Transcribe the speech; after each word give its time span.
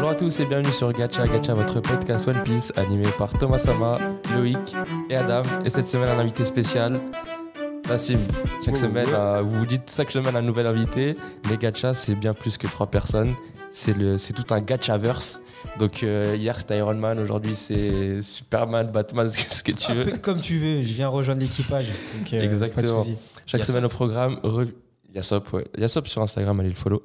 Bonjour 0.00 0.10
à 0.10 0.14
tous 0.14 0.38
et 0.38 0.46
bienvenue 0.46 0.72
sur 0.72 0.92
Gacha 0.92 1.26
Gacha, 1.26 1.54
votre 1.54 1.80
podcast 1.80 2.28
One 2.28 2.44
Piece 2.44 2.72
animé 2.76 3.02
par 3.18 3.36
Thomas 3.36 3.58
Sama, 3.58 3.98
Loïc 4.32 4.56
et 5.10 5.16
Adam. 5.16 5.42
Et 5.64 5.70
cette 5.70 5.88
semaine, 5.88 6.08
un 6.08 6.20
invité 6.20 6.44
spécial, 6.44 7.00
Nassim. 7.88 8.20
Chaque 8.64 8.76
semaine, 8.76 9.08
euh, 9.12 9.42
vous 9.44 9.58
vous 9.58 9.66
dites 9.66 9.92
chaque 9.94 10.12
semaine 10.12 10.36
un 10.36 10.42
nouvel 10.42 10.68
invité, 10.68 11.16
mais 11.50 11.56
Gacha, 11.56 11.94
c'est 11.94 12.14
bien 12.14 12.32
plus 12.32 12.56
que 12.58 12.68
trois 12.68 12.86
personnes. 12.86 13.34
C'est 13.70 13.96
le, 13.96 14.18
c'est 14.18 14.34
tout 14.34 14.54
un 14.54 14.60
Gachaverse. 14.60 15.40
Donc 15.80 16.04
euh, 16.04 16.36
hier 16.38 16.60
c'était 16.60 16.78
Iron 16.78 16.94
Man, 16.94 17.18
aujourd'hui 17.18 17.56
c'est 17.56 18.22
Superman, 18.22 18.86
Batman, 18.92 19.28
ce 19.50 19.64
que 19.64 19.72
tu 19.72 19.90
Un 19.90 19.94
veux. 19.96 20.04
peu 20.04 20.18
comme 20.18 20.40
tu 20.40 20.58
veux, 20.58 20.76
je 20.82 20.92
viens 20.94 21.08
rejoindre 21.08 21.40
l'équipage. 21.40 21.88
donc, 22.16 22.32
euh, 22.34 22.40
Exactement. 22.40 22.76
Pas 22.76 22.82
de 22.82 22.98
souci. 22.98 23.16
Chaque 23.48 23.64
semaine 23.64 23.84
au 23.84 23.88
programme, 23.88 24.38
rev- 24.44 24.72
Yassop, 25.14 25.52
ouais. 25.54 25.64
Yassop 25.78 26.06
sur 26.06 26.22
Instagram, 26.22 26.60
allez 26.60 26.68
le 26.68 26.74
follow. 26.74 27.02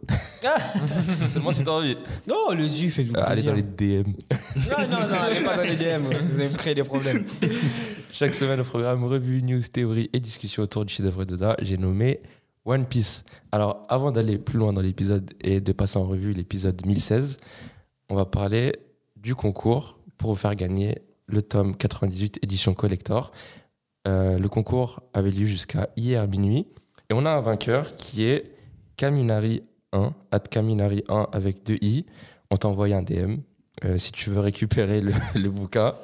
Seulement 1.30 1.54
si 1.54 1.64
t'as 1.64 1.72
envie. 1.72 1.98
Non, 2.28 2.52
le 2.54 2.68
ZU, 2.68 2.92
faites-vous 2.92 3.16
Euh, 3.16 3.24
Allez 3.26 3.44
dans 3.44 3.54
les 3.54 3.64
DM. 3.64 4.04
Non, 4.10 4.88
non, 4.90 5.08
non, 5.08 5.16
allez 5.22 5.44
pas 5.44 5.56
dans 5.58 5.64
les 5.64 5.76
DM, 5.76 6.04
vous 6.30 6.40
allez 6.40 6.50
me 6.50 6.56
créer 6.58 6.76
des 6.76 6.84
problèmes. 6.84 7.26
Chaque 8.12 8.34
semaine 8.34 8.60
au 8.60 8.64
programme, 8.66 9.04
revue, 9.06 9.42
news, 9.42 9.62
théorie 9.72 10.10
et 10.14 10.20
discussion 10.20 10.64
autour 10.64 10.86
du 10.86 10.94
chef-d'œuvre 10.94 11.24
d'Oda, 11.26 11.56
j'ai 11.62 11.78
nommé 11.78 12.20
One 12.66 12.86
Piece. 12.86 13.24
Alors, 13.52 13.86
avant 13.90 14.12
d'aller 14.12 14.38
plus 14.38 14.60
loin 14.60 14.74
dans 14.74 14.82
l'épisode 14.82 15.32
et 15.42 15.62
de 15.62 15.72
passer 15.72 15.98
en 15.98 16.06
revue 16.06 16.34
l'épisode 16.34 16.86
1016, 16.86 17.38
on 18.10 18.16
va 18.16 18.26
parler 18.26 18.74
du 19.16 19.34
concours 19.34 19.98
pour 20.18 20.32
vous 20.32 20.36
faire 20.38 20.56
gagner 20.56 20.98
le 21.28 21.42
tome 21.42 21.76
98 21.76 22.40
édition 22.44 22.74
collector. 22.74 23.32
Euh, 24.08 24.38
le 24.38 24.50
concours 24.50 25.02
avait 25.14 25.32
lieu 25.32 25.46
jusqu'à 25.46 25.90
hier 25.96 26.28
minuit 26.28 26.68
et 27.10 27.14
on 27.14 27.26
a 27.26 27.32
un 27.32 27.42
vainqueur 27.42 27.96
qui 27.96 28.24
est 28.26 28.52
Kaminari1, 28.98 29.62
at 30.32 30.40
Kaminari1 30.40 31.28
avec 31.32 31.64
deux 31.66 31.78
i. 31.82 32.06
On 32.52 32.58
t'a 32.58 32.68
envoyé 32.68 32.94
un 32.96 33.04
DM. 33.04 33.38
Euh, 33.86 33.98
si 33.98 34.12
tu 34.12 34.30
veux 34.30 34.40
récupérer 34.40 35.02
le, 35.02 35.14
le 35.36 35.50
bouquin, 35.50 35.96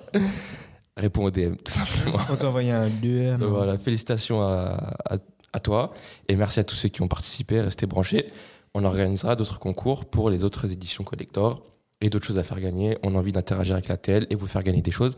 réponds 0.98 1.26
au 1.26 1.32
DM, 1.32 1.56
tout 1.56 1.72
simplement. 1.72 2.18
On 2.32 2.36
t'a 2.36 2.48
envoyé 2.48 2.72
un 2.72 2.88
DM. 2.90 3.38
Donc 3.38 3.50
voilà, 3.52 3.78
félicitations 3.78 4.42
à, 4.42 4.96
à- 5.10 5.18
à 5.52 5.60
toi 5.60 5.94
et 6.28 6.36
merci 6.36 6.60
à 6.60 6.64
tous 6.64 6.76
ceux 6.76 6.90
qui 6.90 7.02
ont 7.02 7.08
participé. 7.08 7.60
Restez 7.62 7.88
branchés. 7.88 8.32
On 8.76 8.84
organisera 8.84 9.36
d'autres 9.36 9.58
concours 9.60 10.06
pour 10.06 10.30
les 10.30 10.44
autres 10.44 10.72
éditions 10.72 11.04
collector 11.04 11.64
et 12.02 12.10
d'autres 12.12 12.26
choses 12.28 12.38
à 12.38 12.44
faire 12.44 12.60
gagner. 12.60 12.98
On 13.02 13.16
a 13.16 13.18
envie 13.18 13.32
d'interagir 13.32 13.74
avec 13.74 13.88
la 13.88 13.98
TL 13.98 14.28
et 14.30 14.36
vous 14.36 14.46
faire 14.46 14.62
gagner 14.62 14.84
des 14.84 14.92
choses. 14.92 15.18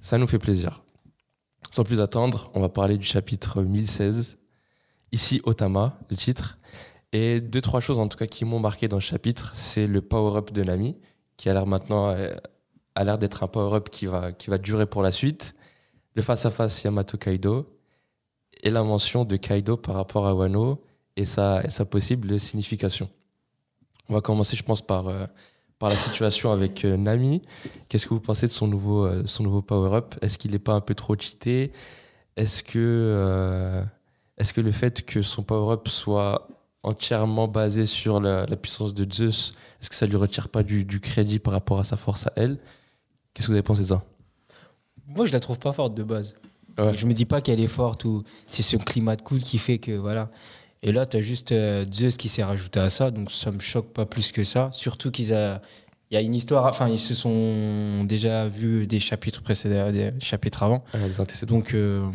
Ça 0.00 0.16
nous 0.16 0.28
fait 0.28 0.38
plaisir. 0.38 0.82
Sans 1.72 1.82
plus 1.82 2.00
attendre, 2.00 2.50
on 2.54 2.60
va 2.60 2.68
parler 2.68 2.96
du 2.98 3.04
chapitre 3.06 3.62
1016. 3.62 4.38
Ici, 5.14 5.40
Otama, 5.44 5.96
le 6.10 6.16
titre. 6.16 6.58
Et 7.12 7.40
deux, 7.40 7.60
trois 7.60 7.78
choses 7.78 8.00
en 8.00 8.08
tout 8.08 8.18
cas 8.18 8.26
qui 8.26 8.44
m'ont 8.44 8.58
marqué 8.58 8.88
dans 8.88 8.98
ce 8.98 9.06
chapitre, 9.06 9.52
c'est 9.54 9.86
le 9.86 10.00
power-up 10.02 10.50
de 10.50 10.64
Nami, 10.64 10.96
qui 11.36 11.48
a 11.48 11.54
l'air 11.54 11.68
maintenant 11.68 12.08
euh, 12.08 12.34
a 12.96 13.04
l'air 13.04 13.16
d'être 13.16 13.44
un 13.44 13.46
power-up 13.46 13.90
qui 13.90 14.06
va, 14.06 14.32
qui 14.32 14.50
va 14.50 14.58
durer 14.58 14.86
pour 14.86 15.02
la 15.02 15.12
suite. 15.12 15.54
Le 16.16 16.22
face-à-face 16.22 16.82
Yamato 16.82 17.16
Kaido 17.16 17.78
et 18.60 18.70
la 18.70 18.82
mention 18.82 19.24
de 19.24 19.36
Kaido 19.36 19.76
par 19.76 19.94
rapport 19.94 20.26
à 20.26 20.34
Wano 20.34 20.82
et 21.14 21.26
sa, 21.26 21.62
et 21.62 21.70
sa 21.70 21.84
possible 21.84 22.40
signification. 22.40 23.08
On 24.08 24.14
va 24.14 24.20
commencer, 24.20 24.56
je 24.56 24.64
pense, 24.64 24.84
par, 24.84 25.06
euh, 25.06 25.26
par 25.78 25.90
la 25.90 25.96
situation 25.96 26.50
avec 26.50 26.84
euh, 26.84 26.96
Nami. 26.96 27.40
Qu'est-ce 27.88 28.08
que 28.08 28.14
vous 28.14 28.20
pensez 28.20 28.48
de 28.48 28.52
son 28.52 28.66
nouveau, 28.66 29.24
son 29.26 29.44
nouveau 29.44 29.62
power-up? 29.62 30.16
Est-ce 30.22 30.38
qu'il 30.38 30.50
n'est 30.50 30.58
pas 30.58 30.74
un 30.74 30.80
peu 30.80 30.96
trop 30.96 31.14
cheaté? 31.16 31.70
Est-ce 32.36 32.64
que, 32.64 33.84
est-ce 34.38 34.52
que 34.52 34.60
le 34.60 34.72
fait 34.72 35.04
que 35.04 35.22
son 35.22 35.42
power-up 35.42 35.88
soit 35.88 36.48
entièrement 36.82 37.48
basé 37.48 37.86
sur 37.86 38.20
la, 38.20 38.46
la 38.46 38.56
puissance 38.56 38.94
de 38.94 39.10
Zeus, 39.10 39.52
est-ce 39.80 39.88
que 39.90 39.96
ça 39.96 40.06
lui 40.06 40.16
retire 40.16 40.48
pas 40.48 40.62
du, 40.62 40.84
du 40.84 41.00
crédit 41.00 41.38
par 41.38 41.52
rapport 41.52 41.78
à 41.78 41.84
sa 41.84 41.96
force 41.96 42.26
à 42.26 42.32
elle? 42.36 42.58
Qu'est-ce 43.32 43.46
que 43.46 43.52
vous 43.52 43.56
avez 43.56 43.62
pensé 43.62 43.82
de 43.82 43.86
ça? 43.86 44.04
Moi, 45.06 45.26
je 45.26 45.32
la 45.32 45.40
trouve 45.40 45.58
pas 45.58 45.72
forte 45.72 45.94
de 45.94 46.02
base. 46.02 46.34
Ouais. 46.78 46.94
Je 46.96 47.06
me 47.06 47.12
dis 47.12 47.24
pas 47.24 47.40
qu'elle 47.40 47.60
est 47.60 47.68
forte 47.68 48.04
ou 48.04 48.24
c'est 48.46 48.62
ce 48.62 48.76
climat 48.76 49.16
de 49.16 49.22
cool 49.22 49.40
qui 49.40 49.58
fait 49.58 49.78
que 49.78 49.92
voilà. 49.92 50.30
Et 50.82 50.92
là, 50.92 51.06
tu 51.06 51.16
as 51.16 51.20
juste 51.20 51.52
euh, 51.52 51.86
Zeus 51.90 52.16
qui 52.16 52.28
s'est 52.28 52.44
rajouté 52.44 52.80
à 52.80 52.88
ça, 52.90 53.10
donc 53.10 53.30
ça 53.30 53.50
me 53.50 53.60
choque 53.60 53.92
pas 53.92 54.04
plus 54.04 54.32
que 54.32 54.42
ça. 54.42 54.68
Surtout 54.72 55.10
qu'ils 55.10 55.32
a, 55.32 55.62
il 56.10 56.14
y 56.14 56.16
a 56.18 56.20
une 56.20 56.34
histoire, 56.34 56.66
enfin 56.66 56.88
ils 56.88 56.98
se 56.98 57.14
sont 57.14 58.04
déjà 58.04 58.46
vus 58.48 58.86
des 58.86 59.00
chapitres 59.00 59.42
précédents, 59.42 59.90
des 59.90 60.12
chapitres 60.20 60.62
avant. 60.62 60.84
Antécédents 61.18 61.54
Donc, 61.54 61.74
euh, 61.74 62.06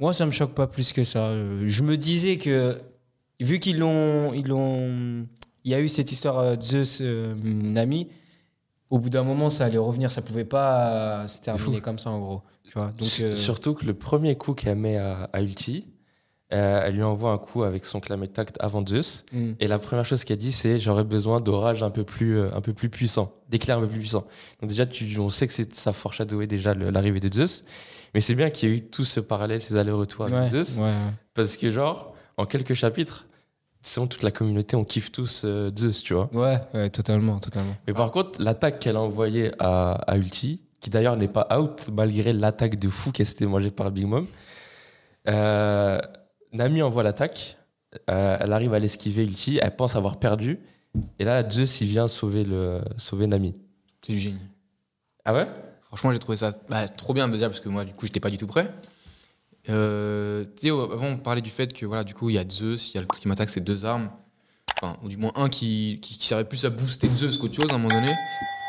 moi, 0.00 0.12
ça 0.12 0.26
me 0.26 0.30
choque 0.30 0.54
pas 0.54 0.66
plus 0.66 0.92
que 0.92 1.04
ça. 1.04 1.26
Euh, 1.28 1.64
Je 1.66 1.82
me 1.82 1.96
disais 1.96 2.36
que, 2.38 2.76
vu 3.40 3.58
qu'ils 3.58 3.78
l'ont. 3.78 4.32
Ils 4.34 4.46
l'ont 4.48 5.26
il 5.66 5.70
y 5.70 5.74
a 5.74 5.80
eu 5.80 5.88
cette 5.88 6.12
histoire 6.12 6.38
euh, 6.40 6.56
Zeus 6.60 6.98
euh, 7.00 7.34
Nami, 7.42 8.08
au 8.90 8.98
bout 8.98 9.08
d'un 9.08 9.22
moment, 9.22 9.48
ça 9.48 9.64
allait 9.64 9.78
revenir. 9.78 10.10
Ça 10.10 10.20
pouvait 10.20 10.44
pas 10.44 10.90
euh, 11.22 11.28
se 11.28 11.40
terminer 11.40 11.80
comme 11.80 11.98
ça, 11.98 12.10
en 12.10 12.18
gros. 12.18 12.42
Tu 12.64 12.72
vois 12.74 12.88
Donc, 12.88 13.08
Sur- 13.08 13.24
euh, 13.26 13.36
Surtout 13.36 13.72
que 13.74 13.86
le 13.86 13.94
premier 13.94 14.36
coup 14.36 14.52
qu'elle 14.52 14.76
met 14.76 14.98
à, 14.98 15.30
à 15.32 15.40
Ulti, 15.40 15.86
euh, 16.52 16.82
elle 16.84 16.96
lui 16.96 17.02
envoie 17.02 17.30
un 17.30 17.38
coup 17.38 17.62
avec 17.62 17.86
son 17.86 18.00
clamet 18.00 18.26
tact 18.28 18.56
avant 18.60 18.86
Zeus. 18.86 19.24
hmm. 19.32 19.52
Et 19.58 19.66
la 19.66 19.78
première 19.78 20.04
chose 20.04 20.22
qu'elle 20.24 20.36
dit, 20.36 20.52
c'est 20.52 20.78
j'aurais 20.78 21.04
besoin 21.04 21.40
d'orage 21.40 21.82
un 21.82 21.90
peu 21.90 22.04
plus, 22.04 22.36
euh, 22.38 22.48
un 22.54 22.60
peu 22.60 22.74
plus 22.74 22.90
puissant, 22.90 23.32
d'éclairs 23.48 23.78
un 23.78 23.82
peu 23.82 23.88
plus 23.88 24.00
puissants. 24.00 24.26
Donc 24.60 24.68
déjà, 24.68 24.84
tu, 24.84 25.18
on 25.18 25.30
sait 25.30 25.46
que 25.46 25.52
ça 25.72 25.92
foreshadowait 25.94 26.46
déjà 26.46 26.74
l'arrivée 26.74 27.20
de 27.20 27.32
Zeus. 27.32 27.64
Mais 28.14 28.20
c'est 28.20 28.34
bien 28.34 28.50
qu'il 28.50 28.68
y 28.68 28.72
ait 28.72 28.76
eu 28.76 28.80
tout 28.82 29.04
ce 29.04 29.20
parallèle, 29.20 29.60
ces 29.60 29.76
allers-retours 29.76 30.24
avec 30.26 30.36
Ouais, 30.36 30.48
Zeus. 30.48 30.78
ouais, 30.78 30.84
ouais. 30.84 30.92
Parce 31.34 31.56
que 31.56 31.70
genre, 31.70 32.14
en 32.36 32.44
quelques 32.46 32.74
chapitres, 32.74 33.26
selon 33.82 34.06
toute 34.06 34.22
la 34.22 34.30
communauté, 34.30 34.76
on 34.76 34.84
kiffe 34.84 35.10
tous 35.12 35.42
euh, 35.44 35.70
Zeus, 35.76 36.02
tu 36.02 36.14
vois. 36.14 36.30
Ouais, 36.32 36.58
ouais, 36.74 36.90
totalement, 36.90 37.38
totalement. 37.40 37.74
Mais 37.86 37.92
par 37.92 38.10
contre, 38.12 38.40
l'attaque 38.40 38.78
qu'elle 38.78 38.96
a 38.96 39.00
envoyée 39.00 39.50
à, 39.58 39.92
à 40.10 40.16
Ulti, 40.16 40.60
qui 40.80 40.90
d'ailleurs 40.90 41.16
n'est 41.16 41.28
pas 41.28 41.48
out, 41.58 41.88
malgré 41.92 42.32
l'attaque 42.32 42.78
de 42.78 42.88
fou 42.88 43.10
qu'elle 43.10 43.26
s'était 43.26 43.46
mangée 43.46 43.70
par 43.70 43.90
Big 43.90 44.06
Mom, 44.06 44.26
euh, 45.28 45.98
Nami 46.52 46.82
envoie 46.82 47.02
l'attaque, 47.02 47.56
euh, 48.10 48.36
elle 48.40 48.52
arrive 48.52 48.74
à 48.74 48.78
l'esquiver 48.78 49.24
Ulti, 49.24 49.58
elle 49.60 49.74
pense 49.74 49.96
avoir 49.96 50.18
perdu, 50.18 50.60
et 51.18 51.24
là, 51.24 51.48
Zeus, 51.50 51.80
il 51.80 51.88
vient 51.88 52.06
sauver, 52.06 52.44
le, 52.44 52.80
sauver 52.98 53.26
Nami. 53.26 53.54
C'est 54.02 54.12
du 54.12 54.18
génie. 54.20 54.38
Ah 55.24 55.34
ouais? 55.34 55.46
Franchement, 55.94 56.12
j'ai 56.12 56.18
trouvé 56.18 56.36
ça 56.36 56.52
bah, 56.68 56.88
trop 56.88 57.14
bien 57.14 57.28
déjà 57.28 57.48
parce 57.48 57.60
que 57.60 57.68
moi, 57.68 57.84
du 57.84 57.94
coup, 57.94 58.06
j'étais 58.06 58.18
pas 58.18 58.30
du 58.30 58.36
tout 58.36 58.48
prêt. 58.48 58.68
Euh, 59.70 60.44
tu 60.56 60.66
sais, 60.66 60.70
avant, 60.70 61.06
on 61.06 61.16
parlait 61.16 61.40
du 61.40 61.50
fait 61.50 61.72
que 61.72 61.86
voilà, 61.86 62.02
du 62.02 62.14
coup, 62.14 62.30
il 62.30 62.34
y 62.34 62.38
a 62.38 62.44
Zeus, 62.48 62.92
il 62.92 62.96
y 62.96 62.98
a 62.98 63.00
le 63.00 63.06
qui 63.06 63.28
m'attaque, 63.28 63.48
c'est 63.48 63.60
deux 63.60 63.84
armes. 63.84 64.10
Enfin, 64.82 64.96
ou 65.04 65.08
du 65.08 65.16
moins 65.16 65.30
un 65.36 65.48
qui, 65.48 66.00
qui, 66.02 66.18
qui 66.18 66.26
servait 66.26 66.44
plus 66.44 66.64
à 66.64 66.70
booster 66.70 67.08
Zeus 67.14 67.38
qu'autre 67.38 67.54
chose 67.54 67.70
à 67.70 67.74
un 67.74 67.78
moment 67.78 67.94
donné. 67.94 68.12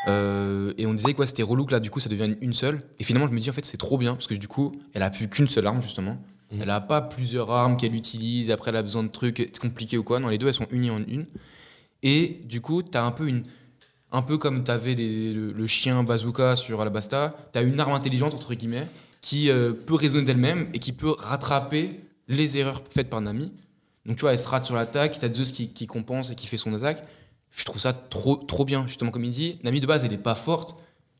Euh, 0.08 0.72
et 0.78 0.86
on 0.86 0.94
disait 0.94 1.14
quoi, 1.14 1.26
c'était 1.26 1.42
relou 1.42 1.66
que 1.66 1.72
là, 1.72 1.80
du 1.80 1.90
coup, 1.90 1.98
ça 1.98 2.08
devient 2.08 2.36
une 2.40 2.52
seule. 2.52 2.80
Et 3.00 3.04
finalement, 3.04 3.26
je 3.26 3.32
me 3.32 3.40
dis, 3.40 3.50
en 3.50 3.52
fait, 3.52 3.64
c'est 3.64 3.76
trop 3.76 3.98
bien 3.98 4.14
parce 4.14 4.28
que 4.28 4.34
du 4.34 4.46
coup, 4.46 4.72
elle 4.94 5.02
a 5.02 5.10
plus 5.10 5.28
qu'une 5.28 5.48
seule 5.48 5.66
arme, 5.66 5.82
justement. 5.82 6.18
Mhm. 6.52 6.62
Elle 6.62 6.70
a 6.70 6.80
pas 6.80 7.02
plusieurs 7.02 7.50
armes 7.50 7.76
qu'elle 7.76 7.94
utilise, 7.94 8.52
après, 8.52 8.70
elle 8.70 8.76
a 8.76 8.82
besoin 8.82 9.02
de 9.02 9.08
trucs 9.08 9.58
compliqués 9.58 9.98
ou 9.98 10.04
quoi. 10.04 10.20
Non, 10.20 10.28
les 10.28 10.38
deux, 10.38 10.46
elles 10.46 10.54
sont 10.54 10.68
unies 10.70 10.90
en 10.90 10.98
une. 10.98 11.26
Et 12.02 12.40
du 12.44 12.60
coup, 12.60 12.82
tu 12.82 12.96
as 12.96 13.04
un 13.04 13.10
peu 13.10 13.26
une. 13.26 13.42
Un 14.16 14.22
peu 14.22 14.38
comme 14.38 14.64
tu 14.64 14.70
avais 14.70 14.94
le, 14.94 15.52
le 15.52 15.66
chien 15.66 16.02
bazooka 16.02 16.56
sur 16.56 16.80
Alabasta, 16.80 17.36
tu 17.52 17.58
as 17.58 17.62
une 17.62 17.78
arme 17.78 17.92
intelligente, 17.92 18.32
entre 18.34 18.54
guillemets, 18.54 18.86
qui 19.20 19.50
euh, 19.50 19.72
peut 19.72 19.94
raisonner 19.94 20.24
d'elle-même 20.24 20.68
et 20.72 20.78
qui 20.78 20.92
peut 20.92 21.14
rattraper 21.18 22.00
les 22.28 22.56
erreurs 22.56 22.82
faites 22.88 23.10
par 23.10 23.20
Nami. 23.20 23.52
Donc 24.06 24.16
tu 24.16 24.22
vois, 24.22 24.32
elle 24.32 24.38
se 24.38 24.48
rate 24.48 24.64
sur 24.64 24.74
l'attaque, 24.74 25.18
tu 25.18 25.24
as 25.24 25.32
Zeus 25.34 25.52
qui, 25.52 25.68
qui 25.68 25.86
compense 25.86 26.30
et 26.30 26.34
qui 26.34 26.46
fait 26.46 26.56
son 26.56 26.72
attaque. 26.74 27.02
Je 27.50 27.64
trouve 27.64 27.78
ça 27.80 27.92
trop, 27.92 28.36
trop 28.36 28.64
bien, 28.64 28.86
justement, 28.86 29.10
comme 29.10 29.24
il 29.24 29.30
dit. 29.32 29.58
Nami 29.64 29.80
de 29.80 29.86
base, 29.86 30.02
elle 30.04 30.12
est 30.12 30.18
pas 30.18 30.34
forte, 30.34 30.76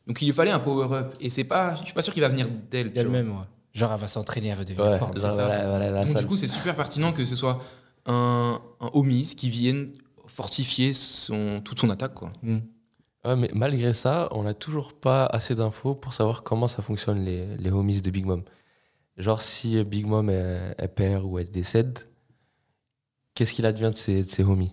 donc 0.06 0.22
il 0.22 0.26
lui 0.26 0.32
fallait 0.32 0.50
un 0.52 0.58
power-up. 0.60 1.14
Et 1.20 1.28
c'est 1.30 1.44
pas, 1.44 1.74
je 1.76 1.84
suis 1.84 1.94
pas 1.94 2.02
sûr 2.02 2.12
qu'il 2.14 2.22
va 2.22 2.28
venir 2.28 2.48
d'elle. 2.70 2.88
tu 2.92 2.94
vois. 2.94 3.02
Elle-même, 3.02 3.30
ouais. 3.32 3.44
Genre, 3.74 3.92
elle 3.92 4.00
va 4.00 4.06
s'entraîner, 4.06 4.48
elle 4.48 4.56
va 4.58 4.64
devenir 4.64 4.84
Ouais, 4.92 4.98
forte. 4.98 5.18
genre, 5.20 5.30
c'est 5.30 5.36
ça. 5.36 5.44
voilà, 5.46 5.68
voilà, 5.68 5.90
la 5.90 6.04
Donc 6.04 6.12
salle. 6.14 6.22
du 6.22 6.28
coup, 6.28 6.36
c'est 6.38 6.46
super 6.46 6.74
pertinent 6.76 7.12
que 7.12 7.24
ce 7.26 7.36
soit 7.36 7.58
un, 8.06 8.58
un 8.80 8.90
homies 8.94 9.34
qui 9.36 9.50
vienne 9.50 9.90
fortifier 10.28 10.92
son, 10.94 11.60
toute 11.62 11.78
son 11.80 11.90
attaque. 11.90 12.14
Quoi. 12.14 12.30
Hmm. 12.42 12.58
Ouais, 13.26 13.34
mais 13.36 13.50
malgré 13.54 13.92
ça, 13.92 14.28
on 14.30 14.44
n'a 14.44 14.54
toujours 14.54 14.92
pas 14.92 15.26
assez 15.26 15.54
d'infos 15.54 15.94
pour 15.94 16.12
savoir 16.12 16.42
comment 16.44 16.68
ça 16.68 16.80
fonctionne 16.80 17.24
les, 17.24 17.44
les 17.56 17.70
homies 17.70 18.00
de 18.00 18.10
Big 18.10 18.24
Mom. 18.24 18.44
Genre, 19.16 19.42
si 19.42 19.82
Big 19.84 20.06
Mom 20.06 20.30
elle, 20.30 20.74
elle 20.78 20.94
perd 20.94 21.24
ou 21.24 21.38
elle 21.38 21.50
décède, 21.50 21.98
qu'est-ce 23.34 23.52
qu'il 23.52 23.66
advient 23.66 23.90
de 23.90 23.96
ses, 23.96 24.22
de 24.22 24.28
ses 24.28 24.44
homies? 24.44 24.72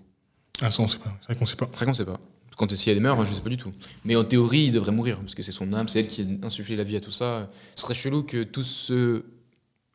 Ah, 0.62 0.70
ça, 0.70 0.84
on 0.84 0.88
sait 0.88 1.00
pas. 1.00 1.12
C'est 1.22 1.28
vrai 1.28 1.36
qu'on 1.36 1.46
sait 1.46 1.56
pas. 1.56 1.68
C'est 1.72 1.78
vrai 1.78 1.86
qu'on 1.88 1.94
sait 1.94 2.06
pas. 2.06 2.20
Quand 2.56 2.70
si 2.76 2.90
elle 2.92 3.02
meurt, 3.02 3.26
je 3.26 3.34
sais 3.34 3.42
pas 3.42 3.50
du 3.50 3.58
tout. 3.58 3.72
Mais 4.06 4.16
en 4.16 4.24
théorie, 4.24 4.66
il 4.66 4.74
devrait 4.74 4.92
mourir, 4.92 5.20
parce 5.20 5.34
que 5.34 5.42
c'est 5.42 5.52
son 5.52 5.74
âme, 5.74 5.88
c'est 5.88 6.02
elle 6.02 6.08
qui 6.08 6.22
a 6.22 6.46
insufflé 6.46 6.76
la 6.76 6.84
vie 6.84 6.96
à 6.96 7.00
tout 7.00 7.12
ça. 7.12 7.50
Ce 7.76 7.82
serait 7.82 7.96
chelou 7.96 8.24
que 8.24 8.44
tous 8.44 8.64
ceux 8.64 9.26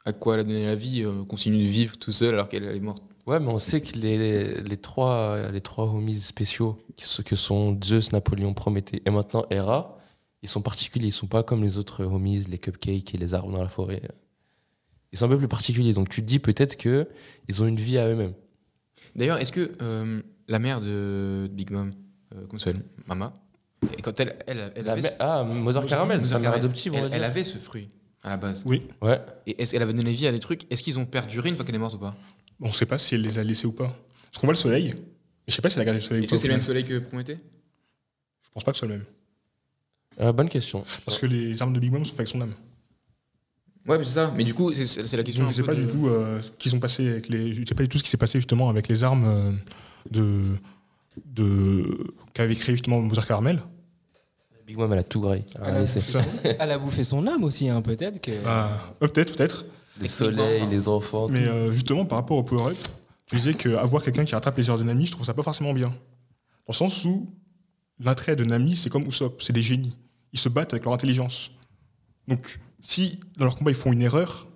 à 0.05 0.13
quoi 0.13 0.35
elle 0.35 0.41
a 0.41 0.45
donné 0.45 0.65
la 0.65 0.75
vie 0.75 1.05
euh, 1.05 1.25
continuent 1.25 1.63
de 1.63 1.69
vivre 1.69 1.97
tout 1.99 2.13
seul 2.13 2.35
alors 2.35 2.49
qu'elle 2.49 2.65
elle 2.65 2.77
est 2.77 2.81
morte. 2.81 3.03
Ouais, 3.29 3.39
mais 3.41 3.49
on 3.49 3.59
sait 3.59 3.83
que 3.83 3.99
les, 3.99 4.55
les, 4.63 4.77
trois, 4.79 5.51
les 5.51 5.61
trois 5.61 5.85
homies 5.85 6.19
spéciaux, 6.19 6.79
que 7.27 7.37
sont 7.37 7.79
Zeus, 7.85 8.11
Napoléon, 8.13 8.55
Prométhée 8.55 9.03
et 9.05 9.11
maintenant 9.11 9.45
Hera, 9.51 9.99
ils 10.43 10.49
sont 10.49 10.63
particuliers. 10.63 11.09
Ils 11.09 11.13
sont 11.13 11.27
pas 11.27 11.43
comme 11.43 11.63
les 11.63 11.77
autres 11.77 12.05
homies, 12.05 12.39
les 12.49 12.57
cupcakes 12.57 13.15
et 13.15 13.19
les 13.19 13.35
arbres 13.35 13.53
dans 13.53 13.63
la 13.63 13.69
forêt. 13.69 14.01
Ils 15.13 15.19
sont 15.19 15.27
un 15.27 15.29
peu 15.29 15.37
plus 15.37 15.49
particuliers. 15.49 15.93
Donc 15.93 16.09
tu 16.09 16.23
te 16.23 16.27
dis 16.27 16.39
peut-être 16.39 16.77
que 16.79 17.07
ils 17.49 17.63
ont 17.63 17.67
une 17.67 17.77
vie 17.77 17.99
à 17.99 18.09
eux-mêmes. 18.09 18.33
D'ailleurs, 19.15 19.39
est-ce 19.39 19.53
que 19.53 19.73
euh, 19.83 20.23
la 20.49 20.59
mère 20.59 20.81
de 20.81 21.51
Big 21.53 21.71
Mom, 21.71 21.93
euh, 22.35 22.47
comment 22.49 22.59
ça 22.59 22.67
s'appelle? 22.67 22.85
Mama? 23.07 23.35
Et 23.99 24.01
quand 24.01 24.19
elle, 24.21 24.39
elle, 24.47 24.89
avait, 24.89 25.03
mè- 25.03 25.17
Ah, 25.19 25.45
Mother 25.45 25.85
Caramel, 25.85 26.27
sa 26.27 26.39
mère 26.39 26.55
adoptive, 26.55 26.95
elle, 26.95 27.25
avait 27.25 27.45
ce 27.45 27.59
fruit 27.59 27.89
à 28.23 28.31
la 28.31 28.37
base. 28.39 28.63
Oui. 28.65 28.87
Ouais. 29.03 29.21
Et 29.47 29.61
est-ce 29.63 29.73
qu'elle 29.73 29.83
avait 29.83 29.93
donné 29.93 30.13
vie 30.13 30.27
à 30.27 30.33
des 30.33 30.41
trucs? 30.41 30.67
Est-ce 30.73 30.83
qu'ils 30.83 30.99
ont 30.99 31.05
perduré 31.05 31.51
une 31.51 31.57
fois 31.57 31.65
qu'elle 31.67 31.75
est 31.75 31.79
morte 31.79 31.95
ou 31.95 31.99
pas? 31.99 32.17
On 32.61 32.73
sait 32.73 32.87
pas 32.87 32.99
si 32.99 33.15
elle 33.15 33.23
les 33.23 33.39
a 33.39 33.45
laissés 33.45 33.67
ou 33.67 33.73
pas. 33.73 33.97
Parce 34.25 34.39
qu'on 34.41 34.47
voit 34.47 34.55
le 34.55 34.59
soleil. 34.59 34.95
Mais 34.95 35.03
je 35.49 35.55
sais 35.55 35.63
pas 35.63 35.71
si 35.71 35.77
elle 35.77 35.83
a 35.83 35.85
gardé 35.85 36.01
le 36.01 36.05
soleil 36.07 36.23
ou 36.23 36.25
Est-ce 36.25 36.31
que 36.33 36.37
c'est 36.37 36.49
le 36.49 36.55
même 36.55 36.61
soleil 36.61 36.85
que 36.85 36.99
Prométhée? 36.99 37.39
Je 38.43 38.49
pense 38.53 38.65
pas 38.65 38.73
que 38.73 38.77
ce 38.77 38.81
soit 38.81 38.89
le 38.89 38.95
même. 38.99 39.07
Euh, 40.21 40.33
bonne 40.33 40.49
question. 40.49 40.85
Parce 41.05 41.19
que 41.19 41.27
les 41.27 41.61
armes 41.63 41.73
de 41.73 41.79
Big 41.81 41.93
Mom 41.93 42.05
sont 42.05 42.11
faites 42.11 42.21
avec 42.21 42.29
son 42.29 42.41
âme. 42.41 42.55
Ouais, 43.87 43.97
mais 43.99 44.05
c'est 44.05 44.15
ça. 44.15 44.33
Mais 44.37 44.45
du 44.45 44.53
coup, 44.53 44.75
c'est 44.75 44.85
c'est 44.87 45.17
la 45.17 45.23
question. 45.23 45.45
Donc, 45.45 45.53
je 45.53 45.57
sais 45.57 45.63
pas 45.63 45.75
de- 45.75 45.83
du 45.83 45.87
tout 45.87 46.09
euh, 46.09 46.43
ce 46.43 46.51
qu'ils 46.59 46.75
ont 46.75 46.81
passé 46.81 47.09
avec 47.09 47.29
les. 47.29 47.55
Je 47.55 47.63
sais 47.67 47.75
pas 47.75 47.85
du 47.85 47.89
tout 47.89 47.99
ce 47.99 48.03
qui 48.05 48.11
s'est 48.11 48.17
passé 48.17 48.39
justement 48.39 48.69
avec 48.69 48.89
les 48.89 49.05
armes 49.05 49.25
euh, 49.25 49.53
de. 50.11 50.57
de 51.25 52.13
qu'avait 52.35 52.55
créé 52.57 52.75
justement 52.75 53.01
Mother 53.01 53.27
Caramel. 53.27 53.61
Big 54.67 54.77
Mom, 54.77 54.93
elle 54.93 54.99
a 54.99 55.05
tout 55.05 55.21
gré. 55.21 55.45
Elle 55.65 55.75
a. 55.77 55.87
Ça. 55.87 56.21
Elle 56.43 56.71
a 56.71 56.79
bouffé 56.79 57.03
son 57.05 57.27
âme 57.27 57.45
aussi, 57.45 57.69
hein, 57.69 57.81
peut-être 57.81 58.21
que. 58.21 58.33
Ah, 58.45 58.69
euh, 59.03 59.07
peut-être, 59.07 59.37
peut-être. 59.37 59.65
Les 60.01 60.09
soleils, 60.09 60.67
les 60.71 60.89
enfants. 60.89 61.29
Mais 61.29 61.47
euh, 61.47 61.73
justement, 61.73 62.05
par 62.05 62.19
rapport 62.19 62.37
au 62.37 62.43
power-up, 62.43 62.77
je 63.31 63.37
disais 63.37 63.55
qu'avoir 63.55 64.03
quelqu'un 64.03 64.25
qui 64.25 64.35
rattrape 64.35 64.57
les 64.57 64.71
heures 64.71 64.79
de 64.79 64.85
Nami, 64.85 65.07
je 65.07 65.13
trouve 65.13 65.27
ça 65.27 65.35
pas 65.35 65.43
forcément 65.43 65.73
bien. 65.73 65.89
Dans 65.89 65.95
le 66.69 66.75
sens 66.75 67.05
où 67.05 67.29
l'attrait 67.99 68.37
de 68.37 68.45
Nami, 68.45 68.77
c'est 68.77 68.91
comme 68.91 69.07
Usopp, 69.07 69.43
c'est 69.43 69.53
des 69.53 69.63
génies. 69.63 69.97
Ils 70.33 70.39
se 70.39 70.49
battent 70.49 70.73
avec 70.73 70.85
leur 70.85 70.95
intelligence. 70.95 71.51
Donc, 72.27 72.61
si 72.83 73.19
dans 73.37 73.45
leur 73.45 73.57
combat 73.57 73.71
ils 73.71 73.77
font 73.77 73.93
une 73.93 74.03
erreur, 74.03 74.49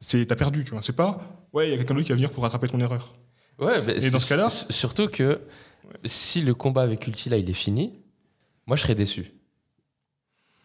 c'est 0.00 0.26
t'as 0.26 0.36
perdu, 0.36 0.64
tu 0.64 0.70
vois. 0.70 0.82
C'est 0.82 0.92
pas, 0.92 1.46
ouais, 1.52 1.68
il 1.68 1.70
y 1.70 1.74
a 1.74 1.76
quelqu'un 1.76 1.94
d'autre 1.94 2.06
qui 2.06 2.12
va 2.12 2.16
venir 2.16 2.30
pour 2.30 2.42
rattraper 2.42 2.68
ton 2.68 2.80
erreur. 2.80 3.14
Ouais, 3.58 3.82
mais 3.82 4.04
Et 4.04 4.10
dans 4.10 4.20
ce 4.20 4.28
cas-là 4.28 4.48
Surtout 4.70 5.08
que 5.08 5.40
si 6.04 6.42
le 6.42 6.54
combat 6.54 6.82
avec 6.82 7.06
Ulti, 7.06 7.28
là, 7.28 7.38
il 7.38 7.48
est 7.48 7.54
fini, 7.54 7.98
moi, 8.66 8.76
je 8.76 8.82
serais 8.82 8.94
déçu. 8.94 9.32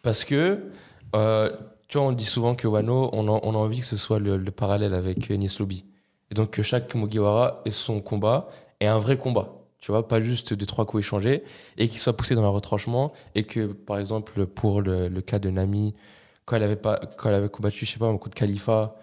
Parce 0.02 0.24
que, 0.24 0.70
euh, 1.16 1.50
tu 1.88 1.98
vois, 1.98 2.06
on 2.06 2.12
dit 2.12 2.24
souvent 2.24 2.54
que 2.54 2.66
Wano, 2.66 3.10
on 3.12 3.28
a, 3.28 3.30
envie 3.30 3.80
que 3.80 3.86
ce 3.86 3.96
soit 3.96 4.18
le, 4.18 4.36
le 4.36 4.50
parallèle 4.50 4.94
avec 4.94 5.30
euh, 5.30 5.34
Enies 5.34 5.56
Lobby. 5.58 5.84
Et 6.30 6.34
donc 6.34 6.50
que 6.50 6.62
chaque 6.62 6.94
Mugiwara 6.94 7.62
ait 7.64 7.70
son 7.70 8.00
combat 8.00 8.48
et 8.80 8.86
un 8.86 8.98
vrai 8.98 9.16
combat. 9.18 9.52
Tu 9.78 9.92
vois, 9.92 10.08
pas 10.08 10.20
juste 10.22 10.54
deux, 10.54 10.64
trois 10.64 10.86
coups 10.86 11.02
échangés 11.02 11.44
et 11.76 11.88
qu'il 11.88 11.98
soit 11.98 12.16
poussé 12.16 12.34
dans 12.34 12.42
le 12.42 12.48
retranchement. 12.48 13.12
Et 13.34 13.44
que, 13.44 13.66
par 13.66 13.98
exemple, 13.98 14.46
pour 14.46 14.80
le, 14.80 15.08
cas 15.20 15.38
de 15.38 15.50
Nami, 15.50 15.94
quand 16.46 16.56
elle 16.56 16.62
avait, 16.62 17.48
combattu, 17.50 17.84
je 17.84 17.92
sais 17.92 17.98
pas, 17.98 18.06
un 18.06 18.16
coup 18.16 18.30
de 18.30 18.34
Khalifa, 18.34 18.96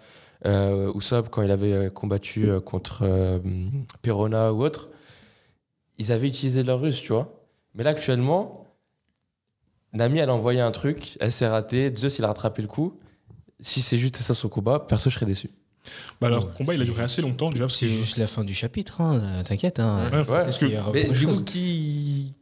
euh, 0.44 0.92
Usopp, 0.94 1.28
quand 1.30 1.42
il 1.42 1.50
avait 1.52 1.72
euh, 1.72 1.90
combattu 1.90 2.50
euh, 2.50 2.60
contre 2.60 3.02
euh, 3.02 3.38
Perona 4.02 4.52
ou 4.52 4.64
autre, 4.64 4.90
ils 5.98 6.10
avaient 6.10 6.28
utilisé 6.28 6.62
leur 6.64 6.80
ruse, 6.80 7.00
tu 7.00 7.12
vois. 7.12 7.32
Mais 7.74 7.84
là, 7.84 7.90
actuellement, 7.90 8.61
Nami, 9.92 10.18
elle 10.20 10.30
a 10.30 10.34
envoyé 10.34 10.60
un 10.60 10.70
truc, 10.70 11.16
elle 11.20 11.32
s'est 11.32 11.46
ratée, 11.46 11.92
Zeus, 11.96 12.18
il 12.18 12.24
a 12.24 12.28
rattrapé 12.28 12.62
le 12.62 12.68
coup. 12.68 12.98
Si 13.60 13.82
c'est 13.82 13.98
juste 13.98 14.16
ça 14.16 14.34
son 14.34 14.48
combat, 14.48 14.80
perso, 14.80 15.10
je 15.10 15.14
serais 15.14 15.26
déçu. 15.26 15.50
Bah, 16.20 16.28
leur 16.28 16.52
combat, 16.52 16.74
il 16.74 16.82
a 16.82 16.84
duré 16.84 17.02
assez 17.02 17.22
longtemps 17.22 17.50
déjà. 17.50 17.68
C'est 17.68 17.88
juste 17.88 18.16
la 18.16 18.26
fin 18.26 18.44
du 18.44 18.54
chapitre, 18.54 19.00
hein, 19.00 19.20
euh, 19.22 19.42
t'inquiète. 19.42 19.80
Hein. 19.80 20.08
Ouais, 20.12 20.18
Ouais, 20.18 20.24
parce 20.44 20.58
que- 20.58 20.92
Mais 20.92 21.04
du 21.10 21.26
coup, 21.26 21.42
qui. 21.42 22.34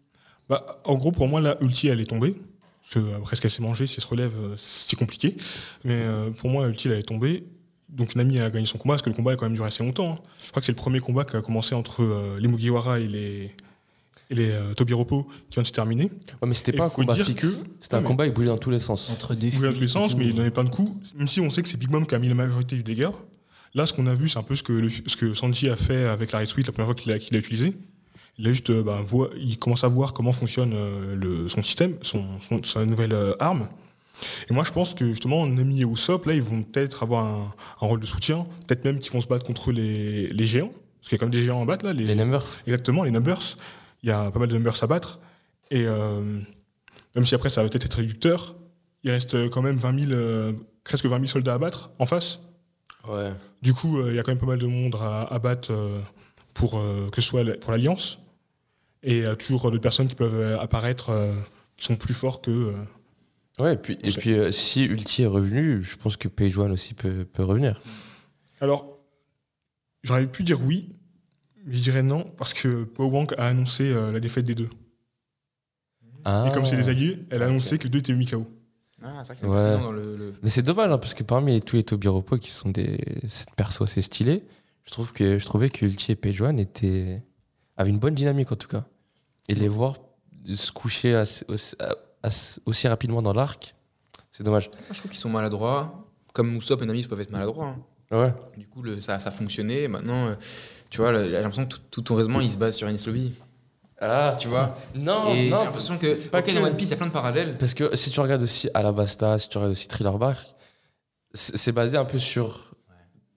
bah, 0.49 0.81
en 0.85 0.94
gros, 0.97 1.11
pour 1.12 1.26
moi, 1.29 1.41
la 1.41 1.56
Ulti, 1.62 1.88
elle 1.88 2.00
est 2.00 2.05
tombée. 2.06 2.37
Parce 2.82 2.94
que 2.94 3.14
après 3.17 3.37
ce 3.37 3.41
qu'elle 3.43 3.50
s'est 3.50 3.62
mangée, 3.62 3.87
si 3.87 3.97
elle 3.99 4.02
se 4.02 4.08
relève, 4.08 4.35
euh, 4.41 4.55
c'est 4.56 4.97
compliqué. 4.99 5.37
Mais 5.85 5.94
euh, 5.94 6.31
pour 6.31 6.49
moi, 6.50 6.67
Ulti, 6.69 6.88
elle 6.88 6.99
est 6.99 7.02
tombée. 7.02 7.44
Donc 7.88 8.14
Nami 8.14 8.38
a 8.41 8.49
gagné 8.50 8.67
son 8.67 8.79
combat, 8.79 8.94
parce 8.94 9.02
que 9.02 9.11
le 9.11 9.17
combat 9.17 9.32
a 9.32 9.37
quand 9.37 9.47
même 9.47 9.55
duré 9.55 9.67
assez 9.67 9.82
longtemps. 9.85 10.12
hein. 10.12 10.19
Je 10.44 10.50
crois 10.50 10.61
que 10.61 10.67
c'est 10.67 10.73
le 10.73 10.76
premier 10.76 11.00
combat 11.00 11.25
qui 11.25 11.37
a 11.37 11.43
commencé 11.43 11.75
entre 11.75 12.02
euh, 12.02 12.38
les 12.38 12.47
Mugiwara 12.49 13.00
et 13.00 13.06
les, 13.08 13.55
et 14.31 14.35
les 14.35 14.50
euh, 14.50 14.73
Tobiropo 14.75 15.25
qui 15.49 15.55
vient 15.56 15.62
de 15.62 15.67
se 15.67 15.73
terminer. 15.73 16.05
Ouais, 16.05 16.49
mais 16.49 16.55
c'était 16.55 16.73
Et 16.73 16.77
pas 16.77 16.87
un 16.87 16.88
combat 16.88 17.17
que- 17.17 17.23
C'était 17.81 17.97
un 17.97 18.03
combat, 18.03 18.27
il 18.27 18.32
bougeait 18.32 18.47
dans 18.49 18.59
tous 18.59 18.71
les 18.71 18.79
sens. 18.81 19.11
Entre 19.11 19.35
deux 19.35 19.49
Il 19.49 19.53
bougeait 19.55 19.69
dans 19.69 19.75
tous 19.75 19.81
les 19.81 19.88
sens, 19.88 20.17
mais 20.17 20.27
il 20.27 20.35
donnait 20.35 20.50
plein 20.50 20.65
de 20.65 20.71
coups. 20.71 21.12
Même 21.17 21.29
si 21.29 21.41
on 21.41 21.50
sait 21.50 21.62
que 21.62 21.69
c'est 21.69 21.77
Big 21.77 21.91
Mom 21.91 22.06
qui 22.06 22.15
a 22.15 22.19
mis 22.19 22.29
la 22.29 22.35
majorité 22.35 22.77
du 22.77 22.82
dégât. 22.82 23.12
Là, 23.75 23.87
ce 23.87 23.93
qu'on 23.93 24.06
a 24.06 24.15
vu, 24.15 24.29
c'est 24.29 24.38
un 24.38 24.43
peu 24.43 24.56
ce 24.56 24.62
que, 24.62 24.73
le- 24.73 24.88
ce 24.88 25.17
que 25.17 25.35
Sanji 25.35 25.69
a 25.69 25.77
fait 25.77 26.05
avec 26.05 26.32
la 26.32 26.41
Red 26.41 26.47
Sweet 26.49 26.67
la 26.67 26.73
première 26.73 26.87
fois 26.87 26.94
qu'il 26.94 27.12
l'a 27.12 27.19
l'a 27.19 27.38
utilisé. 27.38 27.75
Il 28.38 28.47
a 28.47 28.50
juste, 28.50 28.71
euh, 28.71 28.82
bah, 28.82 29.00
voit- 29.05 29.31
il 29.38 29.59
commence 29.59 29.85
à 29.85 29.88
voir 29.88 30.12
comment 30.12 30.33
fonctionne 30.33 30.73
euh, 30.75 31.15
le, 31.15 31.49
son 31.49 31.62
système, 31.62 31.94
son, 32.03 32.25
son- 32.41 32.62
sa 32.62 32.85
nouvelle 32.87 33.12
euh, 33.12 33.35
arme. 33.38 33.69
Et 34.50 34.55
moi, 34.55 34.65
je 34.65 34.71
pense 34.73 34.94
que 34.94 35.06
justement, 35.09 35.47
Nami 35.47 35.83
et 35.83 35.85
Usopp, 35.85 36.26
là, 36.26 36.35
ils 36.35 36.43
vont 36.43 36.62
peut-être 36.62 37.03
avoir 37.03 37.25
un, 37.26 37.55
un 37.81 37.87
rôle 37.87 38.00
de 38.00 38.06
soutien. 38.06 38.44
Peut-être 38.67 38.85
même 38.85 38.99
qu'ils 38.99 39.12
vont 39.12 39.21
se 39.21 39.26
battre 39.29 39.44
contre 39.44 39.73
les, 39.73 40.29
les 40.29 40.47
géants. 40.47 40.73
Parce 41.00 41.09
qu'il 41.09 41.12
y 41.12 41.15
a 41.15 41.19
quand 41.19 41.26
même 41.26 41.33
des 41.33 41.43
géants 41.43 41.62
à 41.62 41.65
battre, 41.65 41.87
là. 41.87 41.93
Les 41.94 42.15
numbers. 42.15 42.44
Exactement, 42.67 43.03
les 43.05 43.11
numbers. 43.11 43.41
Il 44.02 44.08
y 44.08 44.12
a 44.12 44.31
pas 44.31 44.38
mal 44.38 44.49
de 44.49 44.55
numbers 44.55 44.82
à 44.82 44.87
battre. 44.87 45.20
Et 45.70 45.85
euh, 45.87 46.41
même 47.14 47.26
si 47.26 47.35
après 47.35 47.49
ça 47.49 47.62
va 47.62 47.69
peut-être 47.69 47.87
être 47.87 47.94
réducteur, 47.94 48.56
il 49.02 49.11
reste 49.11 49.49
quand 49.50 49.62
même 49.62 49.76
20 49.76 50.00
000, 50.06 50.12
euh, 50.12 50.52
presque 50.85 51.06
20 51.06 51.17
000 51.17 51.26
soldats 51.26 51.55
à 51.55 51.58
battre 51.58 51.91
en 51.99 52.06
face. 52.06 52.41
Ouais. 53.08 53.32
Du 53.62 53.73
coup, 53.73 53.99
euh, 53.99 54.11
il 54.11 54.17
y 54.17 54.19
a 54.19 54.23
quand 54.23 54.32
même 54.32 54.38
pas 54.41 54.47
mal 54.47 54.58
de 54.58 54.67
monde 54.67 54.97
à, 55.00 55.23
à 55.23 55.38
battre 55.38 55.73
pour 56.55 56.82
que 57.11 57.20
ce 57.20 57.29
soit 57.29 57.44
pour 57.61 57.73
l'Alliance. 57.73 58.19
Et 59.02 59.19
il 59.19 59.23
y 59.23 59.26
a 59.26 59.37
toujours 59.37 59.70
d'autres 59.70 59.81
personnes 59.81 60.08
qui 60.08 60.14
peuvent 60.14 60.58
apparaître 60.61 61.11
qui 61.76 61.87
sont 61.87 61.97
plus 61.97 62.12
forts 62.14 62.43
que. 62.43 62.75
Ouais, 63.61 63.75
et 63.75 63.76
puis, 63.76 63.99
et 64.02 64.11
sait. 64.11 64.20
puis 64.20 64.32
euh, 64.35 64.50
si 64.50 64.85
Ulti 64.85 65.23
est 65.23 65.26
revenu, 65.26 65.82
je 65.85 65.97
pense 65.97 66.17
que 66.17 66.29
Page 66.29 66.56
One 66.56 66.73
aussi 66.73 66.94
peut, 66.94 67.25
peut 67.25 67.44
revenir. 67.44 67.81
Alors, 68.61 68.99
j'aurais 70.02 70.26
pu 70.26 70.43
dire 70.43 70.64
oui, 70.64 70.94
je 71.67 71.81
dirais 71.81 72.03
non, 72.03 72.25
parce 72.37 72.55
que 72.55 72.85
Powerbank 72.85 73.33
a 73.39 73.47
annoncé 73.47 73.91
euh, 73.91 74.11
la 74.12 74.21
défaite 74.21 74.45
des 74.45 74.55
deux. 74.55 74.69
Ah. 76.25 76.47
Et 76.49 76.53
comme 76.53 76.67
c'est 76.67 76.77
les 76.77 76.89
alliés, 76.89 77.19
elle 77.31 77.43
a 77.43 77.47
annoncé 77.47 77.79
que 77.79 77.85
les 77.85 77.91
deux 77.91 77.99
étaient 78.01 78.12
mis 78.12 78.27
KO. 78.27 78.47
Ah, 79.03 79.23
c'est 79.25 79.29
vrai 79.29 79.35
que 79.35 79.41
c'est 79.41 79.47
Ouais. 79.47 79.57
pertinent 79.62 79.85
dans 79.87 79.93
le. 79.93 80.17
le- 80.17 80.35
Mais 80.43 80.51
c'est 80.51 80.62
dommage, 80.62 80.91
hein, 80.91 80.99
parce 80.99 81.15
que 81.15 81.23
parmi 81.23 81.53
les- 81.53 81.61
tous 81.61 81.77
les 81.77 81.83
Tobiropo 81.83 82.37
qui 82.37 82.51
sont 82.51 82.69
des 82.69 82.99
cette 83.29 83.55
perso 83.55 83.85
assez 83.85 84.03
stylée, 84.03 84.45
je 84.85 84.91
trouve 84.91 85.12
que 85.12 85.39
je 85.39 85.45
trouvais 85.47 85.71
que 85.71 85.87
Ulti 85.87 86.12
et 86.12 86.17
Page 86.17 86.41
One 86.43 86.59
étaient 86.59 87.23
avaient 87.79 87.91
une 87.91 87.99
bonne 87.99 88.15
dynamique 88.15 88.53
en 88.53 88.57
tout 88.57 88.69
cas. 88.69 88.85
Et 89.49 89.55
les 89.55 89.69
voir 89.69 89.97
se 90.55 90.71
coucher 90.71 91.15
assez, 91.15 91.45
aussi, 91.49 91.75
assez- 92.23 92.61
aussi 92.67 92.87
rapidement 92.89 93.23
dans 93.23 93.33
l'arc, 93.33 93.75
c'est 94.33 94.43
dommage. 94.45 94.69
Moi, 94.69 94.79
je 94.93 94.99
trouve 94.99 95.11
qu'ils 95.11 95.21
sont 95.21 95.31
maladroits. 95.31 96.07
Comme 96.35 96.55
Usopp 96.57 96.83
et 96.83 96.87
Nami 96.87 97.07
peuvent 97.07 97.21
être 97.21 97.31
maladroits. 97.33 97.75
hein. 98.11 98.17
Ouais. 98.17 98.35
Du 98.59 98.67
coup, 98.69 98.83
le- 98.83 99.01
ça, 99.01 99.19
ça 99.19 99.31
a 99.31 99.33
fonctionné. 99.33 99.89
Maintenant, 99.89 100.27
euh, 100.29 100.35
tu 100.91 100.99
vois, 100.99 101.25
j'ai 101.25 101.31
l'impression 101.31 101.65
que 101.65 101.75
tout, 101.75 101.81
tout 101.91 102.03
ton 102.03 102.15
raisonnement, 102.17 102.41
il 102.41 102.51
se 102.51 102.57
base 102.57 102.77
sur 102.77 102.89
Ennis 102.89 103.05
Lobby. 103.07 103.33
Ah, 104.01 104.35
Tu 104.39 104.49
vois 104.49 104.77
non, 104.95 105.29
Et 105.35 105.45
j'ai 105.45 105.51
l'impression 105.51 105.99
que, 105.99 106.15
pas 106.29 106.41
que. 106.43 106.51
dans 106.53 106.63
One 106.65 106.77
Piece, 106.77 106.89
il 106.89 106.93
y 106.93 106.95
a 106.95 106.97
plein 106.97 107.07
de 107.07 107.12
parallèles. 107.12 107.57
parce 107.59 107.75
que 107.75 107.95
si 107.97 108.11
tu 108.11 108.19
regardes 108.21 108.43
aussi 108.43 108.69
Alabasta, 108.75 109.38
si 109.38 109.49
tu 109.49 109.59
regardes 109.59 109.73
aussi 109.73 109.88
Thriller 109.88 110.19
Bark, 110.19 110.38
c'est 111.35 111.73
basé 111.73 111.97
un 111.97 112.05
peu 112.05 112.19
sur 112.19 112.75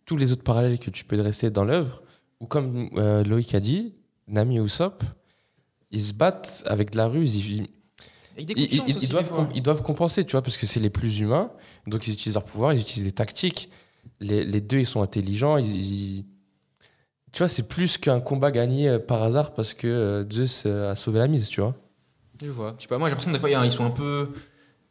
tous 0.06 0.18
les 0.18 0.32
autres 0.32 0.44
parallèles 0.44 0.80
que 0.80 0.90
tu 0.90 1.04
peux 1.06 1.18
dresser 1.18 1.52
dans 1.52 1.64
l'œuvre, 1.66 2.02
ou 2.40 2.46
comme 2.48 2.90
euh, 2.98 3.24
Loïc 3.24 3.54
a 3.56 3.60
dit, 3.60 3.94
Nami 4.28 4.58
et 4.58 4.62
Usopp, 4.62 5.04
ils 5.92 6.02
se 6.04 6.14
battent 6.14 6.64
avec 6.66 6.92
de 6.92 6.98
la 6.98 7.08
ruse, 7.08 7.36
ils, 7.36 7.68
Ils, 8.38 8.50
ils- 8.52 8.74
ils 8.74 8.82
aussi, 8.98 9.08
doivent 9.10 9.30
com- 9.30 9.50
ils 9.54 9.62
doivent 9.62 9.84
compenser, 9.84 10.26
tu 10.26 10.32
vois, 10.32 10.42
parce 10.42 10.58
que 10.58 10.66
c'est 10.66 10.80
les 10.80 10.90
plus 10.90 11.20
humains. 11.20 11.52
Donc, 11.88 12.08
ils 12.08 12.14
utilisent 12.14 12.34
leur 12.34 12.46
pouvoir, 12.46 12.74
ils 12.74 12.80
utilisent 12.82 13.06
des 13.06 13.12
tactiques. 13.12 13.70
Les, 14.20 14.44
les 14.44 14.60
deux, 14.62 14.80
ils 14.80 14.88
sont 14.88 15.02
intelligents. 15.04 15.58
Ils- 15.58 16.26
Tu 17.34 17.40
vois, 17.40 17.48
c'est 17.50 17.64
plus 17.68 17.98
qu'un 17.98 18.20
combat 18.22 18.52
gagné 18.52 18.88
euh, 18.88 19.00
par 19.00 19.22
hasard 19.24 19.54
parce 19.54 19.74
que 19.74 19.88
euh, 19.88 20.24
Zeus 20.32 20.64
euh, 20.66 20.92
a 20.92 20.96
sauvé 20.96 21.20
la 21.20 21.28
mise, 21.28 21.50
tu 21.50 21.62
vois. 21.62 21.76
Je 22.44 22.50
vois. 22.52 22.76
Je 22.78 22.84
sais 22.84 22.88
pas, 22.88 22.98
moi 22.98 23.10
j'ai 23.10 23.16
l'impression 23.16 23.32
que 23.32 23.36
des 23.36 23.40
fois, 23.40 23.50
il 23.50 23.54
y 23.54 23.56
a- 23.56 23.66
ils 23.66 23.72
sont 23.72 23.86
un 23.86 23.90
peu. 23.92 24.30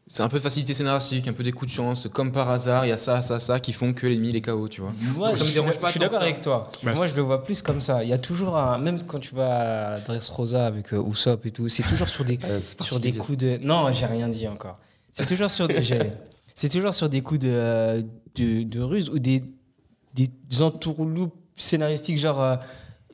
C'est 0.09 0.25
un 0.25 0.29
peu 0.29 0.39
de 0.39 0.43
facilité 0.43 0.75
scénaristique, 0.75 1.29
un 1.29 1.33
peu 1.33 1.45
des 1.45 1.53
coups 1.53 1.71
de 1.71 1.77
chance. 1.77 2.09
Comme 2.13 2.33
par 2.33 2.51
hasard, 2.51 2.85
il 2.85 2.89
y 2.89 2.93
a 2.93 2.97
ça, 2.97 3.23
ça, 3.23 3.39
ça 3.39 3.61
qui 3.61 3.73
font 3.73 3.93
que 3.93 4.09
l'ennemi 4.09 4.31
il 4.31 4.37
est 4.37 4.41
KO, 4.41 4.69
tu 4.69 4.81
vois. 4.81 4.91
Moi, 5.17 5.29
Donc, 5.29 5.37
ça 5.39 5.45
je 5.45 5.49
me 5.49 5.53
suis 5.53 5.61
dérange 5.61 5.79
pas 5.79 5.87
Je 5.87 5.91
suis 5.93 6.01
d'accord 6.01 6.21
avec 6.21 6.41
toi. 6.41 6.69
Bah, 6.83 6.93
Moi, 6.95 7.07
je 7.07 7.15
le 7.15 7.23
vois 7.23 7.45
plus 7.45 7.63
comme 7.63 7.81
ça. 7.81 8.03
Il 8.03 8.11
y 8.11 8.13
a 8.13 8.19
toujours 8.19 8.57
un. 8.59 8.79
Même 8.79 9.05
quand 9.07 9.21
tu 9.21 9.35
vas 9.37 9.93
à 9.95 9.99
Dressrosa 10.01 10.67
avec 10.67 10.93
euh, 10.93 11.03
Usopp 11.09 11.47
et 11.47 11.53
tout, 11.53 11.69
c'est 11.69 11.85
toujours 11.85 12.09
sur 12.09 12.25
des, 12.25 12.39
sur 12.81 12.99
des 12.99 13.13
coups 13.13 13.39
de. 13.39 13.59
Non, 13.63 13.91
j'ai 13.93 14.07
rien 14.07 14.29
dit 14.29 14.49
encore. 14.49 14.79
C'est 15.13 15.27
toujours 15.27 15.51
sur 15.51 15.69
des. 15.69 15.81
C'est 16.57 16.69
toujours 16.69 16.93
sur 16.93 17.09
des 17.09 17.21
coups 17.23 17.41
de, 17.41 18.05
de, 18.35 18.65
de 18.65 18.81
ruse 18.81 19.09
ou 19.09 19.21
des, 19.21 19.43
des 20.15 20.29
entourloupes 20.61 21.37
scénaristiques, 21.57 22.19
genre. 22.19 22.41
euh, 22.43 22.57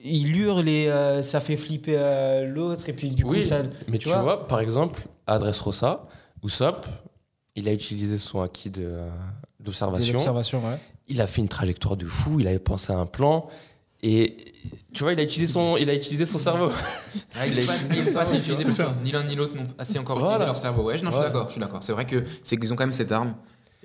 il 0.05 0.37
hurle 0.37 0.69
et 0.69 0.87
euh, 0.89 1.23
ça 1.23 1.41
fait 1.41 1.57
flipper 1.57 1.95
euh, 1.97 2.47
l'autre, 2.47 2.89
et 2.89 2.93
puis 2.93 3.11
du 3.11 3.25
coup, 3.25 3.31
Oui, 3.33 3.43
ça. 3.43 3.63
Mais 3.89 3.99
tu, 3.99 4.09
vois, 4.09 4.47
par 4.47 4.61
exemple, 4.61 5.03
à 5.27 5.39
Dressrosa, 5.39 6.07
Usopp, 6.45 6.87
il 7.57 7.69
a 7.69 7.73
utilisé 7.73 8.17
son 8.17 8.41
acquis 8.41 8.71
de, 8.71 8.85
euh, 8.85 9.09
d'observation. 9.59 10.19
ouais. 10.19 10.79
Il 11.09 11.21
a 11.21 11.27
fait 11.27 11.41
une 11.41 11.49
trajectoire 11.49 11.97
de 11.97 12.07
fou, 12.07 12.39
il 12.39 12.47
avait 12.47 12.61
pensé 12.61 12.93
à 12.93 12.97
un 12.99 13.07
plan. 13.07 13.49
Et 14.01 14.37
tu 14.95 15.03
vois, 15.03 15.13
il 15.13 15.19
a 15.19 15.25
utilisé 15.25 15.53
son, 15.53 15.77
il 15.77 15.91
a 15.91 15.95
utilisé 15.95 16.27
son 16.27 16.39
cerveau. 16.39 16.71
Ah, 17.35 17.47
il 17.49 17.55
Il 17.55 17.59
a 17.59 17.63
il 17.63 17.67
pas 18.13 18.33
utilisé. 18.37 18.65
Ni 19.03 19.11
l'un 19.11 19.25
ni 19.25 19.35
l'autre 19.35 19.57
n'ont 19.57 19.65
assez 19.79 19.99
encore 19.99 20.19
Voilà. 20.21 20.35
utilisé 20.35 20.47
leur 20.47 20.57
cerveau. 20.57 20.83
Ouais, 20.85 21.01
non, 21.03 21.11
je 21.11 21.17
suis 21.17 21.25
d'accord, 21.25 21.47
je 21.49 21.53
suis 21.53 21.61
d'accord. 21.61 21.83
C'est 21.83 21.93
vrai 21.93 22.05
que 22.05 22.23
c'est 22.43 22.57
qu'ils 22.57 22.73
ont 22.73 22.77
quand 22.77 22.85
même 22.85 22.93
cette 22.93 23.11
arme 23.11 23.35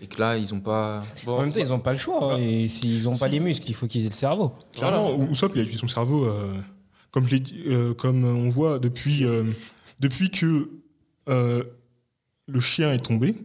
et 0.02 0.08
que 0.08 0.20
là, 0.20 0.38
ils 0.38 0.54
ont 0.54 0.60
pas. 0.60 1.04
Bon, 1.26 1.38
En 1.38 1.42
même 1.42 1.52
temps, 1.52 1.60
ils 1.60 1.70
n'ont 1.70 1.80
pas 1.80 1.92
le 1.92 1.98
choix. 1.98 2.34
hein, 2.34 2.38
et 2.38 2.68
s'ils 2.68 3.04
n'ont 3.04 3.18
pas 3.18 3.28
les 3.28 3.40
muscles, 3.40 3.70
il 3.70 3.74
faut 3.76 3.88
qu'ils 3.88 4.06
aient 4.06 4.10
le 4.10 4.14
cerveau. 4.14 4.54
Clairement, 4.74 5.16
il 5.18 5.22
a 5.22 5.48
utilisé 5.48 5.78
son 5.78 5.88
cerveau 5.88 6.26
euh, 6.26 6.56
comme, 7.12 7.26
je 7.28 7.32
l'ai 7.36 7.40
dit- 7.40 7.64
euh, 7.68 7.94
comme 7.94 8.24
on 8.26 8.50
voit 8.50 8.80
depuis, 8.80 9.24
euh, 9.26 9.44
depuis 10.00 10.30
que 10.30 10.70
euh, 11.30 11.64
le 12.48 12.60
chien 12.60 12.92
est 12.92 13.06
tombé, 13.06 13.36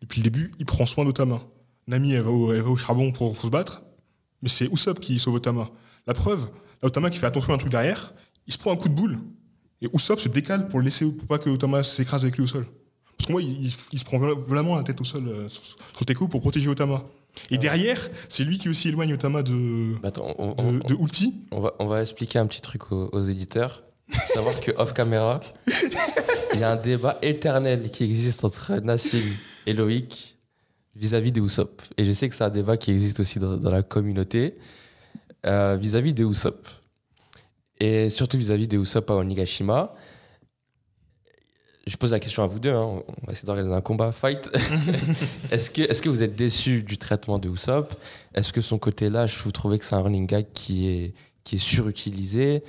depuis 0.00 0.20
le 0.20 0.24
début, 0.24 0.50
il 0.58 0.66
prend 0.66 0.86
soin 0.86 1.04
d'Otama. 1.04 1.42
Nami, 1.86 2.12
elle 2.12 2.22
va, 2.22 2.30
au, 2.30 2.52
elle 2.52 2.62
va 2.62 2.70
au 2.70 2.76
charbon 2.76 3.12
pour, 3.12 3.32
pour 3.34 3.42
se 3.44 3.48
battre, 3.48 3.82
mais 4.42 4.48
c'est 4.48 4.66
Usopp 4.72 4.98
qui 5.00 5.18
sauve 5.18 5.34
Otama. 5.34 5.70
La 6.06 6.14
preuve, 6.14 6.44
là, 6.82 6.88
Otama 6.88 7.10
qui 7.10 7.18
fait 7.18 7.26
attention 7.26 7.52
à 7.52 7.56
un 7.56 7.58
truc 7.58 7.70
derrière, 7.70 8.14
il 8.46 8.52
se 8.52 8.58
prend 8.58 8.72
un 8.72 8.76
coup 8.76 8.88
de 8.88 8.94
boule, 8.94 9.18
et 9.82 9.88
Usopp 9.94 10.18
se 10.20 10.28
décale 10.28 10.68
pour 10.68 10.78
le 10.78 10.86
laisser, 10.86 11.04
pour 11.10 11.26
pas 11.28 11.38
que 11.38 11.50
Otama 11.50 11.82
s'écrase 11.82 12.22
avec 12.24 12.36
lui 12.36 12.44
au 12.44 12.46
sol. 12.46 12.66
Parce 13.20 13.26
que 13.26 13.32
moi, 13.32 13.42
il, 13.42 13.70
se 14.00 14.04
prend 14.06 14.16
vraiment 14.18 14.76
la 14.76 14.82
tête 14.82 14.98
au 14.98 15.04
sol 15.04 15.28
euh, 15.28 15.46
sur, 15.46 15.62
sur 15.62 16.06
Teko 16.06 16.26
pour 16.26 16.40
protéger 16.40 16.68
Otama. 16.68 17.04
Et 17.50 17.58
derrière, 17.58 18.08
c'est 18.30 18.44
lui 18.44 18.56
qui 18.58 18.70
aussi 18.70 18.88
éloigne 18.88 19.12
Otama 19.12 19.42
de, 19.42 19.92
Bah, 20.00 20.08
Attends, 20.08 20.34
on, 20.38 20.54
on- 20.56 20.72
de, 20.72 20.78
de 20.78 20.94
Ulti. 20.94 21.34
on 21.50 21.60
va, 21.60 21.74
on 21.80 21.86
va 21.86 22.00
expliquer 22.00 22.38
un 22.38 22.46
petit 22.46 22.62
truc 22.62 22.90
aux, 22.92 23.10
aux 23.12 23.20
éditeurs. 23.20 23.82
Savoir 24.10 24.58
que 24.58 24.70
off 24.78 24.94
caméra, 24.94 25.38
il 26.54 26.60
y 26.60 26.64
a 26.64 26.72
un 26.72 26.76
débat 26.76 27.18
éternel 27.20 27.90
qui 27.90 28.04
existe 28.04 28.42
entre 28.42 28.76
Nassim 28.78 29.22
et 29.66 29.74
Loïc 29.74 30.38
vis-à-vis 30.96 31.30
des 31.30 31.40
Usopp. 31.42 31.82
Et 31.98 32.04
je 32.06 32.12
sais 32.12 32.28
que 32.30 32.34
c'est 32.34 32.42
un 32.44 32.48
débat 32.48 32.78
qui 32.78 32.90
existe 32.90 33.20
aussi 33.20 33.38
dans, 33.38 33.58
dans 33.58 33.70
la 33.70 33.82
communauté 33.82 34.56
euh, 35.46 35.76
vis-à-vis 35.78 36.14
des 36.14 36.24
Usopp. 36.24 36.66
Et 37.78 38.08
surtout 38.08 38.38
vis-à-vis 38.38 38.66
des 38.66 38.78
Usopp 38.78 39.10
à 39.10 39.14
Onigashima. 39.14 39.94
Je 41.90 41.96
pose 41.96 42.12
la 42.12 42.20
question 42.20 42.44
à 42.44 42.46
vous 42.46 42.60
deux, 42.60 42.70
hein. 42.70 43.02
on 43.08 43.26
va 43.26 43.32
essayer 43.32 43.46
d'organiser 43.46 43.74
un 43.74 43.80
combat, 43.80 44.12
fight. 44.12 44.48
est-ce 45.50 45.72
que, 45.72 45.82
est 45.82 46.00
que 46.00 46.08
vous 46.08 46.22
êtes 46.22 46.36
déçu 46.36 46.84
du 46.84 46.96
traitement 46.98 47.40
de 47.40 47.48
Usopp? 47.48 47.94
Est-ce 48.32 48.52
que 48.52 48.60
son 48.60 48.78
côté 48.78 49.10
lâche, 49.10 49.42
vous 49.42 49.50
trouvez 49.50 49.76
que 49.76 49.84
c'est 49.84 49.96
un 49.96 50.00
running 50.02 50.24
gag 50.24 50.46
qui 50.54 50.86
est, 50.88 51.14
qui 51.42 51.56
est 51.56 51.58
surutilisé? 51.58 52.62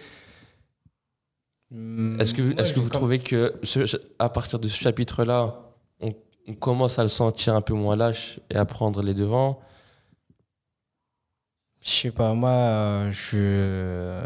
Est-ce 1.71 2.33
que, 2.33 2.41
Moi, 2.41 2.53
est-ce 2.61 2.69
que 2.71 2.77
j'ai 2.77 2.81
vous 2.81 2.81
comme- 2.89 2.89
trouvez 2.89 3.19
que 3.19 3.53
ce- 3.61 4.01
à 4.17 4.29
partir 4.29 4.57
de 4.57 4.67
ce 4.67 4.75
chapitre-là, 4.79 5.55
on, 5.99 6.15
on 6.47 6.53
commence 6.55 6.97
à 6.97 7.03
le 7.03 7.07
sentir 7.07 7.53
un 7.55 7.61
peu 7.61 7.75
moins 7.75 7.95
lâche 7.95 8.39
et 8.49 8.55
à 8.55 8.65
prendre 8.65 9.03
les 9.03 9.13
devants? 9.13 9.61
Je 11.83 11.89
sais 11.91 12.11
pas, 12.11 12.33
moi, 12.33 12.49
euh, 12.49 13.11
je. 13.11 14.23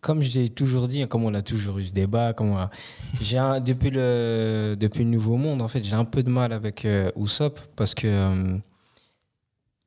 Comme 0.00 0.22
je 0.22 0.38
l'ai 0.38 0.48
toujours 0.48 0.86
dit, 0.86 1.06
comme 1.08 1.24
on 1.24 1.34
a 1.34 1.42
toujours 1.42 1.78
eu 1.78 1.84
ce 1.84 1.92
débat, 1.92 2.32
comme 2.32 2.50
on 2.50 2.56
a- 2.56 2.70
j'ai 3.20 3.38
un- 3.38 3.60
depuis, 3.60 3.90
le, 3.90 4.76
depuis 4.78 5.02
le 5.04 5.10
Nouveau 5.10 5.36
Monde, 5.36 5.60
en 5.60 5.68
fait, 5.68 5.82
j'ai 5.82 5.94
un 5.96 6.04
peu 6.04 6.22
de 6.22 6.30
mal 6.30 6.52
avec 6.52 6.84
euh, 6.84 7.10
Usopp 7.16 7.58
parce 7.76 7.94
que 7.94 8.06
euh, 8.06 8.56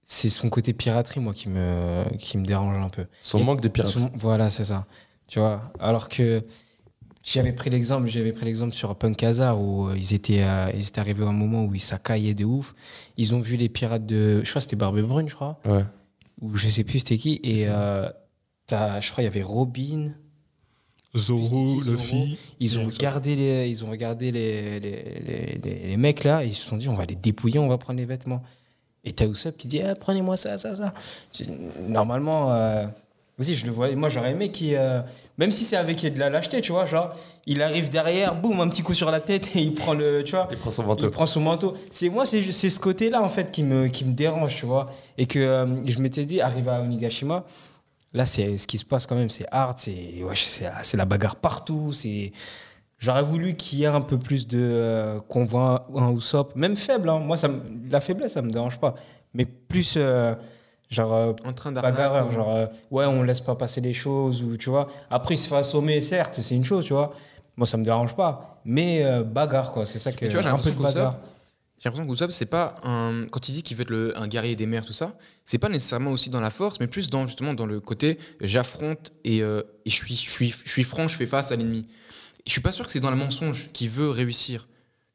c'est 0.06 0.30
son 0.30 0.50
côté 0.50 0.74
piraterie, 0.74 1.20
moi, 1.22 1.34
qui 1.34 1.48
me, 1.50 2.04
qui 2.18 2.38
me 2.38 2.44
dérange 2.46 2.76
un 2.84 2.90
peu. 2.90 3.06
Son 3.22 3.40
Et 3.40 3.44
manque 3.44 3.62
de 3.62 3.70
piraterie. 3.70 4.02
son- 4.02 4.12
Voilà, 4.16 4.50
c'est 4.50 4.66
ça. 4.66 4.86
Tu 5.28 5.40
vois, 5.40 5.72
alors 5.80 6.10
que 6.10 6.44
j'avais 7.24 7.54
pris 7.54 7.70
l'exemple, 7.70 8.08
j'avais 8.08 8.34
pris 8.34 8.44
l'exemple 8.46 8.74
sur 8.74 8.94
Punk 8.98 9.24
Hazard 9.24 9.62
où 9.62 9.88
euh, 9.88 9.96
ils 9.98 10.14
étaient, 10.14 10.44
euh, 10.44 10.70
ils 10.76 10.86
étaient 10.86 11.00
arrivés 11.00 11.24
à 11.24 11.28
un 11.28 11.32
moment 11.32 11.64
où 11.64 11.74
ils 11.74 11.80
s'accaillaient 11.80 12.34
de 12.34 12.44
ouf. 12.44 12.74
Ils 13.16 13.34
ont 13.34 13.40
vu 13.40 13.56
les 13.56 13.70
pirates 13.70 14.06
de, 14.06 14.42
je 14.44 14.50
crois 14.50 14.60
que 14.60 14.64
c'était 14.64 14.76
Barbe 14.76 15.00
Brune, 15.02 15.30
je 15.30 15.36
crois 15.36 15.58
Ouais. 15.66 15.86
ou 16.42 16.54
je 16.56 16.68
sais 16.68 16.84
plus 16.84 17.00
c'était 17.00 17.18
qui 17.18 17.40
et 17.44 17.70
je 18.72 19.12
crois 19.12 19.24
il 19.24 19.26
y 19.26 19.28
avait 19.28 19.42
Robin 19.44 20.12
Zoro. 21.16 21.82
Luffy. 21.82 22.38
ils 22.60 22.80
ont 22.80 22.86
regardé 22.86 23.36
les 23.36 23.70
ils 23.70 23.84
ont 23.84 23.90
regardé 23.90 24.32
les, 24.32 24.80
les, 24.80 24.90
les, 25.20 25.60
les- 25.64 25.88
les 25.90 25.98
mecs 25.98 26.24
là 26.24 26.44
et 26.44 26.48
ils 26.48 26.56
se 26.56 26.66
sont 26.66 26.78
dit 26.78 26.88
on 26.88 26.94
va 26.94 27.06
les 27.06 27.16
dépouiller 27.16 27.60
on 27.60 27.68
va 27.68 27.78
prendre 27.78 28.00
les 28.00 28.06
vêtements 28.06 28.42
et 29.04 29.12
t'as 29.12 29.26
Usopp 29.28 29.58
qui 29.58 29.68
dit 29.68 29.82
Ah, 29.82 29.94
prenez-moi 30.00 30.38
ça 30.38 30.58
ça 30.58 30.74
ça 30.76 30.94
normalement 31.88 32.54
euh, 32.54 32.86
vas-y 33.38 33.56
je 33.56 33.66
le 33.66 33.72
vois 33.74 33.92
moi 33.96 34.08
j'aurais 34.08 34.32
aimé 34.32 34.52
qu'il 34.52 34.76
euh, 34.76 35.02
même 35.38 35.52
si 35.52 35.64
c'est 35.66 35.76
avec 35.76 36.02
de 36.02 36.18
la 36.20 36.30
lâcheté 36.30 36.62
tu 36.62 36.72
vois 36.72 36.86
genre 36.86 37.14
il 37.46 37.62
arrive 37.62 37.90
derrière 37.90 38.34
boum 38.36 38.62
un 38.62 38.70
petit 38.70 38.84
coup 38.84 38.94
sur 38.94 39.12
la 39.12 39.20
tête 39.20 39.54
et 39.56 39.60
il 39.62 39.74
prend 39.74 39.94
le 39.94 40.24
tu 40.24 40.32
vois 40.32 40.48
Il 40.52 40.58
prend 40.58 40.72
son 40.72 40.84
il 40.84 40.88
manteau. 40.88 41.10
prend 41.10 41.26
son 41.26 41.42
manteau. 41.42 41.74
C'est 41.90 42.08
moi, 42.10 42.26
c'est 42.26 42.52
c'est 42.52 42.70
ce 42.70 42.80
côté-là 42.80 43.22
en 43.24 43.30
fait 43.30 43.52
qui 43.52 43.64
me 43.64 43.88
qui 43.88 44.06
me 44.06 44.14
dérange, 44.14 44.56
tu 44.56 44.66
vois. 44.68 44.92
Et 45.18 45.26
que 45.26 45.40
euh, 45.40 45.66
je 45.88 46.00
m'étais 46.00 46.24
dit, 46.26 46.40
arrivé 46.40 46.70
à 46.70 46.80
Onigashima, 46.82 47.44
là 48.14 48.26
c'est 48.26 48.58
ce 48.58 48.68
qui 48.68 48.78
se 48.78 48.86
passe 48.86 49.06
quand 49.06 49.16
même, 49.16 49.30
c'est 49.30 49.46
hard, 49.52 49.78
c'est 49.78 50.22
ouais, 50.24 50.36
c'est 50.84 50.98
la- 50.98 51.06
bagarre 51.06 51.36
partout. 51.38 51.94
C'est 51.94 52.32
j'aurais 53.00 53.24
voulu 53.24 53.56
qu'il 53.56 53.80
y 53.80 53.84
ait 53.84 53.88
un 53.88 54.02
peu 54.02 54.18
plus 54.20 54.48
de 54.48 54.60
euh, 54.62 55.20
qu'on 55.30 55.44
voit 55.46 55.88
un 55.96 56.12
Usopp, 56.12 56.56
même 56.56 56.76
faible. 56.76 57.10
hein. 57.10 57.20
Moi, 57.20 57.38
ça 57.38 57.50
la 57.90 58.02
faiblesse, 58.02 58.34
ça 58.34 58.42
me 58.42 58.50
dérange 58.50 58.80
pas, 58.80 58.96
mais 59.34 59.46
plus 59.46 59.96
euh, 59.98 60.36
genre 60.90 61.14
euh, 61.14 61.34
En 61.46 61.54
train 61.54 61.72
bagarreur, 61.72 62.32
genre 62.32 62.50
euh, 62.56 62.66
ouais, 62.92 63.06
on 63.06 63.24
laisse 63.24 63.40
pas 63.42 63.56
passer 63.56 63.82
les 63.82 63.94
choses 63.94 64.44
ou 64.44 64.58
tu 64.58 64.70
vois. 64.70 64.88
Après, 65.10 65.36
il 65.36 65.38
se 65.38 65.48
fait 65.48 65.56
assommer, 65.56 66.02
certes, 66.02 66.40
c'est 66.42 66.56
une 66.56 66.66
chose, 66.66 66.86
tu 66.86 66.94
vois. 66.94 67.14
Moi, 67.58 67.66
ça 67.68 67.78
me 67.78 67.84
dérange 67.84 68.16
pas, 68.16 68.60
mais 68.66 69.04
euh, 69.04 69.24
bagarre 69.24 69.72
quoi, 69.72 69.86
c'est 69.86 70.00
ça 70.00 70.12
que 70.12 70.18
Mais 70.22 70.28
tu 70.28 70.34
vois, 70.34 70.42
j'ai 70.44 70.50
un 70.50 70.58
peu 70.58 70.72
de 70.72 70.76
bagarre. 70.82 71.18
J'ai 71.82 71.90
l'impression 71.90 72.08
qu'Usopp, 72.08 72.32
c'est 72.32 72.46
pas 72.46 72.80
un. 72.84 73.26
Quand 73.32 73.50
il 73.50 73.54
dit 73.54 73.64
qu'il 73.64 73.76
veut 73.76 73.82
être 73.82 73.90
le- 73.90 74.16
un 74.16 74.28
guerrier 74.28 74.56
des 74.56 74.68
mers, 74.68 74.86
tout 74.86 74.94
ça, 74.94 75.18
c'est 75.46 75.58
pas 75.58 75.68
nécessairement 75.68 76.12
aussi 76.12 76.30
dans 76.30 76.40
la 76.40 76.52
force, 76.52 76.80
mais 76.80 76.86
plus 76.86 77.10
dans 77.10 77.26
justement 77.26 77.56
dans 77.56 77.66
le 77.66 77.80
côté 77.80 78.20
j'affronte 78.40 79.12
et, 79.24 79.42
euh, 79.42 79.64
et 79.86 79.90
je, 79.90 79.96
suis, 79.96 80.16
je, 80.16 80.30
suis, 80.30 80.50
je 80.64 80.70
suis 80.70 80.84
franc, 80.84 81.08
je 81.08 81.16
fais 81.16 81.26
face 81.26 81.52
à 81.52 81.56
l'ennemi. 81.56 81.86
Je 82.46 82.52
suis 82.52 82.62
pas 82.62 82.72
sûr 82.72 82.86
que 82.86 82.92
c'est 82.94 83.00
dans 83.00 83.10
le 83.10 83.18
mensonge 83.18 83.72
qu'il 83.74 83.90
veut 83.90 84.10
réussir. 84.12 84.68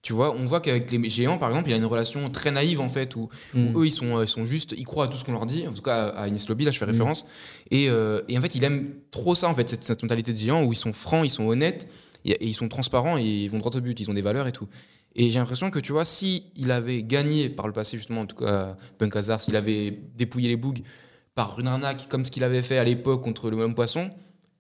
Tu 0.02 0.12
vois, 0.12 0.32
on 0.34 0.44
voit 0.44 0.60
qu'avec 0.60 0.90
les 0.90 1.10
géants, 1.10 1.38
par 1.38 1.48
exemple, 1.50 1.68
il 1.68 1.72
y 1.72 1.74
a 1.74 1.76
une 1.76 1.84
relation 1.84 2.30
très 2.30 2.50
naïve 2.52 2.80
en 2.80 2.88
fait, 2.88 3.14
où, 3.16 3.28
où 3.54 3.58
Mm. 3.58 3.78
eux 3.78 3.86
ils 3.86 3.92
sont, 3.92 4.16
euh, 4.18 4.24
ils 4.24 4.28
sont 4.28 4.44
juste, 4.44 4.74
ils 4.76 4.84
croient 4.84 5.04
à 5.04 5.08
tout 5.08 5.18
ce 5.18 5.24
qu'on 5.24 5.32
leur 5.32 5.46
dit, 5.46 5.66
en 5.68 5.72
tout 5.72 5.82
cas 5.82 6.08
à 6.08 6.26
Ines 6.28 6.38
Lobby, 6.48 6.64
là 6.64 6.70
je 6.72 6.78
fais 6.78 6.86
Mm. 6.86 6.90
référence. 6.90 7.26
Et, 7.70 7.88
euh, 7.90 8.22
et 8.28 8.36
en 8.38 8.40
fait, 8.40 8.54
il 8.56 8.62
aime 8.64 8.92
trop 9.12 9.34
ça 9.36 9.48
en 9.48 9.54
fait, 9.54 9.68
cette, 9.68 9.82
cette 9.84 10.02
mentalité 10.02 10.32
de 10.32 10.38
géant 10.38 10.62
où 10.64 10.72
ils 10.72 10.76
sont 10.76 10.92
francs, 10.92 11.24
ils 11.24 11.30
sont 11.30 11.44
honnêtes, 11.46 11.88
et, 12.24 12.32
et 12.32 12.46
ils 12.46 12.54
sont 12.54 12.68
transparents 12.68 13.18
et 13.18 13.22
ils 13.24 13.48
vont 13.48 13.58
droit 13.58 13.70
au 13.74 13.80
but, 13.80 13.98
ils 14.00 14.08
ont 14.10 14.14
des 14.14 14.22
valeurs 14.22 14.46
et 14.48 14.52
tout. 14.52 14.68
Et 15.18 15.30
j'ai 15.30 15.38
l'impression 15.38 15.70
que 15.70 15.78
tu 15.78 15.92
vois, 15.92 16.04
si 16.04 16.44
il 16.56 16.70
avait 16.70 17.02
gagné 17.02 17.48
par 17.48 17.66
le 17.66 17.72
passé, 17.72 17.96
justement, 17.96 18.20
en 18.20 18.26
tout 18.26 18.36
cas, 18.36 18.76
Punk 18.98 19.16
Hazard, 19.16 19.40
s'il 19.40 19.56
avait 19.56 19.98
dépouillé 20.16 20.48
les 20.48 20.56
bougs 20.56 20.82
par 21.34 21.58
une 21.58 21.66
arnaque 21.68 22.06
comme 22.08 22.24
ce 22.24 22.30
qu'il 22.30 22.44
avait 22.44 22.62
fait 22.62 22.76
à 22.78 22.84
l'époque 22.84 23.22
contre 23.24 23.50
le 23.50 23.56
même 23.56 23.74
poisson, 23.74 24.10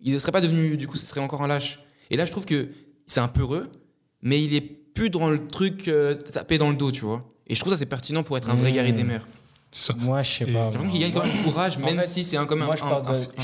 il 0.00 0.12
ne 0.14 0.18
serait 0.18 0.32
pas 0.32 0.40
devenu, 0.40 0.76
du 0.78 0.86
coup, 0.86 0.96
ce 0.96 1.04
serait 1.06 1.20
encore 1.20 1.42
un 1.42 1.46
lâche. 1.46 1.78
Et 2.10 2.16
là, 2.16 2.24
je 2.24 2.30
trouve 2.32 2.46
que 2.46 2.68
c'est 3.06 3.20
un 3.20 3.28
peu 3.28 3.42
heureux, 3.42 3.70
mais 4.22 4.42
il 4.42 4.54
est 4.54 4.60
plus 4.62 5.10
dans 5.10 5.28
le 5.28 5.46
truc 5.46 5.88
euh, 5.88 6.14
tapé 6.14 6.56
dans 6.56 6.70
le 6.70 6.76
dos, 6.76 6.90
tu 6.90 7.04
vois. 7.04 7.20
Et 7.48 7.54
je 7.54 7.60
trouve 7.60 7.72
ça 7.72 7.78
c'est 7.78 7.86
pertinent 7.86 8.22
pour 8.22 8.36
être 8.38 8.48
un 8.50 8.54
vrai 8.54 8.70
Mmh. 8.70 8.74
guerrier 8.74 8.92
des 8.92 9.04
mers. 9.04 9.26
Ça. 9.72 9.94
Moi, 9.98 10.22
je 10.22 10.30
sais 10.32 10.44
Et- 10.44 10.52
pas. 10.52 10.52
J'ai 10.52 10.78
l'impression 10.78 10.88
qu'il 10.88 11.00
gagne 11.00 11.12
quand 11.12 11.22
même 11.24 11.32
du 11.32 11.42
courage, 11.42 11.76
En 11.76 11.80
même 11.80 11.96
fait, 11.98 12.04
si 12.04 12.24
c'est 12.24 12.38
un 12.38 12.46
comme 12.46 12.62
un, 12.62 12.66
Moi, 12.66 12.76
je 12.76 12.80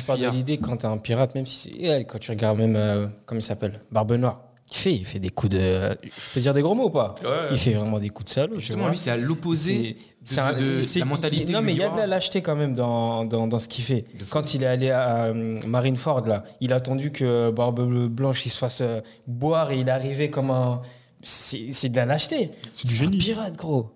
pars 0.06 0.16
de, 0.18 0.30
l'idée 0.30 0.56
quand 0.56 0.76
t'es 0.78 0.86
un 0.86 0.96
pirate, 0.96 1.34
même 1.34 1.44
si 1.44 1.56
c'est. 1.70 1.72
eh, 2.00 2.04
Quand 2.06 2.18
tu 2.18 2.30
regardes 2.30 2.56
même. 2.58 2.74
euh, 2.76 3.06
comment 3.26 3.38
il 3.38 3.42
s'appelle? 3.42 3.80
Barbe 3.90 4.12
Noire. 4.12 4.40
Il 4.72 4.78
fait, 4.78 4.94
il 4.94 5.04
fait 5.04 5.18
des 5.18 5.28
coups 5.28 5.52
de. 5.52 5.96
Je 6.02 6.28
peux 6.32 6.40
dire 6.40 6.54
des 6.54 6.62
gros 6.62 6.74
mots 6.74 6.86
ou 6.86 6.90
pas? 6.90 7.14
Il 7.50 7.58
fait 7.58 7.74
vraiment 7.74 7.98
des 7.98 8.08
coups 8.08 8.24
de 8.24 8.30
salaud. 8.30 8.58
Justement, 8.58 8.88
lui, 8.88 8.96
c'est 8.96 9.10
à 9.10 9.16
l'opposé 9.18 9.96
C'est- 10.24 10.36
de, 10.36 10.40
un- 10.40 10.98
la 11.00 11.04
mentalité. 11.04 11.52
Non, 11.52 11.60
mais 11.60 11.72
il 11.72 11.78
y 11.78 11.82
a 11.82 11.90
de 11.90 11.96
la 11.98 12.06
lâcheté 12.06 12.40
quand 12.40 12.56
même 12.56 12.72
dans, 12.72 13.24
dans, 13.26 13.46
dans 13.46 13.58
ce 13.58 13.68
qu'il 13.68 13.84
fait. 13.84 14.04
Quand 14.30 14.54
il 14.54 14.62
est 14.62 14.66
allé 14.66 14.90
à 14.90 15.24
euh, 15.26 15.60
Marineford, 15.66 16.26
là, 16.26 16.42
il 16.62 16.72
a 16.72 16.76
attendu 16.76 17.12
que 17.12 17.50
Barbe 17.50 17.82
Blanche 18.08 18.46
il 18.46 18.50
se 18.50 18.56
fasse 18.58 18.80
euh, 18.80 19.00
boire 19.26 19.72
et 19.72 19.78
il 19.80 19.88
est 19.88 19.90
arrivé 19.90 20.30
comme 20.30 20.50
un. 20.50 20.80
C'est 21.20 21.66
c'est 21.70 21.88
de 21.90 21.96
la 21.96 22.06
lâcheté. 22.06 22.50
C'est 22.72 22.88
du 22.88 22.94
un 22.94 22.96
génie. 22.98 23.18
pirate, 23.18 23.56
gros. 23.56 23.90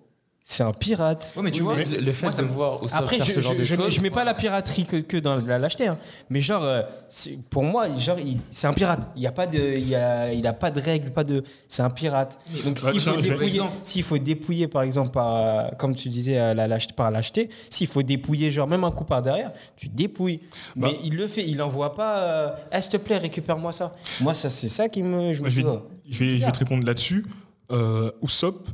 C'est 0.49 0.63
un 0.63 0.71
pirate. 0.71 1.33
Ouais, 1.35 1.43
mais 1.43 1.51
tu 1.51 1.59
Oui, 1.61 1.65
vois, 1.65 1.75
mais 1.75 1.83
le 1.99 2.11
fait 2.13 2.25
moi, 2.27 2.31
ça 2.31 2.41
de 2.41 2.47
me- 2.47 2.53
voir 2.53 2.81
Usopp 2.81 2.97
Après, 2.97 3.17
faire 3.17 3.25
je, 3.25 3.33
ce 3.33 3.39
genre 3.41 3.51
je, 3.51 3.57
de 3.57 3.63
je, 3.63 3.75
mets- 3.75 3.83
choses, 3.83 3.93
je 3.95 3.99
mets 4.01 4.09
pas 4.09 4.23
la 4.23 4.33
piraterie 4.33 4.85
que, 4.85 4.95
que 4.95 5.17
dans 5.17 5.35
la 5.35 5.59
lâcheté, 5.59 5.87
hein. 5.87 5.97
mais 6.29 6.39
genre, 6.39 6.63
euh, 6.63 6.83
pour 7.49 7.63
moi, 7.63 7.87
genre, 7.97 8.15
c'est 8.49 8.65
un 8.65 8.71
pirate. 8.71 9.09
Il 9.17 9.21
y 9.23 9.27
a 9.27 9.33
pas 9.33 9.45
de, 9.45 9.59
il 9.77 9.93
a, 9.93 10.31
il 10.31 10.47
a 10.47 10.53
pas 10.53 10.71
de 10.71 10.79
règles, 10.79 11.11
pas 11.11 11.25
de, 11.25 11.43
c'est 11.67 11.81
un 11.81 11.89
pirate. 11.89 12.39
Donc 12.63 12.79
s'il 12.79 12.97
faut 13.01 13.19
dépouiller, 13.21 13.61
s'il 13.83 14.03
faut 14.03 14.17
dépouiller, 14.17 14.67
par 14.69 14.83
exemple, 14.83 15.11
par, 15.11 15.75
comme 15.75 15.93
tu 15.95 16.07
disais, 16.07 16.35
la 16.53 16.65
lâcheté, 16.65 16.93
par 16.93 17.11
lâcheté, 17.11 17.49
s'il 17.69 17.87
faut 17.87 18.01
dépouiller, 18.01 18.49
genre 18.49 18.67
même 18.67 18.85
un 18.85 18.91
coup 18.91 19.03
par 19.03 19.21
derrière, 19.21 19.51
tu 19.75 19.89
dépouilles. 19.89 20.39
Bah. 20.77 20.87
mais 20.93 20.97
il 21.03 21.17
le 21.17 21.27
fait, 21.27 21.45
il 21.45 21.61
envoie 21.61 21.93
pas, 21.93 22.19
euh, 22.23 22.49
Eh, 22.71 22.79
s'il 22.79 22.91
te 22.91 22.97
plaît, 22.97 23.17
récupère-moi 23.17 23.73
ça. 23.73 23.93
Moi, 24.21 24.33
ça, 24.33 24.47
c'est 24.47 24.69
ça 24.69 24.87
qui 24.87 25.03
me, 25.03 25.33
je 25.33 25.41
me 25.43 25.49
dis, 25.49 25.57
vais, 25.57 25.63
oh. 25.67 25.89
je, 26.09 26.17
vais, 26.19 26.31
je 26.35 26.45
vais 26.45 26.51
te 26.53 26.59
répondre 26.59 26.87
là-dessus. 26.87 27.25
Euh, 27.69 28.11
Usopp, 28.23 28.65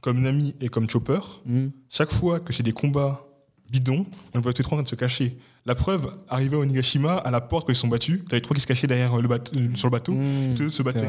comme 0.00 0.20
Nami 0.22 0.54
et 0.60 0.68
comme 0.68 0.88
Chopper, 0.88 1.20
Hmm. 1.46 1.68
chaque 1.88 2.10
fois 2.12 2.40
que 2.40 2.52
c'est 2.52 2.62
des 2.62 2.72
combats 2.72 3.22
bidons, 3.70 4.06
on 4.34 4.40
voit 4.40 4.52
tous 4.52 4.58
les 4.60 4.64
trois 4.64 4.76
en 4.76 4.80
train 4.80 4.84
de 4.84 4.88
se 4.88 4.94
cacher. 4.96 5.36
La 5.66 5.74
preuve, 5.74 6.16
arrivé 6.28 6.56
à 6.56 6.58
Onigashima, 6.60 7.16
à 7.18 7.30
la 7.30 7.40
porte 7.40 7.66
quand 7.66 7.72
ils 7.72 7.76
sont 7.76 7.86
battus, 7.88 8.22
t'avais 8.28 8.40
trois 8.40 8.54
qui 8.54 8.60
se 8.62 8.66
cachaient 8.66 8.86
derrière 8.86 9.16
le 9.20 9.28
bateau, 9.28 9.52
sur 9.74 9.88
le 9.88 9.92
bateau, 9.92 10.12
Hmm. 10.12 10.54
tous 10.54 10.62
les 10.62 10.66
autres 10.68 10.76
se 10.76 10.82
battaient. 10.82 11.06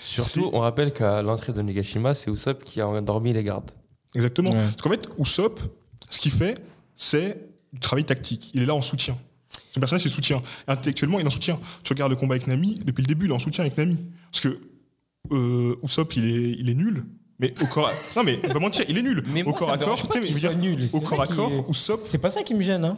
Surtout, 0.00 0.50
on 0.52 0.60
rappelle 0.60 0.92
qu'à 0.92 1.22
l'entrée 1.22 1.52
de 1.52 1.62
Nigashima, 1.62 2.12
c'est 2.14 2.30
Usopp 2.30 2.62
qui 2.64 2.80
a 2.80 2.88
endormi 2.88 3.32
les 3.32 3.42
gardes. 3.42 3.70
Exactement. 4.14 4.50
Ouais. 4.50 4.56
Parce 4.62 4.82
qu'en 4.82 4.90
fait, 4.90 5.08
Usopp, 5.18 5.58
ce 6.10 6.20
qu'il 6.20 6.30
fait, 6.32 6.54
c'est 6.94 7.48
du 7.72 7.80
travail 7.80 8.04
tactique. 8.04 8.50
Il 8.54 8.62
est 8.62 8.66
là 8.66 8.74
en 8.74 8.82
soutien. 8.82 9.16
Son 9.72 9.80
personnage, 9.80 10.02
c'est 10.04 10.08
soutien. 10.08 10.40
Intellectuellement, 10.68 11.18
il 11.18 11.24
est 11.24 11.26
en 11.26 11.30
soutien. 11.30 11.58
Tu 11.82 11.92
regardes 11.94 12.10
le 12.12 12.16
combat 12.16 12.34
avec 12.34 12.46
Nami, 12.46 12.76
depuis 12.84 13.02
le 13.02 13.06
début, 13.08 13.24
il 13.26 13.30
est 13.32 13.34
en 13.34 13.38
soutien 13.40 13.64
avec 13.64 13.76
Nami. 13.76 13.96
Parce 14.30 14.40
que 14.42 14.60
euh, 15.32 15.74
Usopp, 15.82 16.14
il 16.16 16.24
est, 16.26 16.50
il 16.60 16.68
est 16.70 16.74
nul. 16.74 17.04
Mais 17.40 17.52
au 17.62 17.66
corps 17.66 17.88
à... 17.88 17.92
Non, 18.16 18.22
mais 18.22 18.38
on 18.48 18.52
va 18.52 18.60
mentir, 18.60 18.84
il 18.88 18.96
est 18.96 19.02
nul. 19.02 19.22
Mais 19.32 19.42
au 19.42 19.46
moi, 19.46 19.54
corps 19.54 19.70
à 19.70 19.78
corps, 19.78 20.06
pas 20.06 20.20
dire, 20.20 20.56
nul. 20.56 20.88
C'est 20.88 20.96
au 20.96 21.00
corps 21.00 21.20
à 21.20 21.26
qui- 21.26 21.34
corps, 21.34 21.50
Usopp, 21.68 22.00
C'est 22.04 22.18
pas 22.18 22.30
ça 22.30 22.42
qui 22.42 22.54
me 22.54 22.62
gêne, 22.62 22.84
hein. 22.84 22.94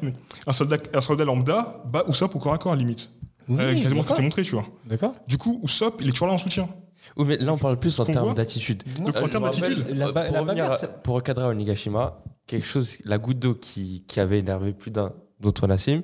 un 0.46 0.52
soldat, 0.52 0.76
un 0.92 1.00
soldat 1.00 1.24
lambda 1.24 1.82
bat 1.86 2.04
Usopp 2.08 2.34
au 2.36 2.38
corps 2.38 2.52
à 2.52 2.58
corps 2.58 2.72
à 2.72 2.76
la 2.76 2.80
limite. 2.80 3.10
Oui, 3.48 3.56
euh, 3.60 3.74
quasiment 3.74 4.02
tout 4.02 4.08
d'accord. 4.08 4.18
est 4.18 4.22
montré, 4.22 4.42
tu 4.42 4.50
vois. 4.52 4.66
D'accord. 4.84 5.14
Du 5.26 5.38
coup, 5.38 5.60
Usopp, 5.62 6.00
il 6.02 6.08
est 6.08 6.12
toujours 6.12 6.28
là 6.28 6.34
en 6.34 6.38
soutien. 6.38 6.68
Oui, 7.16 7.24
mais 7.26 7.36
là, 7.38 7.52
on 7.52 7.56
parle 7.56 7.78
plus 7.78 7.98
en 7.98 8.04
termes 8.04 8.34
d'attitude. 8.34 8.82
En 9.00 9.08
Euh, 9.08 9.28
termes 9.28 9.44
d'attitude, 9.44 9.86
euh, 9.88 10.86
pour, 11.02 11.14
recadrer 11.14 11.44
à 11.44 11.48
Onigashima, 11.48 12.22
quelque 12.46 12.66
chose, 12.66 12.98
la 13.04 13.18
goutte 13.18 13.38
d'eau 13.38 13.54
qui, 13.54 14.04
qui 14.06 14.20
avait 14.20 14.40
énervé 14.40 14.72
plus 14.72 14.90
d'un 14.90 15.12
d'autres 15.40 15.66
Nassim, 15.66 16.02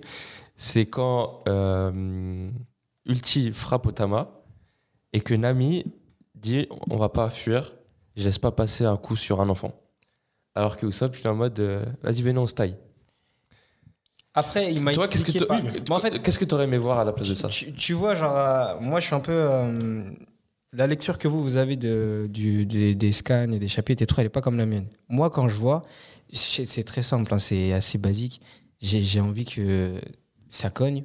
c'est 0.57 0.87
quand 0.87 1.41
euh, 1.49 2.51
Ulti 3.07 3.51
frappe 3.53 3.87
Otama 3.87 4.29
et 5.13 5.21
que 5.21 5.35
Nami 5.35 5.85
dit 6.35 6.67
on 6.91 6.97
va 6.97 7.09
pas 7.09 7.31
fuir, 7.31 7.73
je 8.17 8.25
laisse 8.25 8.39
pas 8.39 8.51
passer 8.53 8.85
un 8.85 8.97
coup 8.97 9.17
sur 9.17 9.41
un 9.41 9.49
enfant. 9.49 9.75
Alors 10.55 10.77
que 10.77 10.87
Usopp, 10.87 11.17
il 11.19 11.27
est 11.27 11.31
en 11.31 11.35
mode 11.35 11.59
euh, 11.61 11.85
vas-y, 12.03 12.23
venez, 12.23 12.39
on 12.39 12.47
se 12.47 12.55
taille. 12.55 12.77
Après, 14.35 14.73
il 14.73 14.83
m'a 14.83 14.93
Toi, 14.93 15.09
qu'est-ce 15.09 15.25
que 15.25 15.33
tu 15.33 15.45
en 15.91 15.99
fait, 15.99 16.23
qu'est-ce 16.23 16.39
que 16.39 16.45
t'aurais 16.45 16.65
aimé 16.65 16.79
voir 16.79 16.99
à 16.99 17.05
la 17.05 17.13
place 17.13 17.29
de 17.29 17.35
ça 17.35 17.49
tu, 17.49 17.73
tu 17.73 17.93
vois, 17.93 18.15
genre, 18.15 18.37
euh, 18.37 18.81
moi, 18.81 19.01
je 19.01 19.07
suis 19.07 19.15
un 19.15 19.21
peu. 19.21 19.33
euh, 19.33 20.11
la 20.73 20.87
lecture 20.87 21.19
que 21.19 21.29
vous, 21.29 21.43
vous 21.43 21.57
avez 21.59 21.77
de, 21.77 22.27
du, 22.31 22.65
des, 22.65 22.95
des 22.95 23.13
scans 23.13 23.51
et 23.53 23.59
des 23.59 23.69
chapitres 23.69 24.03
et 24.03 24.07
tout, 24.07 24.15
elle 24.19 24.25
n'est 24.25 24.31
pas 24.31 24.41
comme 24.41 24.57
la 24.57 24.65
mienne. 24.65 24.87
Moi, 25.09 25.29
quand 25.29 25.49
je 25.49 25.55
vois, 25.55 25.83
c'est 26.33 26.85
très 26.85 27.03
simple, 27.03 27.33
hein, 27.35 27.39
c'est 27.39 27.75
assez 27.75 27.99
basique. 27.99 28.41
J'ai 28.81 29.21
envie 29.21 29.45
que 29.45 30.01
ça 30.49 30.71
cogne. 30.71 31.05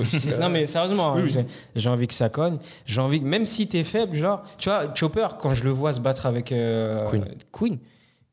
Vois, 0.00 0.38
non, 0.38 0.48
mais 0.48 0.66
sérieusement, 0.66 1.12
hein, 1.12 1.22
Oui, 1.22 1.32
oui. 1.36 1.44
j'ai- 1.76 1.88
envie 1.88 2.06
que 2.06 2.14
ça 2.14 2.28
cogne. 2.28 2.58
J'ai 2.86 3.00
envie 3.00 3.20
que, 3.20 3.26
même 3.26 3.44
si 3.46 3.66
t'es 3.68 3.84
faible, 3.84 4.16
genre, 4.16 4.42
tu 4.58 4.68
vois, 4.68 4.92
Chopper, 4.94 5.28
quand 5.40 5.54
je 5.54 5.64
le 5.64 5.70
vois 5.70 5.92
se 5.92 6.00
battre 6.00 6.26
avec 6.26 6.50
euh, 6.52 7.04
Queen. 7.10 7.24
Queen, 7.52 7.78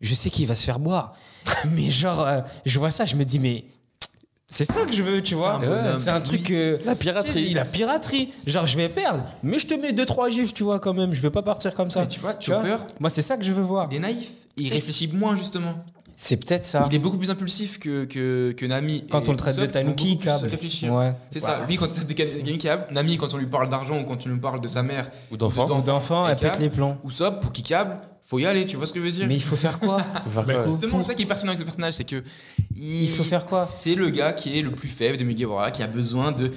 je 0.01 0.15
sais 0.15 0.29
qu'il 0.29 0.47
va 0.47 0.55
se 0.55 0.63
faire 0.63 0.79
boire. 0.79 1.13
mais 1.71 1.91
genre, 1.91 2.21
euh, 2.25 2.39
je 2.65 2.79
vois 2.79 2.91
ça, 2.91 3.05
je 3.05 3.15
me 3.15 3.25
dis, 3.25 3.39
mais 3.39 3.65
c'est 4.47 4.65
ça 4.65 4.85
que 4.85 4.91
je 4.93 5.03
veux, 5.03 5.21
tu 5.21 5.35
vois. 5.35 5.59
C'est 5.97 6.09
un 6.09 6.21
truc. 6.21 6.49
euh, 6.51 6.77
La 6.85 6.95
piraterie. 6.95 7.53
la 7.53 7.65
piraterie. 7.65 8.33
Genre, 8.47 8.65
je 8.65 8.77
vais 8.77 8.89
perdre, 8.89 9.23
mais 9.43 9.59
je 9.59 9.67
te 9.67 9.73
mets 9.75 9.91
2-3 9.91 10.29
gifs, 10.31 10.53
tu 10.53 10.63
vois, 10.63 10.79
quand 10.79 10.93
même. 10.93 11.13
Je 11.13 11.21
vais 11.21 11.29
pas 11.29 11.43
partir 11.43 11.73
comme 11.75 11.91
ça. 11.91 12.01
Mais 12.01 12.07
tu 12.07 12.19
vois, 12.19 12.33
Tu 12.35 12.51
vois 12.51 12.61
Chopper, 12.63 12.83
Moi, 12.99 13.09
c'est 13.09 13.21
ça 13.21 13.37
que 13.37 13.43
je 13.43 13.51
veux 13.51 13.61
voir. 13.61 13.87
il 13.91 13.97
est 13.97 13.99
naïf. 13.99 14.31
Il 14.57 14.71
réfléchit 14.73 15.07
moins, 15.13 15.35
justement. 15.35 15.75
C'est 16.21 16.35
peut-être 16.35 16.65
ça. 16.65 16.85
Il 16.91 16.95
est 16.95 16.99
beaucoup 16.99 17.17
plus 17.17 17.29
impulsif 17.29 17.79
que, 17.79 18.03
que, 18.03 18.51
que 18.51 18.65
Nami. 18.65 19.05
Quand 19.09 19.21
et 19.23 19.29
on 19.29 19.31
le 19.31 19.37
traite 19.37 19.55
de 19.57 19.65
plus 19.93 20.17
câble. 20.17 20.47
réfléchir. 20.47 20.93
Ouais. 20.93 21.13
C'est 21.31 21.39
ça. 21.39 21.63
Lui, 21.65 21.77
quand 21.77 21.87
c'est 21.93 22.05
des 22.05 22.57
câbles, 22.57 22.87
Nami, 22.91 23.15
quand 23.17 23.33
on 23.33 23.37
lui 23.37 23.45
parle 23.47 23.69
d'argent 23.69 23.97
ou 24.01 24.03
quand 24.03 24.17
tu 24.17 24.27
lui 24.27 24.37
parles 24.37 24.59
de 24.59 24.67
sa 24.67 24.83
mère, 24.83 25.09
Ou 25.31 25.37
d'enfant 25.37 26.27
elle 26.27 26.35
pète 26.35 26.59
les 26.59 26.69
plans. 26.69 26.97
ou 27.05 27.09
Sop, 27.09 27.39
pour 27.39 27.53
qu'il 27.53 27.63
câble, 27.63 27.95
faut 28.25 28.37
y 28.37 28.45
aller, 28.45 28.65
tu 28.65 28.75
vois 28.75 28.85
ce 28.85 28.91
que 28.91 28.99
je 28.99 29.05
veux 29.05 29.11
dire? 29.11 29.27
Mais 29.27 29.35
il 29.35 29.41
faut 29.41 29.55
faire 29.55 29.79
quoi? 29.79 29.97
Bah, 30.35 30.43
Justement, 30.67 30.91
pour- 30.91 30.99
c'est 31.01 31.07
ça 31.07 31.13
qui 31.15 31.23
est 31.23 31.25
pertinent 31.25 31.51
avec 31.51 31.59
ce 31.59 31.63
personnage, 31.63 31.93
c'est 31.93 32.03
que. 32.03 32.21
Il 32.75 33.09
faut 33.11 33.23
faire 33.23 33.45
quoi? 33.45 33.65
C'est 33.65 33.95
le 33.95 34.09
gars 34.09 34.33
qui 34.33 34.59
est 34.59 34.61
le 34.61 34.71
plus 34.71 34.89
faible 34.89 35.15
de 35.15 35.23
Mugiwara, 35.23 35.71
qui 35.71 35.83
a 35.83 35.87
besoin 35.87 36.33
de 36.33 36.51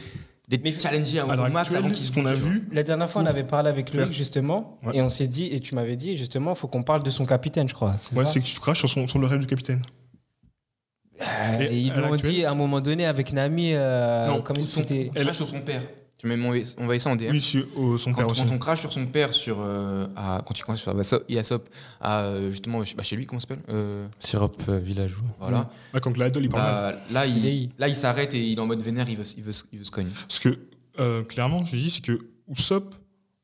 d'être 0.58 0.80
challengé 0.80 1.18
À 1.18 1.26
l'heure 1.36 1.50
max 1.50 1.72
avant 1.74 1.90
qu'il 1.90 2.04
ce 2.04 2.12
qu'on 2.12 2.26
a 2.26 2.34
vu, 2.34 2.68
La 2.72 2.82
dernière 2.82 3.10
fois, 3.10 3.22
on 3.22 3.26
avait 3.26 3.44
parlé 3.44 3.68
avec 3.68 3.92
Loïc, 3.94 4.12
justement, 4.12 4.78
Ouais. 4.84 4.96
et 4.96 5.02
on 5.02 5.08
s'est 5.08 5.26
dit, 5.26 5.46
et 5.52 5.60
tu 5.60 5.74
m'avais 5.74 5.96
dit, 5.96 6.16
justement, 6.16 6.54
faut 6.54 6.68
qu'on 6.68 6.82
parle 6.82 7.02
de 7.02 7.10
son 7.10 7.24
capitaine, 7.26 7.68
je 7.68 7.74
crois. 7.74 7.96
C'est 8.00 8.14
ouais, 8.16 8.24
ça 8.24 8.32
c'est 8.32 8.40
que 8.40 8.44
tu 8.46 8.58
craches 8.60 8.78
sur, 8.78 8.88
son, 8.88 9.06
sur 9.06 9.18
le 9.18 9.26
rêve 9.26 9.40
du 9.40 9.46
capitaine. 9.46 9.82
Euh, 11.20 11.58
Et 11.70 11.78
ils 11.78 11.92
l'ont 11.94 12.16
dit 12.16 12.44
à 12.44 12.50
un 12.50 12.54
moment 12.54 12.80
donné 12.80 13.06
avec 13.06 13.32
Nami, 13.32 13.72
euh, 13.74 14.26
Non, 14.26 14.40
comme 14.42 14.56
Ou 14.58 14.60
si 14.60 14.66
son, 14.66 14.80
c'était. 14.80 15.10
on 15.16 15.20
crache 15.24 15.36
sur 15.36 15.46
son 15.48 15.60
père. 15.60 15.82
Tu 16.22 16.28
m'as 16.28 16.36
envoyé 16.36 17.00
ça 17.00 17.10
en 17.10 17.16
DM. 17.16 17.30
Oui, 17.32 17.40
sur- 17.40 17.66
son 17.98 18.14
père 18.14 18.26
Quand, 18.26 18.30
aussi. 18.30 18.44
quand 18.44 18.52
on 18.54 18.58
crache 18.58 18.78
sur 18.80 18.92
son 18.92 19.06
père, 19.06 19.34
sur, 19.34 19.56
euh, 19.58 20.06
à, 20.14 20.40
quand 20.46 20.56
il 20.56 20.62
commence 20.62 20.80
sur 20.80 20.94
Yasop, 21.28 21.68
à, 22.00 22.20
euh, 22.20 22.48
justement 22.52 22.80
bah, 22.96 23.02
chez 23.02 23.16
lui, 23.16 23.26
comment 23.26 23.40
ça 23.40 23.48
s'appelle 23.48 23.64
Euh, 23.68 24.06
Syrup 24.20 24.52
euh, 24.68 24.78
Village. 24.78 25.16
ouais. 25.16 25.24
Voilà. 25.40 25.68
Quand 26.00 26.12
il 26.16 26.48
parle. 26.48 26.92
Bah, 26.94 27.00
là, 27.10 27.26
Il 27.26 27.70
là, 27.76 27.88
il 27.88 27.96
s'arrête 27.96 28.34
et 28.34 28.40
il 28.40 28.56
est 28.56 28.60
en 28.60 28.66
mode 28.66 28.82
vénère, 28.82 29.08
il 29.08 29.16
veut, 29.16 29.24
il 29.36 29.42
veut, 29.42 29.52
il 29.72 29.80
veut 29.80 29.84
se 29.84 29.90
cogner. 29.90 30.10
Parce 30.28 30.38
que, 30.38 30.60
euh, 31.00 31.24
clairement, 31.24 31.64
je 31.66 31.74
dis, 31.74 31.90
c'est 31.90 32.04
que 32.04 32.20
Usopp, 32.48 32.94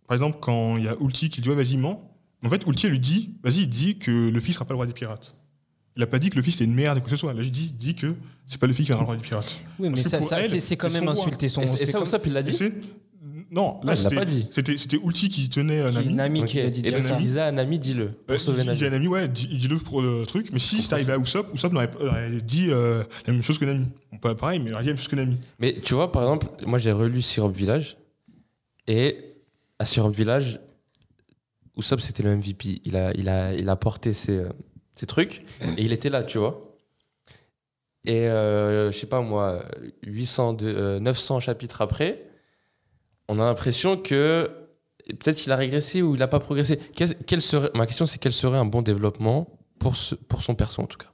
par 0.07 0.15
exemple, 0.15 0.39
quand 0.41 0.77
il 0.77 0.85
y 0.85 0.89
a 0.89 0.95
Ulti 1.01 1.31
qui 1.31 1.41
dit, 1.41 1.49
ouais, 1.49 1.57
vas-y, 1.57 1.77
mens, 1.79 2.01
en 2.45 2.49
fait, 2.49 2.65
Ulti, 2.65 2.87
elle 2.87 2.93
lui 2.93 3.01
dit, 3.01 3.35
vas-y, 3.43 3.63
il 3.63 3.69
dit 3.69 3.99
que 3.99 4.13
le 4.29 4.39
fils 4.39 4.55
sera 4.55 4.65
pas 4.65 4.75
le 4.75 4.77
roi 4.77 4.87
des 4.87 4.93
pirates. 4.93 5.35
Il 5.99 6.03
a 6.03 6.07
pas 6.07 6.19
dit 6.21 6.31
que 6.31 6.37
le 6.37 6.43
fils 6.43 6.55
était 6.55 6.65
une 6.65 6.75
merde 6.75 6.97
et 6.97 7.01
quoi 7.01 7.11
que 7.11 7.17
ce 7.17 7.21
soit. 7.21 7.35
Là, 7.35 7.43
je 7.43 7.49
dis, 7.51 7.67
il 7.73 7.77
dit 7.77 7.95
que 7.97 8.15
c'est 8.47 8.59
pas 8.61 8.69
le 8.69 8.73
fils 8.73 8.87
qui 8.87 8.93
sera 8.93 9.01
le 9.01 9.05
roi 9.07 9.17
des 9.17 9.23
pirates. 9.23 9.59
Oui, 9.81 9.89
mais 9.91 10.01
ça, 10.05 10.23
ça, 10.23 10.41
elle, 10.41 10.61
c'est 10.61 10.77
quand 10.77 10.93
même 10.93 11.09
insulter 11.09 11.49
son. 11.49 11.61
Et, 11.61 11.65
et 11.65 11.67
c'est 11.67 11.87
ça, 11.87 11.93
comme- 11.99 12.05
Usopp, 12.05 12.25
il 12.27 12.33
l'a 12.33 12.43
dit. 12.43 12.57
Non, 13.51 13.81
là, 13.83 13.93
Ah, 13.93 13.97
c'était- 13.97 14.25
dit. 14.27 14.47
c'était 14.51 14.77
c'était 14.77 14.99
Ulti 15.03 15.29
qui 15.31 15.49
tenait 15.49 15.81
euh, 15.81 15.91
Nami. 15.91 16.15
Nami 16.15 16.45
qui 16.45 16.61
a 16.61 16.69
dit 16.69 16.83
Et 16.85 16.91
ça. 17.01 17.17
il 17.19 17.23
disait 17.23 17.41
à 17.41 17.51
Nami, 17.51 17.79
dis-le. 17.79 18.09
Pour 18.11 18.37
Euh, 18.37 18.39
sauver 18.39 18.63
il 18.63 18.71
dit 18.73 18.85
à 18.85 18.91
Nami. 18.91 19.07
Nami, 19.07 19.09
ouais, 19.09 19.27
dis- 19.29 19.49
dis-le 19.49 19.79
pour 19.79 20.03
le 20.03 20.25
truc. 20.27 20.51
Mais 20.53 20.59
si 20.59 20.83
c'est 20.83 20.93
arrivé 20.93 21.15
à 21.15 21.19
Usopp, 21.19 21.53
Usopp 21.55 21.75
aurait, 21.75 21.91
aurait 22.01 22.31
dit 22.43 22.67
euh, 22.71 23.03
la 23.27 23.33
même 23.33 23.43
chose 23.43 23.59
que 23.59 23.65
Nami. 23.65 23.87
Bon, 24.13 24.19
pas 24.19 24.35
pareil, 24.35 24.61
mais 24.61 24.69
il 24.69 24.75
aurait 24.75 24.83
dit 24.83 24.89
la 24.91 24.93
même 24.95 24.99
chose 24.99 25.09
que 25.09 25.17
Nami. 25.17 25.37
Mais 25.59 25.81
tu 25.83 25.95
vois, 25.95 26.13
par 26.13 26.23
exemple, 26.23 26.47
moi 26.67 26.79
j'ai 26.79 26.93
relu 26.93 27.23
Syrup 27.23 27.57
Village 27.57 27.97
et 28.87 29.17
à 29.81 29.85
Syrup 29.87 30.15
Village, 30.15 30.61
Usopp 31.77 32.01
c'était 32.01 32.23
le 32.23 32.37
MVP. 32.37 32.83
Il 32.85 32.97
a, 32.97 33.13
il 33.17 33.29
a, 33.31 33.55
il 33.55 33.69
a 33.69 33.77
porté 33.77 34.13
ses, 34.13 34.43
ses 34.99 35.07
trucs 35.07 35.43
et 35.77 35.83
il 35.83 35.93
était 35.93 36.11
là, 36.11 36.23
tu 36.23 36.39
vois. 36.39 36.65
Et 38.05 38.29
euh, 38.29 38.91
je 38.93 38.99
sais 38.99 39.07
pas 39.07 39.21
moi, 39.21 39.65
800, 40.07 40.55
de- 40.55 40.67
euh, 40.67 41.01
900 41.01 41.41
chapitres 41.41 41.81
après, 41.83 42.23
on 43.29 43.39
a 43.41 43.45
l'impression 43.45 43.97
que 43.97 44.51
peut-être 45.07 45.37
qu'il 45.37 45.53
a 45.53 45.57
régressé 45.57 46.01
ou 46.03 46.15
il 46.15 46.19
n'a 46.19 46.29
pas 46.29 46.41
progressé. 46.41 46.79
Serait, 47.41 47.71
ma 47.75 47.87
question 47.87 48.07
c'est 48.07 48.19
quel 48.19 48.33
serait 48.33 48.59
un 48.59 48.65
bon 48.65 48.83
développement 48.83 49.49
pour, 49.79 49.95
pour 50.29 50.43
son 50.43 50.55
perso 50.55 50.83
en 50.83 50.87
tout 50.87 50.99
cas? 50.99 51.13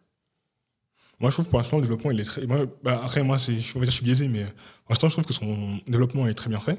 Moi, 1.21 1.31
je 1.31 1.37
trouve 1.37 1.49
pour 1.49 1.59
l'instant, 1.59 1.77
le 1.77 1.83
développement, 1.83 2.11
il 2.11 2.21
est 2.21 2.25
très. 2.25 2.45
Moi, 2.47 2.67
bah, 2.83 3.01
après, 3.03 3.23
moi, 3.23 3.39
je, 3.39 3.53
dire, 3.53 3.63
je 3.85 3.91
suis 3.91 4.05
biaisé, 4.05 4.27
mais 4.27 4.45
pour 4.45 4.91
l'instant, 4.91 5.09
je 5.09 5.15
trouve 5.15 5.25
que 5.25 5.33
son 5.33 5.79
développement 5.87 6.27
est 6.27 6.35
très 6.35 6.51
bien 6.51 6.59
fait. 6.59 6.79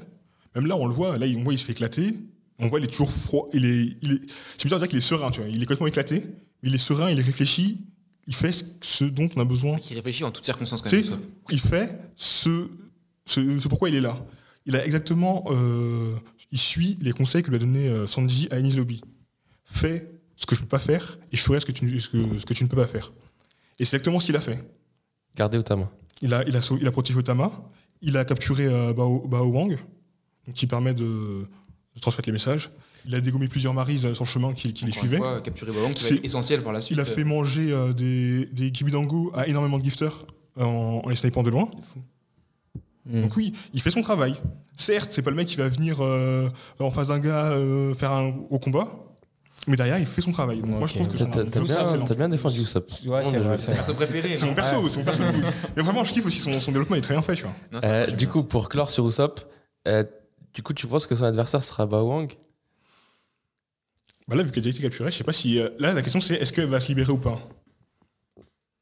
Même 0.54 0.66
là, 0.66 0.76
on 0.76 0.86
le 0.86 0.92
voit, 0.92 1.16
là, 1.18 1.26
on 1.36 1.42
voit, 1.42 1.54
il 1.54 1.58
se 1.58 1.64
fait 1.64 1.72
éclater. 1.72 2.14
On 2.58 2.68
voit, 2.68 2.78
il 2.78 2.84
est 2.84 2.88
toujours 2.88 3.10
froid. 3.10 3.48
Il 3.54 3.64
est, 3.64 3.96
il 4.02 4.12
est, 4.12 4.20
c'est 4.58 4.64
bizarre 4.64 4.78
de 4.78 4.84
dire 4.84 4.88
qu'il 4.90 4.98
est 4.98 5.02
serein, 5.02 5.30
tu 5.30 5.40
vois. 5.40 5.48
Il 5.48 5.56
est 5.56 5.60
complètement 5.64 5.86
éclaté, 5.86 6.26
il 6.62 6.74
est 6.74 6.78
serein, 6.78 7.10
il 7.10 7.20
réfléchit, 7.20 7.84
il 8.26 8.34
fait 8.34 8.52
ce- 8.80 9.04
dont 9.04 9.28
on 9.36 9.40
a 9.40 9.44
besoin. 9.44 9.76
Qui 9.76 9.94
réfléchit 9.94 10.24
en 10.24 10.30
toutes 10.30 10.44
circonstances 10.44 10.82
quand 10.82 10.88
Tu 10.90 11.02
même. 11.02 11.20
il 11.50 11.60
fait 11.60 11.98
ce, 12.16 12.68
ce, 13.24 13.58
ce 13.58 13.68
pourquoi 13.68 13.88
il 13.88 13.94
est 13.94 14.00
là. 14.00 14.24
Il 14.66 14.74
a 14.76 14.84
exactement. 14.84 15.44
euh, 15.50 16.16
il 16.52 16.58
suit 16.58 16.96
les 17.00 17.12
conseils 17.12 17.42
que 17.42 17.48
lui 17.50 17.56
a 17.56 17.58
donné 17.60 17.88
euh, 17.88 18.06
Sanji 18.06 18.48
à 18.50 18.58
Enies 18.58 18.76
Lobby. 18.76 19.00
Fais 19.64 20.10
ce 20.36 20.46
que 20.46 20.54
je 20.54 20.60
peux 20.60 20.66
pas 20.68 20.78
faire 20.78 21.18
et 21.32 21.36
je 21.36 21.42
ferai 21.42 21.60
ce 21.60 21.66
que 21.66 21.72
tu, 21.72 22.00
ce 22.00 22.08
que, 22.08 22.38
ce 22.38 22.44
que 22.46 22.54
tu 22.54 22.64
ne 22.64 22.68
peux 22.68 22.76
pas 22.76 22.86
faire. 22.86 23.12
Et 23.78 23.84
c'est 23.84 23.96
exactement 23.96 24.20
ce 24.20 24.26
qu'il 24.26 24.36
a 24.36 24.40
fait. 24.40 24.58
Gardez 25.36 25.58
Otama. 25.58 25.90
Il 26.22 26.32
a, 26.34 26.42
il 26.48 26.56
a, 26.56 26.60
il 26.80 26.86
a 26.86 26.90
protégé 26.90 27.18
Otama, 27.18 27.52
il 28.00 28.16
a 28.16 28.24
capturé 28.24 28.66
euh, 28.66 28.92
Bao, 28.92 29.26
Bao 29.26 29.44
Wang, 29.46 29.76
donc 30.46 30.54
qui 30.54 30.66
permet 30.66 30.94
de, 30.94 31.04
de 31.94 32.00
transmettre 32.00 32.28
les 32.28 32.32
messages. 32.32 32.70
Il 33.06 33.14
a 33.14 33.20
dégommé 33.20 33.46
plusieurs 33.48 33.72
maris 33.72 34.00
euh, 34.04 34.14
sur 34.14 34.24
le 34.24 34.28
chemin 34.28 34.52
qui, 34.52 34.72
qui 34.72 34.84
les 34.84 34.92
suivaient. 34.92 35.18
fois, 35.18 35.40
capturer 35.40 35.70
Ballon 35.72 35.92
qui 35.92 36.02
va 36.04 36.16
être 36.16 36.24
essentiel 36.24 36.62
par 36.62 36.72
la 36.72 36.80
suite. 36.80 36.96
Il 36.96 37.00
a 37.00 37.04
fait 37.04 37.24
manger 37.24 37.72
euh, 37.72 37.92
des, 37.92 38.46
des 38.46 38.72
kibidango 38.72 39.30
à 39.34 39.46
énormément 39.46 39.78
de 39.78 39.84
gifters 39.84 40.26
euh, 40.58 40.64
en, 40.64 41.02
en 41.04 41.08
les 41.08 41.16
snipant 41.16 41.42
de 41.42 41.50
loin. 41.50 41.68
Mm. 43.06 43.22
Donc 43.22 43.36
oui, 43.36 43.52
il 43.72 43.80
fait 43.80 43.90
son 43.90 44.02
travail. 44.02 44.34
Certes, 44.76 45.10
c'est 45.12 45.22
pas 45.22 45.30
le 45.30 45.36
mec 45.36 45.46
qui 45.46 45.56
va 45.56 45.68
venir 45.68 45.98
euh, 46.00 46.48
en 46.80 46.90
face 46.90 47.08
d'un 47.08 47.18
gars 47.20 47.52
euh, 47.52 47.94
faire 47.94 48.12
un 48.12 48.32
au 48.50 48.58
combat, 48.58 48.88
mais 49.68 49.76
derrière, 49.76 49.98
il 49.98 50.06
fait 50.06 50.20
son 50.20 50.32
travail. 50.32 50.60
Donc 50.60 50.70
moi, 50.70 50.86
je 50.88 50.94
trouve 50.94 51.06
que 51.08 51.12
T'as 51.16 51.24
son 51.24 51.30
t'as- 51.30 51.60
bien, 51.60 51.82
excellent. 51.82 52.04
t'as 52.04 52.14
bien 52.14 52.28
défendu 52.28 52.60
Usopp. 52.62 52.90
Ouais, 53.06 53.22
c'est 53.24 53.38
vrai. 53.38 53.56
C'est 53.56 53.66
c'est 53.66 53.70
mon 53.70 53.76
perso 53.76 53.94
préféré. 53.94 54.34
C'est 54.34 54.46
mon 54.46 54.54
perso, 54.54 54.88
c'est 54.88 54.98
mon 54.98 55.04
perso. 55.04 55.22
mais 55.76 55.82
vraiment, 55.82 56.02
je 56.04 56.12
kiffe 56.12 56.26
aussi 56.26 56.40
son, 56.40 56.52
son 56.60 56.72
développement, 56.72 56.96
il 56.96 56.98
est 56.98 57.02
très 57.02 57.14
bien 57.14 57.22
fait, 57.22 57.34
tu 57.36 57.44
vois. 57.44 57.52
Non, 57.72 57.78
Euh, 57.84 58.06
du 58.08 58.26
coup, 58.28 58.42
pour 58.42 58.68
clore 58.68 58.90
sur 58.90 59.06
Usopp, 59.06 59.40
euh, 59.86 60.02
du 60.52 60.62
coup, 60.62 60.74
tu 60.74 60.86
penses 60.86 61.06
que 61.06 61.14
son 61.14 61.24
adversaire 61.24 61.62
sera 61.62 61.86
Bawang 61.86 62.32
Bah 64.28 64.34
là, 64.36 64.42
vu 64.42 64.50
qu'elle 64.50 64.60
a 64.60 64.64
déjà 64.64 64.76
été 64.76 64.82
capturée, 64.82 65.10
je 65.12 65.16
sais 65.18 65.24
pas 65.24 65.32
si. 65.32 65.58
euh, 65.60 65.68
là, 65.78 65.92
la 65.92 66.02
question 66.02 66.20
c'est 66.20 66.34
est-ce 66.34 66.52
qu'elle 66.52 66.66
va 66.68 66.80
se 66.80 66.88
libérer 66.88 67.12
ou 67.12 67.18
pas? 67.18 67.40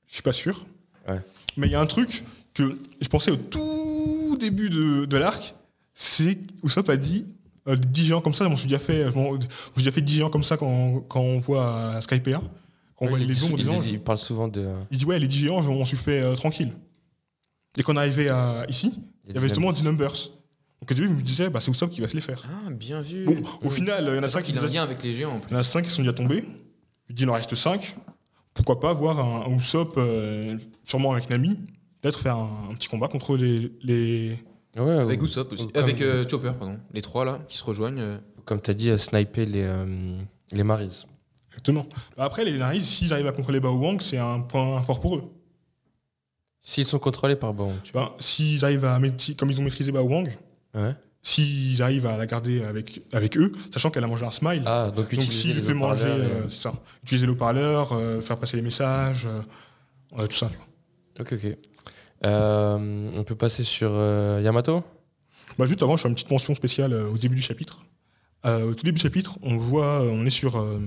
Je 0.07 0.15
suis 0.15 0.23
pas 0.23 0.33
sûr. 0.33 0.65
Ouais. 1.09 1.21
Mais 1.57 1.67
il 1.67 1.73
y 1.73 1.75
a 1.75 1.81
un 1.81 1.87
truc 1.87 2.25
que 2.55 2.79
je 3.01 3.09
pensais 3.09 3.31
au 3.31 3.37
tout 3.37 4.37
début 4.41 4.71
de, 4.71 5.05
de 5.05 5.17
l'arc, 5.17 5.55
c'est 5.95 6.39
Usopp 6.65 6.89
a 6.89 6.97
dit 6.97 7.27
euh, 7.69 7.77
10 7.77 8.05
géants 8.07 8.21
comme 8.21 8.35
ça, 8.35 8.45
je 8.45 8.51
m'en 8.51 8.57
suis 8.57 8.67
déjà 8.69 8.79
fait, 8.79 9.11
je 9.11 9.15
m'en- 9.17 9.39
j'ai 9.41 9.47
déjà 9.77 9.93
fait 9.93 10.01
10 10.03 10.15
géants 10.17 10.31
comme 10.31 10.45
ça 10.45 10.57
quand, 10.57 11.01
quand 11.09 11.21
on 11.21 11.41
voit 11.41 11.95
à 11.97 12.01
Skype 12.01 12.29
1, 12.29 12.33
quand 12.33 12.43
on 13.01 13.09
voit 13.09 13.19
les 13.19 13.45
ombres 13.45 13.57
des 13.57 13.65
il- 13.65 13.71
anges. 13.71 13.87
Il 13.89 14.01
parle 14.01 14.19
souvent 14.19 14.49
de. 14.49 14.69
Il 14.91 14.99
dit 14.99 15.05
ouais, 15.05 15.19
les 15.19 15.29
10 15.29 15.39
géants, 15.41 15.63
je 15.63 15.71
m'en 15.71 15.85
suis 15.85 15.97
fait 15.97 16.23
euh, 16.23 16.35
tranquille. 16.35 16.73
Et 17.77 17.83
quand 17.83 17.93
on 17.95 17.97
est 17.97 18.01
arrivé 18.01 18.29
à, 18.29 18.65
ici, 18.69 18.95
il 19.27 19.35
y 19.35 19.39
avait 19.39 19.49
justement 19.49 19.73
10 19.73 19.85
numbers. 19.85 20.13
Donc 20.85 20.91
au 20.91 20.95
début, 20.95 21.09
je 21.09 21.13
me 21.15 21.23
disais, 21.23 21.49
bah, 21.49 21.61
c'est 21.61 21.71
Usopp 21.71 21.89
qui 21.91 22.03
va 22.03 22.09
se 22.09 22.15
les 22.15 22.21
faire. 22.21 22.43
Ah, 22.47 22.69
bien 22.71 23.01
vu. 23.01 23.25
Bon, 23.25 23.43
au 23.63 23.71
final, 23.71 24.05
il 24.07 24.17
y 24.17 24.19
en 24.19 24.23
a 24.23 24.29
5 24.29 24.43
qui 24.45 24.57
a- 24.59 24.61
lien 24.61 24.83
avec 24.83 25.03
les 25.03 25.15
géants 25.15 25.41
il 25.49 25.53
y 25.55 25.57
en 25.57 25.61
a 25.61 25.63
5 25.65 25.83
qui 25.85 25.91
sont 25.91 26.03
déjà 26.03 26.13
tombés. 26.13 26.45
Je 27.09 27.15
dis, 27.15 27.23
il 27.23 27.31
en 27.31 27.33
reste 27.33 27.55
5. 27.55 27.97
Pourquoi 28.53 28.81
pas 28.81 28.93
voir 28.93 29.19
un, 29.19 29.51
un 29.51 29.57
Usopp, 29.57 29.95
euh, 29.97 30.59
sûrement 30.85 31.13
avec 31.13 31.31
Nami, 31.31 31.59
peut-être 32.03 32.19
faire 32.21 32.37
un, 32.37 32.69
un 32.71 32.75
petit 32.75 32.89
combat 32.89 33.09
contre 33.09 33.37
les. 33.39 33.73
les... 33.83 34.39
Ouais, 34.77 34.91
Avec 34.93 35.23
ou- 35.23 35.25
Usopp 35.25 35.51
aussi. 35.53 35.69
comme- 35.69 35.83
Avec 35.83 36.03
euh, 36.03 36.29
Chopper, 36.29 36.53
pardon. 36.59 36.79
Les 36.93 37.01
trois 37.01 37.25
là 37.25 37.41
qui 37.49 37.57
se 37.57 37.65
rejoignent. 37.65 38.01
euh, 38.01 38.19
Comme 38.45 38.61
tu 38.61 38.71
as 38.71 38.75
dit, 38.75 38.91
euh, 38.91 38.99
sniper 38.99 39.47
les, 39.47 39.63
euh, 39.63 40.21
les 40.53 40.65
Maris. 40.65 41.07
Exactement. 41.49 41.87
Après, 42.19 42.45
les 42.45 42.59
Naris, 42.59 42.83
s'ils 42.83 43.13
arrivent 43.13 43.27
à 43.29 43.33
contrôler 43.33 43.59
Bao 43.61 43.73
Wang, 43.79 44.01
c'est 44.03 44.19
un 44.19 44.41
point 44.41 44.83
fort 44.83 45.01
pour 45.01 45.17
eux. 45.17 45.23
S'ils 46.67 46.87
sont 46.87 46.99
contrôlés 46.99 47.37
par 47.37 47.53
Bawang, 47.53 47.77
tu 47.83 47.93
Ben, 47.93 48.11
s'ils 48.19 48.65
arrivent 48.65 48.87
à 48.87 48.99
maîtriser, 48.99 49.35
comme 49.35 49.51
ils 49.51 49.61
ont 49.61 49.65
maîtrisé 49.65 49.93
Bawang, 49.93 50.27
Ouais. 50.75 50.93
s'ils 51.23 51.81
arrivent 51.83 52.07
à 52.07 52.17
la 52.17 52.27
garder 52.27 52.63
avec, 52.65 53.01
avec 53.13 53.37
eux, 53.39 53.51
sachant 53.73 53.91
qu'elle 53.91 54.05
a 54.05 54.07
mangé 54.07 54.25
un 54.27 54.31
smile. 54.31 54.63
Ah, 54.67 54.91
donc 54.95 55.07
s'il 55.21 55.61
fait 55.63 55.73
manger, 55.75 56.05
euh, 56.07 56.49
c'est 56.49 56.57
ça, 56.63 56.75
utiliser 57.03 57.27
le 57.27 57.37
parleur 57.37 57.89
faire 58.23 58.39
passer 58.39 58.57
les 58.57 58.63
messages, 58.63 59.27
euh, 59.27 59.41
euh, 60.19 60.27
tout 60.27 60.37
ça. 60.37 60.49
tu 60.51 60.57
vois. 60.57 60.67
Ok, 61.21 61.33
ok. 61.33 61.57
Euh, 62.25 63.11
on 63.17 63.25
peut 63.25 63.35
passer 63.37 63.63
sur 63.65 63.91
euh, 63.93 64.41
Yamato? 64.43 64.83
Bah, 65.59 65.67
juste 65.67 65.83
avant, 65.83 65.97
je 65.97 66.03
fais 66.03 66.09
une 66.09 66.15
petite 66.15 66.31
mention 66.31 66.55
spéciale 66.55 66.93
euh, 66.93 67.09
au 67.11 67.17
début 67.19 67.37
du 67.37 67.43
chapitre. 67.43 67.81
Euh, 68.47 68.71
au 68.71 68.75
tout 68.75 68.83
début 68.85 68.97
du 68.97 69.03
chapitre, 69.03 69.39
on 69.43 69.57
voit, 69.57 70.03
euh, 70.03 70.11
on 70.11 70.25
est 70.27 70.31
sur 70.31 70.57
euh, 70.59 70.79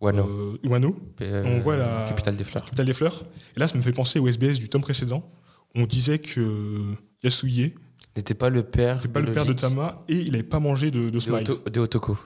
Wano. 0.00 0.24
euh, 0.28 0.68
Wano, 0.68 0.96
Euh, 1.20 1.44
on 1.46 1.58
voit 1.60 1.76
la- 1.76 2.04
Capitale 2.08 2.36
des 2.36 2.44
fleurs. 2.44 2.64
capitale 2.64 2.86
des 2.86 2.92
fleurs. 2.92 3.24
Et 3.56 3.60
là, 3.60 3.66
ça 3.68 3.76
me 3.76 3.82
fait 3.82 3.92
penser 3.92 4.18
au 4.18 4.28
SBS 4.28 4.58
du 4.58 4.68
tome 4.68 4.82
précédent. 4.82 5.28
On 5.74 5.84
disait 5.84 6.18
que 6.18 6.94
Yasuye 7.24 7.74
N'était 8.18 8.34
pas 8.34 8.50
le 8.50 8.62
père. 8.64 8.96
n'était 8.96 9.08
pas 9.08 9.20
le 9.20 9.32
père 9.32 9.46
de 9.46 9.52
Tama 9.52 10.02
et 10.08 10.16
il 10.16 10.32
n'avait 10.32 10.42
pas 10.42 10.58
mangé 10.58 10.90
de, 10.90 11.02
de 11.04 11.10
de, 11.10 11.20
Smile. 11.20 11.44
Oto- 11.44 11.70
de 11.70 11.80
Otoko. 11.80 12.18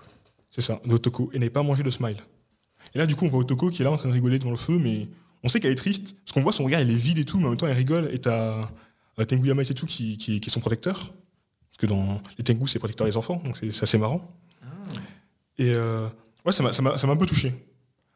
C'est 0.49 0.63
ça, 0.63 0.81
de 0.87 0.95
Otoko. 0.95 1.31
Et 1.35 1.39
n'avait 1.39 1.51
pas 1.51 1.63
mangé 1.63 1.83
de 1.83 1.91
Smile. 1.91 2.17
Et 2.95 2.99
là, 2.99 3.05
du 3.07 3.15
coup, 3.15 3.27
on 3.27 3.29
voit 3.29 3.41
Otoko 3.41 3.69
qui 3.71 3.83
est 3.83 3.85
là 3.85 3.91
en 3.93 3.97
train 3.99 4.09
de 4.09 4.15
rigoler 4.15 4.39
devant 4.39 4.51
le 4.53 4.57
feu, 4.57 4.79
mais 4.79 5.09
on 5.43 5.49
sait 5.49 5.61
qu'elle 5.61 5.73
est 5.73 5.77
triste. 5.77 6.15
Parce 6.25 6.33
qu'on 6.33 6.43
voit 6.43 6.53
son 6.53 6.65
regard, 6.65 6.81
il 6.81 6.91
est 6.91 6.95
vide 6.95 7.19
et 7.19 7.25
tout, 7.27 7.39
mais 7.39 7.45
en 7.47 7.51
même 7.51 7.59
temps, 7.59 7.67
elle 7.67 7.77
rigole. 7.77 8.09
Et 8.13 8.19
t'as 8.19 8.63
Tengu 9.29 9.49
Yamato 9.49 9.71
et 9.71 9.75
tout 9.75 9.85
qui, 9.87 10.17
qui, 10.17 10.41
qui 10.41 10.49
est 10.49 10.53
son 10.53 10.61
protecteur. 10.61 10.97
Parce 10.99 11.77
que 11.79 11.87
dans 11.87 12.21
les 12.39 12.45
Tengu, 12.45 12.67
c'est 12.67 12.79
protecteur 12.79 13.07
des 13.07 13.17
enfants, 13.19 13.41
donc 13.45 13.57
c'est 13.59 13.83
assez 13.83 13.99
marrant. 13.99 14.27
Et 15.59 15.73
euh, 15.75 16.09
ouais, 16.47 16.53
ça 16.53 16.63
m'a- 16.63 16.73
ça 16.73 16.81
m'a 16.83 16.97
ça 16.99 17.07
m'a 17.07 17.13
un 17.13 17.17
peu 17.17 17.27
touché. 17.27 17.53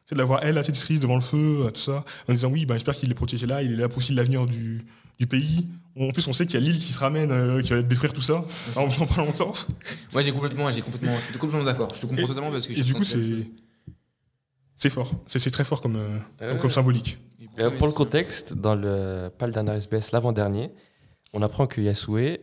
C'est 0.09 0.15
de 0.15 0.21
la 0.21 0.25
voir 0.25 0.41
elle 0.45 0.57
assez 0.59 0.73
triste 0.73 1.03
devant 1.03 1.17
le 1.17 1.21
feu, 1.21 1.65
euh, 1.67 1.71
tout 1.71 1.81
ça, 1.81 2.05
en 2.29 2.33
disant 2.33 2.49
oui, 2.51 2.65
ben, 2.65 2.75
j'espère 2.75 2.95
qu'il 2.97 3.11
est 3.11 3.15
protégé 3.15 3.47
là, 3.47 3.63
il 3.63 3.73
est 3.73 3.77
là 3.77 3.89
pour 3.89 3.99
aussi 3.99 4.13
l'avenir 4.15 4.47
du, 4.47 4.85
du 5.19 5.27
pays. 5.27 5.67
En 5.99 6.11
plus, 6.13 6.27
on 6.29 6.33
sait 6.33 6.45
qu'il 6.47 6.61
y 6.61 6.63
a 6.63 6.67
l'île 6.67 6.79
qui 6.79 6.93
se 6.93 6.99
ramène, 6.99 7.31
euh, 7.33 7.63
qui 7.63 7.71
va 7.71 7.83
détruire 7.83 8.13
tout 8.13 8.21
ça, 8.23 8.45
en 8.77 8.89
faisant 8.89 9.07
pas 9.07 9.25
longtemps. 9.25 9.55
Moi, 10.13 10.23
j'ai 10.23 10.31
complètement, 10.33 10.71
j'ai 10.71 10.83
complètement, 10.83 11.17
je 11.17 11.23
suis 11.25 11.39
complètement 11.39 11.65
d'accord. 11.65 11.93
Je 11.95 12.01
te 12.03 12.07
comprends 12.07 12.25
Et- 12.25 12.27
totalement 12.29 12.51
parce 12.51 12.67
que 12.67 12.73
Et 12.73 12.77
je 12.77 12.83
du 12.83 12.95
coup, 12.95 13.03
c'est 13.05 13.19
c'est 14.75 14.91
fort. 14.91 15.11
C'est 15.27 15.39
c'est 15.39 15.51
très 15.51 15.65
fort 15.65 15.81
comme, 15.81 15.97
euh, 15.97 16.19
comme, 16.39 16.49
Ouais. 16.51 16.59
comme 16.59 16.71
symbolique. 16.71 17.19
Pour 17.79 17.87
le 17.87 17.93
contexte, 17.95 18.53
dans 18.53 18.75
le, 18.75 19.31
pas 19.37 19.47
le 19.47 19.53
dernier 19.53 19.73
SBS, 19.73 20.13
l'avant-dernier, 20.13 20.71
on 21.33 21.41
apprend 21.41 21.67
que 21.67 21.81
Yasue 21.81 22.39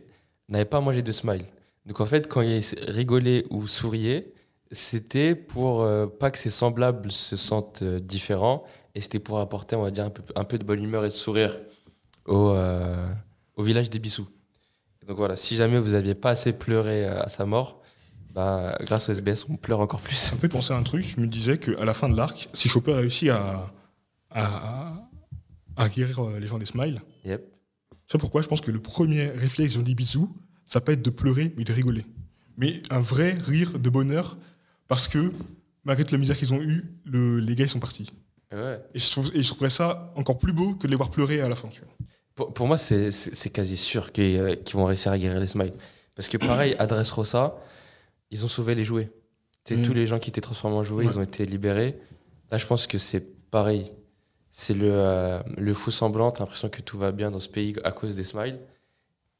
n'avait 0.48 0.64
pas 0.64 0.80
mangé 0.80 1.02
de 1.02 1.12
smile. 1.12 1.44
Donc 1.86 2.00
en 2.00 2.06
fait, 2.06 2.26
quand 2.26 2.40
il 2.42 2.60
rigolait 2.88 3.44
ou 3.50 3.68
souriait, 3.68 4.32
c'était 4.72 5.34
pour 5.34 5.82
euh, 5.82 6.06
pas 6.06 6.30
que 6.30 6.38
ses 6.38 6.50
semblables 6.50 7.10
se 7.12 7.36
sentent 7.36 7.82
euh, 7.82 8.00
différents 8.00 8.64
et 8.94 9.00
c'était 9.00 9.18
pour 9.18 9.38
apporter, 9.38 9.76
on 9.76 9.82
va 9.82 9.90
dire, 9.90 10.04
un 10.04 10.10
peu, 10.10 10.22
un 10.34 10.44
peu 10.44 10.58
de 10.58 10.64
bonne 10.64 10.82
humeur 10.82 11.04
et 11.04 11.08
de 11.08 11.12
sourire 11.14 11.58
au, 12.26 12.50
euh, 12.50 13.06
au 13.56 13.62
village 13.62 13.90
des 13.90 13.98
Bissous. 13.98 14.28
Donc 15.06 15.16
voilà, 15.16 15.36
si 15.36 15.56
jamais 15.56 15.78
vous 15.78 15.90
n'aviez 15.92 16.14
pas 16.14 16.30
assez 16.30 16.52
pleuré 16.52 17.04
à 17.04 17.28
sa 17.28 17.44
mort, 17.44 17.82
bah, 18.32 18.76
grâce 18.80 19.08
au 19.08 19.12
SBS, 19.12 19.46
on 19.50 19.56
pleure 19.56 19.80
encore 19.80 20.00
plus. 20.00 20.16
Ça 20.16 20.34
me 20.34 20.40
fait 20.40 20.48
penser 20.48 20.72
à 20.72 20.76
un 20.76 20.82
truc. 20.82 21.04
Je 21.04 21.20
me 21.20 21.26
disais 21.26 21.58
qu'à 21.58 21.84
la 21.84 21.94
fin 21.94 22.08
de 22.08 22.16
l'arc, 22.16 22.48
si 22.54 22.68
Chopper 22.68 22.94
réussit 22.94 23.28
à, 23.28 23.70
à, 24.30 24.92
à 25.76 25.88
guérir 25.88 26.30
les 26.40 26.46
gens 26.46 26.58
des 26.58 26.64
smiles, 26.64 27.02
Yep. 27.24 27.44
c'est 28.08 28.18
pourquoi 28.18 28.42
je 28.42 28.48
pense 28.48 28.60
que 28.60 28.70
le 28.70 28.80
premier 28.80 29.26
réflexe 29.26 29.76
des 29.76 29.94
bisous, 29.94 30.34
ça 30.64 30.80
peut 30.80 30.92
être 30.92 31.02
de 31.02 31.10
pleurer 31.10 31.52
mais 31.56 31.64
de 31.64 31.72
rigoler. 31.72 32.04
Mais 32.56 32.82
un 32.90 33.00
vrai 33.00 33.34
rire 33.44 33.78
de 33.78 33.90
bonheur 33.90 34.36
parce 34.94 35.08
que 35.08 35.32
malgré 35.84 36.04
toute 36.04 36.12
la 36.12 36.18
misère 36.18 36.36
qu'ils 36.36 36.52
ont 36.54 36.60
eue, 36.62 36.84
le- 37.04 37.38
les 37.40 37.54
gars 37.54 37.64
ils 37.64 37.68
sont 37.70 37.80
partis. 37.80 38.10
Ouais. 38.52 38.80
Et 38.94 38.98
je, 38.98 39.10
trouve, 39.10 39.30
et 39.34 39.42
je 39.42 39.48
trouverais 39.48 39.70
ça 39.70 40.12
encore 40.16 40.38
plus 40.38 40.52
beau 40.52 40.74
que 40.74 40.86
de 40.86 40.90
les 40.90 40.96
voir 40.96 41.10
pleurer 41.10 41.40
à 41.40 41.48
la 41.48 41.56
fin. 41.56 41.68
tu 41.68 41.80
vois. 41.80 41.90
Pour, 42.34 42.54
pour 42.54 42.66
moi, 42.66 42.78
c'est- 42.78 43.10
quasi 43.52 43.76
sûr 43.76 44.12
qu'ils 44.12 44.36
euh, 44.38 44.54
qu'ils 44.56 44.76
vont 44.76 44.84
réussir 44.84 45.10
à 45.12 45.18
guérir 45.18 45.40
les 45.40 45.46
smiles. 45.46 45.72
Parce 46.14 46.28
que 46.28 46.36
pareil, 46.36 46.74
à 46.78 46.86
Dressrosa, 46.86 47.56
ils 48.30 48.44
ont 48.44 48.48
sauvé 48.48 48.74
les 48.74 48.84
jouets. 48.84 49.10
Mm. 49.70 49.82
Tous 49.82 49.94
les 49.94 50.06
gens 50.06 50.18
qui 50.18 50.30
étaient 50.30 50.40
transformés 50.40 50.76
en 50.76 50.84
jouets, 50.84 51.04
Ouais. 51.06 51.12
ils 51.12 51.18
ont 51.18 51.22
été 51.22 51.46
libérés. 51.46 51.98
Là, 52.50 52.58
je 52.58 52.66
pense 52.66 52.86
que 52.86 52.98
c'est 52.98 53.20
pareil. 53.50 53.90
C'est 54.50 54.74
le, 54.74 54.88
euh, 54.92 55.40
le 55.56 55.74
faux 55.74 55.90
semblant. 55.90 56.30
T'as 56.30 56.40
l'impression 56.40 56.68
que 56.68 56.80
tout 56.82 56.98
va 56.98 57.10
bien 57.12 57.30
dans 57.32 57.40
ce 57.40 57.48
pays 57.48 57.74
à 57.82 57.90
cause 57.92 58.14
des 58.14 58.24
smiles. 58.24 58.58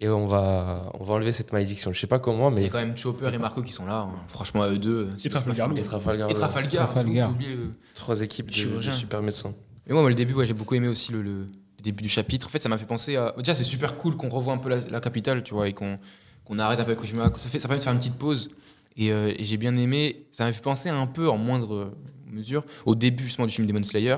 Et 0.00 0.08
on 0.08 0.26
va, 0.26 0.90
on 0.98 1.04
va 1.04 1.14
enlever 1.14 1.32
cette 1.32 1.52
malédiction. 1.52 1.92
Je 1.92 2.00
sais 2.00 2.06
pas 2.08 2.18
comment, 2.18 2.50
Il 2.50 2.58
y 2.58 2.60
mais 2.62 2.66
a 2.66 2.68
quand 2.68 2.78
même 2.78 2.96
Chopper 2.96 3.30
et 3.32 3.38
Marco 3.38 3.62
qui 3.62 3.72
sont 3.72 3.86
là. 3.86 4.00
hein. 4.00 4.10
Franchement, 4.26 4.66
eux 4.66 4.78
deux. 4.78 5.10
c'est 5.16 5.28
Et 5.28 5.30
Trafalgar 5.30 5.70
et 5.76 5.82
Trafalgar, 5.82 6.30
Et 6.30 6.34
Trafalgar. 6.34 6.94
Le- 7.40 7.70
trois 7.94 8.20
équipes 8.20 8.50
de, 8.50 8.82
super 8.90 9.22
médecins. 9.22 9.54
Mais 9.86 9.92
moi, 9.92 10.02
moi, 10.02 10.10
le 10.10 10.16
début, 10.16 10.34
ouais, 10.34 10.46
j'ai 10.46 10.52
beaucoup 10.54 10.74
aimé 10.74 10.88
aussi 10.88 11.12
le, 11.12 11.22
le- 11.22 11.38
le 11.78 11.82
début 11.82 12.02
du 12.02 12.08
chapitre. 12.08 12.46
En 12.46 12.50
fait, 12.50 12.58
ça 12.58 12.68
m'a 12.68 12.76
fait 12.78 12.86
penser 12.86 13.16
à. 13.16 13.34
Déjà, 13.38 13.54
c'est 13.54 13.62
super 13.64 13.96
cool 13.96 14.16
qu'on 14.16 14.28
revoie 14.28 14.52
un 14.52 14.58
peu 14.58 14.68
la, 14.68 14.80
la 14.80 15.00
capitale, 15.00 15.42
tu 15.44 15.54
vois, 15.54 15.68
et 15.68 15.72
qu'on 15.72 15.98
qu'on 16.44 16.58
arrête 16.58 16.78
un 16.80 16.84
peu 16.84 16.90
avec 16.90 17.00
Kojima. 17.00 17.30
Ça, 17.36 17.48
fait, 17.48 17.58
ça 17.60 17.68
permet 17.68 17.78
de 17.78 17.84
faire 17.84 17.92
une 17.92 17.98
petite 18.00 18.16
pause. 18.18 18.50
Et, 18.96 19.12
euh, 19.12 19.32
et 19.38 19.44
j'ai 19.44 19.56
bien 19.56 19.74
aimé. 19.76 20.26
Ça 20.32 20.44
m'a 20.44 20.52
fait 20.52 20.60
penser 20.62 20.88
un 20.90 21.06
peu, 21.06 21.28
en 21.30 21.38
moindre 21.38 21.94
mesure, 22.26 22.64
au 22.84 22.94
début 22.96 23.22
justement 23.24 23.46
du 23.46 23.54
film 23.54 23.66
Demon 23.66 23.82
Slayer. 23.84 24.16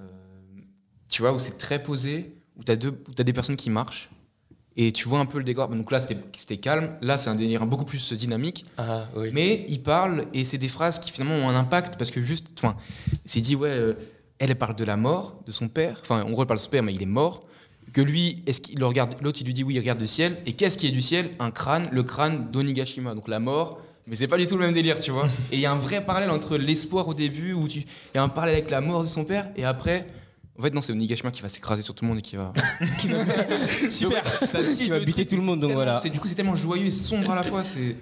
Euh, 0.00 0.04
tu 1.08 1.22
vois, 1.22 1.32
où 1.32 1.38
c'est 1.38 1.56
très 1.58 1.82
posé, 1.82 2.34
où 2.58 2.62
tu 2.64 2.72
as, 2.72 2.76
des 2.76 3.32
personnes 3.32 3.56
qui 3.56 3.70
marchent. 3.70 4.10
Et 4.80 4.92
tu 4.92 5.08
vois 5.08 5.18
un 5.18 5.26
peu 5.26 5.38
le 5.38 5.44
décor. 5.44 5.68
Donc 5.68 5.90
là, 5.90 5.98
c'était 5.98 6.56
calme. 6.56 6.90
Là, 7.02 7.18
c'est 7.18 7.28
un 7.28 7.34
délire 7.34 7.66
beaucoup 7.66 7.84
plus 7.84 8.12
dynamique. 8.12 8.64
Ah 8.78 9.02
oui. 9.16 9.30
Mais 9.32 9.66
il 9.68 9.82
parle 9.82 10.26
et 10.32 10.44
c'est 10.44 10.56
des 10.56 10.68
phrases 10.68 11.00
qui 11.00 11.10
finalement 11.10 11.34
ont 11.34 11.48
un 11.48 11.56
impact 11.56 11.96
parce 11.98 12.12
que 12.12 12.22
juste, 12.22 12.46
enfin, 12.56 12.76
c'est 13.24 13.40
dit 13.40 13.56
ouais, 13.56 13.70
euh, 13.70 13.94
elle 14.38 14.54
parle 14.54 14.76
de 14.76 14.84
la 14.84 14.96
mort 14.96 15.42
de 15.44 15.50
son 15.50 15.66
père. 15.66 15.98
Enfin, 16.00 16.22
en 16.22 16.30
gros, 16.30 16.42
elle 16.42 16.46
parle 16.46 16.60
de 16.60 16.62
son 16.62 16.70
père, 16.70 16.84
mais 16.84 16.94
il 16.94 17.02
est 17.02 17.06
mort. 17.06 17.42
Que 17.92 18.00
lui, 18.00 18.44
est-ce 18.46 18.60
qu'il 18.60 18.82
regarde 18.84 19.16
L'autre, 19.20 19.38
il 19.40 19.46
lui 19.46 19.52
dit 19.52 19.64
oui, 19.64 19.74
il 19.74 19.80
regarde 19.80 19.98
le 19.98 20.06
ciel. 20.06 20.36
Et 20.46 20.52
qu'est-ce 20.52 20.78
qui 20.78 20.86
est 20.86 20.92
du 20.92 21.02
ciel? 21.02 21.32
Un 21.40 21.50
crâne, 21.50 21.88
le 21.90 22.04
crâne 22.04 22.48
d'Onigashima, 22.52 23.14
donc 23.16 23.26
la 23.26 23.40
mort. 23.40 23.80
Mais 24.06 24.14
c'est 24.14 24.28
pas 24.28 24.38
du 24.38 24.46
tout 24.46 24.56
le 24.56 24.64
même 24.64 24.74
délire, 24.74 25.00
tu 25.00 25.10
vois. 25.10 25.26
Et 25.50 25.56
il 25.56 25.60
y 25.60 25.66
a 25.66 25.72
un 25.72 25.76
vrai 25.76 26.04
parallèle 26.04 26.30
entre 26.30 26.56
l'espoir 26.56 27.08
au 27.08 27.14
début 27.14 27.52
où 27.52 27.66
tu, 27.66 27.80
il 27.80 27.84
y 28.14 28.18
a 28.18 28.22
un 28.22 28.28
parallèle 28.28 28.54
avec 28.54 28.70
la 28.70 28.80
mort 28.80 29.02
de 29.02 29.08
son 29.08 29.24
père 29.24 29.50
et 29.56 29.64
après. 29.64 30.06
En 30.58 30.62
fait, 30.62 30.74
non, 30.74 30.80
c'est 30.80 30.92
Onigashima 30.92 31.30
qui 31.30 31.40
va 31.42 31.48
s'écraser 31.48 31.82
sur 31.82 31.94
tout 31.94 32.04
le 32.04 32.08
monde 32.08 32.18
et 32.18 32.22
qui 32.22 32.36
va. 32.36 32.52
Super. 33.90 34.24
Ça 34.50 34.58
Qui 34.62 34.88
va 34.88 34.98
buter 35.04 35.26
tout 35.26 35.36
le 35.36 35.42
monde, 35.42 35.60
donc 35.60 35.72
voilà. 35.72 35.96
c'est- 35.98 36.10
Du 36.10 36.18
coup, 36.18 36.28
c'est 36.28 36.34
tellement 36.34 36.56
joyeux 36.56 36.86
et 36.86 36.90
sombre 36.90 37.30
à 37.30 37.36
la 37.36 37.42
fois. 37.42 37.64
C'est 37.64 37.96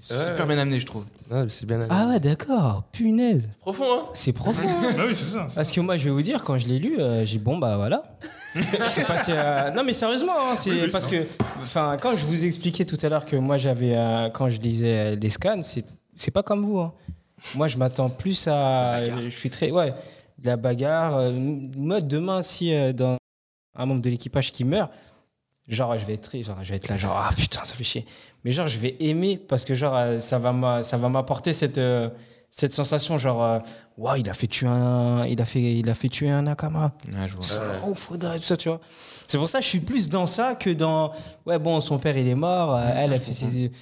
c'est 0.00 0.14
Ouais. 0.14 0.24
super 0.24 0.46
bien 0.46 0.56
amené, 0.56 0.80
je 0.80 0.86
trouve. 0.86 1.04
Mais 1.30 1.36
c'est 1.50 1.66
bien. 1.66 1.86
Ah 1.90 2.06
ouais, 2.08 2.18
d'accord. 2.18 2.84
Punaise. 2.92 3.50
Profond, 3.60 3.84
hein 3.84 4.04
C'est 4.14 4.32
profond. 4.32 4.66
hein. 4.66 4.90
Ah 4.98 5.02
oui, 5.06 5.14
c'est 5.14 5.24
ça. 5.36 5.46
Parce 5.54 5.70
que 5.70 5.80
moi, 5.82 5.98
je 5.98 6.04
vais 6.04 6.10
vous 6.10 6.22
dire, 6.22 6.42
quand 6.42 6.56
je 6.58 6.66
l'ai 6.66 6.78
lu, 6.78 6.98
euh, 6.98 7.20
j'ai 7.26 7.36
dit, 7.36 7.44
bon, 7.44 7.58
bah 7.58 7.76
voilà. 7.76 8.02
je 8.54 8.60
suis 8.62 9.04
passé 9.04 9.32
à- 9.32 9.70
Non, 9.70 9.84
mais 9.84 9.92
sérieusement, 9.92 10.32
hein, 10.32 10.54
c'est 10.58 10.70
Oui, 10.70 10.80
oui, 10.84 10.90
parce 10.90 11.06
que, 11.06 11.16
enfin, 11.62 11.98
quand 12.00 12.16
je 12.16 12.24
vous 12.24 12.44
expliquais 12.44 12.86
tout 12.86 12.96
à 13.02 13.08
l'heure 13.10 13.26
que 13.26 13.36
moi, 13.36 13.58
j'avais, 13.58 13.94
euh, 13.94 14.30
quand 14.30 14.48
je 14.48 14.58
lisais 14.60 14.94
euh, 15.12 15.14
les 15.14 15.28
scans, 15.30 15.60
c'est, 15.62 15.84
c'est 16.14 16.30
pas 16.30 16.42
comme 16.42 16.64
vous. 16.64 16.78
hein. 16.78 16.92
Moi, 17.54 17.68
je 17.68 17.76
m'attends 17.76 18.08
plus 18.08 18.48
à. 18.48 19.04
Je 19.20 19.28
suis 19.28 19.50
très. 19.50 19.70
Ouais, 19.70 19.92
de 20.42 20.46
la 20.46 20.56
bagarre. 20.56 21.16
euh, 21.16 21.32
moi, 21.32 22.00
demain, 22.00 22.42
si 22.42 22.74
euh, 22.74 22.92
dans 22.92 23.16
un 23.74 23.86
membre 23.86 24.02
de 24.02 24.10
l'équipage 24.10 24.52
qui 24.52 24.64
meurt, 24.64 24.90
genre, 25.68 25.96
je 25.96 26.04
vais 26.04 26.14
être, 26.14 26.36
genre, 26.42 26.58
je 26.62 26.70
vais 26.70 26.76
être 26.76 26.88
là, 26.88 26.96
genre, 26.96 27.16
ah 27.16 27.30
putain, 27.36 27.64
ça 27.64 27.74
fait 27.74 27.84
chier. 27.84 28.04
Mais 28.44 28.52
genre, 28.52 28.66
je 28.68 28.78
vais 28.78 28.96
aimer 29.00 29.36
parce 29.38 29.64
que, 29.64 29.74
genre, 29.74 29.94
euh, 29.96 30.18
ça 30.18 30.38
va 30.38 30.82
ça 30.82 30.96
va 30.96 31.08
m'apporter 31.08 31.52
cette. 31.52 31.78
euh, 31.78 32.08
cette 32.54 32.74
sensation 32.74 33.16
genre 33.16 33.62
Waouh, 33.96 34.16
il 34.16 34.28
a 34.28 34.34
fait 34.34 34.46
tuer 34.46 34.66
un 34.66 35.24
il 35.24 35.40
a 35.40 35.46
fait 35.46 35.62
il 35.78 35.88
a 35.88 35.94
fait 35.94 36.10
tuer 36.10 36.28
un 36.28 36.42
nakama 36.42 36.92
Ouais, 37.08 37.26
je 37.26 37.32
vois. 37.34 37.42
ça, 37.42 37.62
Ouais. 37.62 37.76
oh, 37.86 37.94
faudrait 37.94 38.38
ça, 38.40 38.58
tu 38.58 38.68
vois. 38.68 38.78
C'est 39.26 39.38
pour 39.38 39.48
ça 39.48 39.60
que 39.60 39.64
je 39.64 39.70
suis 39.70 39.80
plus 39.80 40.10
dans 40.10 40.26
ça 40.26 40.54
que 40.54 40.68
dans. 40.68 41.12
Ouais, 41.46 41.58
bon, 41.58 41.80
son 41.80 41.98
père, 41.98 42.14
il 42.14 42.28
est 42.28 42.34
mort. 42.34 42.78
elle 42.78 43.14
a 43.14 43.18
fait 43.20 43.32
ses. 43.32 43.72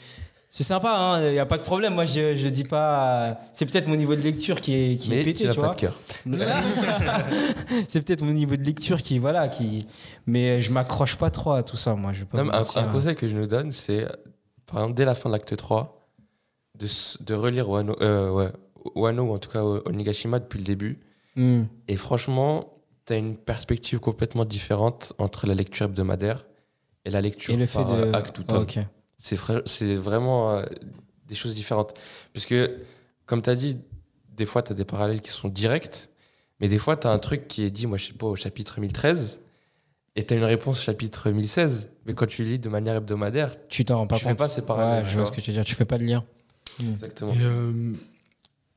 C'est 0.52 0.64
sympa, 0.64 1.18
il 1.22 1.30
n'y 1.32 1.38
a 1.38 1.46
pas 1.46 1.58
de 1.58 1.62
problème. 1.62 1.94
Moi, 1.94 2.06
je, 2.06 2.34
je 2.34 2.48
dis 2.48 2.64
pas. 2.64 3.24
euh, 3.30 3.34
C'est 3.52 3.70
peut-être 3.70 3.86
mon 3.86 3.94
niveau 3.94 4.16
de 4.16 4.20
lecture 4.20 4.60
qui 4.60 4.74
est, 4.74 4.96
qui 4.96 5.12
est 5.12 5.16
Mais 5.18 5.22
pété, 5.24 5.42
tu 5.42 5.46
n'as 5.46 5.52
tu 5.54 5.60
pas 5.60 5.66
vois. 5.66 5.74
de 5.76 5.80
cœur. 5.80 6.00
c'est 7.88 8.02
peut-être 8.02 8.22
mon 8.22 8.32
niveau 8.32 8.56
de 8.56 8.62
lecture 8.64 8.98
qui. 8.98 9.18
Voilà, 9.18 9.48
qui. 9.48 9.86
Mais 10.26 10.60
je 10.60 10.72
m'accroche 10.72 11.16
pas 11.16 11.30
trop 11.30 11.52
à 11.52 11.62
tout 11.62 11.76
ça, 11.76 11.94
moi. 11.94 12.12
Je 12.12 12.20
vais 12.20 12.26
pas 12.26 12.42
Non, 12.42 12.52
un, 12.52 12.62
hein. 12.62 12.88
conseil 12.92 13.14
que 13.14 13.28
je 13.28 13.36
nous 13.36 13.46
donne, 13.46 13.72
c'est, 13.72 14.06
par 14.66 14.78
exemple, 14.80 14.94
dès 14.94 15.04
la 15.04 15.14
fin 15.14 15.28
de 15.28 15.34
l'acte 15.34 15.56
3, 15.56 16.08
de, 16.78 16.86
de 17.24 17.34
relire 17.34 17.68
Wano, 17.68 17.96
euh, 18.00 18.30
ouais, 18.30 18.52
Wano, 18.94 19.22
ou 19.24 19.32
en 19.34 19.38
tout 19.38 19.50
cas 19.50 19.62
Onigashima 19.62 20.38
depuis 20.38 20.58
le 20.58 20.64
début. 20.64 20.98
Hmm. 21.36 21.64
Et 21.88 21.96
franchement, 21.96 22.74
tu 23.06 23.12
as 23.12 23.16
une 23.16 23.36
perspective 23.36 24.00
complètement 24.00 24.44
différente 24.44 25.12
entre 25.18 25.46
la 25.46 25.54
lecture 25.54 25.86
hebdomadaire 25.86 26.46
et 27.04 27.10
la 27.10 27.20
lecture 27.20 27.54
Et 27.54 27.56
le 27.56 27.66
fait 27.66 27.78
par 27.82 27.96
de. 27.96 28.02
euh, 28.06 28.12
acte 28.12 28.38
ou 28.38 28.42
tome. 28.42 28.68
fra- 28.68 28.82
c'est 29.20 29.94
vraiment 29.96 30.56
euh, 30.56 30.64
des 31.28 31.34
choses 31.34 31.54
différentes. 31.54 31.94
Puisque, 32.32 32.54
comme 33.26 33.42
tu 33.42 33.50
as 33.50 33.54
dit, 33.54 33.76
des 34.36 34.46
fois, 34.46 34.62
tu 34.62 34.72
as 34.72 34.74
des 34.74 34.84
parallèles 34.84 35.20
qui 35.20 35.30
sont 35.30 35.48
directs, 35.48 36.08
mais 36.60 36.68
des 36.68 36.78
fois, 36.78 36.96
tu 36.96 37.06
as 37.06 37.10
un 37.10 37.18
truc 37.18 37.46
qui 37.48 37.62
est 37.64 37.70
dit, 37.70 37.86
moi, 37.86 37.98
je 37.98 38.06
sais 38.06 38.12
pas, 38.14 38.26
au 38.26 38.36
chapitre 38.36 38.80
1013, 38.80 39.40
et 40.16 40.24
tu 40.24 40.34
as 40.34 40.36
une 40.36 40.44
réponse 40.44 40.78
au 40.78 40.82
chapitre 40.82 41.30
1016, 41.30 41.90
mais 42.06 42.14
quand 42.14 42.26
tu 42.26 42.42
lis 42.42 42.58
de 42.58 42.68
manière 42.68 42.96
hebdomadaire, 42.96 43.54
Tu 43.68 43.84
t'en 43.84 43.98
rends 43.98 44.06
pas 44.06 44.16
tu 44.16 44.24
fais 44.24 44.30
compte. 44.30 44.38
pas 44.38 44.48
ces 44.48 44.62
parallèles. 44.62 45.00
Ouais, 45.00 45.04
je 45.04 45.10
tu 45.10 45.14
vois 45.16 45.24
vois. 45.24 45.32
ce 45.32 45.36
que 45.36 45.40
tu 45.42 45.50
veux 45.50 45.54
dire. 45.56 45.64
Tu 45.64 45.74
fais 45.74 45.84
pas 45.84 45.98
de 45.98 46.04
lien. 46.04 46.24
Exactement. 46.80 47.32
Et, 47.32 47.36
euh, 47.42 47.92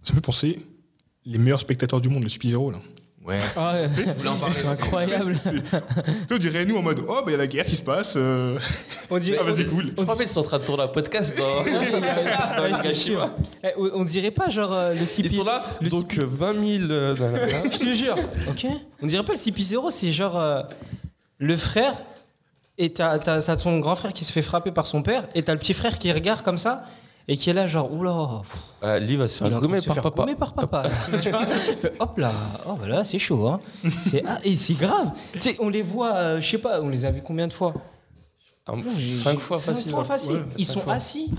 ça 0.03 0.11
me 0.11 0.15
fait 0.17 0.21
penser 0.21 0.59
les 1.25 1.37
meilleurs 1.37 1.59
spectateurs 1.61 2.01
du 2.01 2.09
monde, 2.09 2.23
le 2.23 2.29
Spizero, 2.29 2.69
là. 2.71 2.79
Ouais. 3.25 3.39
Ah, 3.55 3.75
en 4.27 4.35
parler 4.35 4.53
c'est 4.55 4.67
incroyable. 4.67 5.37
Tu 5.45 5.49
sais, 5.49 6.33
on 6.33 6.37
dirait 6.37 6.65
nous 6.65 6.75
en 6.77 6.81
mode 6.81 6.99
oh 7.07 7.19
bah 7.19 7.23
il 7.27 7.31
y 7.31 7.35
a 7.35 7.37
la 7.37 7.47
guerre 7.47 7.65
qui 7.65 7.75
se 7.75 7.81
passe. 7.81 8.15
euh, 8.17 8.57
On 9.09 9.17
dirait, 9.17 9.37
Ah 9.39 9.43
bah 9.45 9.51
c'est 9.55 9.65
cool. 9.65 9.85
Je 9.97 10.01
me 10.01 10.07
rappelle, 10.07 10.27
ils 10.27 10.29
sont 10.29 10.41
en 10.41 10.43
train 10.43 10.59
de 10.59 10.65
tourner 10.65 10.83
un 10.83 10.87
podcast 10.87 11.33
dans, 11.37 11.43
dans. 11.63 13.29
Eh, 13.63 13.67
on 13.77 14.01
on 14.01 14.03
dirait 14.03 14.31
pas 14.31 14.49
genre 14.49 14.73
euh, 14.73 14.93
le 14.93 15.01
Ils 15.01 15.07
CP. 15.07 15.29
sont 15.29 15.43
là, 15.45 15.63
le 15.81 15.89
donc 15.89 16.17
euh, 16.17 16.25
20 16.27 16.53
000. 16.79 16.91
euh, 16.91 17.15
nanana. 17.19 17.47
Je 17.71 17.77
te 17.77 17.93
jure. 17.93 18.17
Ok. 18.49 18.65
On 19.01 19.05
dirait 19.05 19.23
pas 19.23 19.33
le 19.33 19.39
CP0, 19.39 19.89
c'est 19.91 20.11
genre 20.11 20.37
euh, 20.37 20.61
le 21.39 21.55
frère 21.57 21.93
et 22.77 22.91
t'as, 22.91 23.19
t'as, 23.19 23.41
t'as 23.41 23.55
ton 23.55 23.79
grand 23.79 23.95
frère 23.95 24.11
qui 24.13 24.25
se 24.25 24.31
fait 24.33 24.41
frapper 24.41 24.71
par 24.71 24.87
son 24.87 25.01
père 25.01 25.25
et 25.35 25.43
t'as 25.43 25.53
le 25.53 25.59
petit 25.59 25.73
frère 25.73 25.97
qui 25.99 26.11
regarde 26.11 26.41
comme 26.41 26.57
ça 26.57 26.85
et 27.27 27.37
qui 27.37 27.49
est 27.49 27.53
là 27.53 27.67
genre 27.67 27.91
oula. 27.93 28.41
Euh, 28.83 28.99
Lee 28.99 29.15
va 29.15 29.27
se 29.27 29.37
faire 29.37 29.59
gommer 29.61 29.81
par 29.81 29.93
faire 29.95 30.03
papa. 30.03 30.25
par 30.35 30.53
papa. 30.53 30.83
Hop 31.99 32.17
là, 32.17 32.31
oh 32.67 32.75
bah 32.75 32.87
là 32.87 33.03
c'est 33.03 33.19
chaud 33.19 33.47
hein. 33.47 33.59
C'est 34.03 34.23
ah, 34.27 34.39
et 34.43 34.55
c'est 34.55 34.73
grave. 34.73 35.11
Tu 35.33 35.41
sais, 35.41 35.55
on 35.59 35.69
les 35.69 35.81
voit, 35.81 36.13
euh, 36.15 36.41
je 36.41 36.49
sais 36.49 36.57
pas, 36.57 36.81
on 36.81 36.89
les 36.89 37.05
a 37.05 37.11
vus 37.11 37.21
combien 37.23 37.47
de 37.47 37.53
fois 37.53 37.73
Cinq 38.65 39.39
fois 39.39 39.59
cinq 39.59 39.73
facile. 39.75 39.91
fois 39.91 40.01
hein. 40.01 40.05
facile. 40.05 40.31
Ouais, 40.35 40.43
Ils 40.57 40.65
sont 40.65 40.81
fois. 40.81 40.93
assis. 40.93 41.31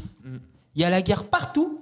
Il 0.74 0.82
y 0.82 0.84
a 0.84 0.90
la 0.90 1.00
guerre 1.02 1.24
partout. 1.24 1.80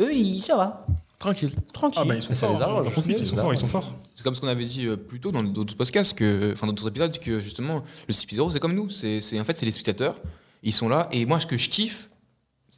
Eux, 0.00 0.12
ils, 0.14 0.40
ça 0.40 0.56
va, 0.56 0.86
Tranquille. 1.18 1.52
tranquille. 1.72 2.00
Ah 2.00 2.04
bah 2.06 2.14
ils 2.14 2.22
sont 2.22 2.32
Ça 2.32 2.46
forts. 2.46 2.56
les 2.56 2.62
arrange, 2.62 2.86
Ils 2.86 3.26
sont 3.26 3.36
forts, 3.36 3.50
les 3.50 3.56
ils 3.56 3.60
sont 3.60 3.66
forts. 3.66 3.94
C'est 4.14 4.22
comme 4.22 4.34
ce 4.36 4.40
qu'on 4.40 4.46
avait 4.46 4.64
dit 4.64 4.86
euh, 4.86 4.96
plus 4.96 5.18
tôt 5.20 5.32
dans 5.32 5.42
d'autres 5.42 5.76
podcasts, 5.76 6.16
que, 6.16 6.52
enfin 6.52 6.66
dans 6.68 6.72
d'autres 6.72 6.88
épisodes, 6.88 7.18
que 7.18 7.40
justement, 7.40 7.82
le 8.06 8.14
CP0, 8.14 8.52
c'est 8.52 8.60
comme 8.60 8.74
nous. 8.74 8.88
C'est, 8.90 9.20
c'est- 9.20 9.38
en 9.40 9.44
fait, 9.44 9.58
c'est 9.58 9.66
les 9.66 9.72
spectateurs. 9.72 10.14
Ils 10.62 10.72
sont 10.72 10.88
là. 10.88 11.08
Et 11.10 11.26
moi, 11.26 11.40
ce 11.40 11.46
que 11.46 11.56
je 11.56 11.68
kiffe, 11.68 12.08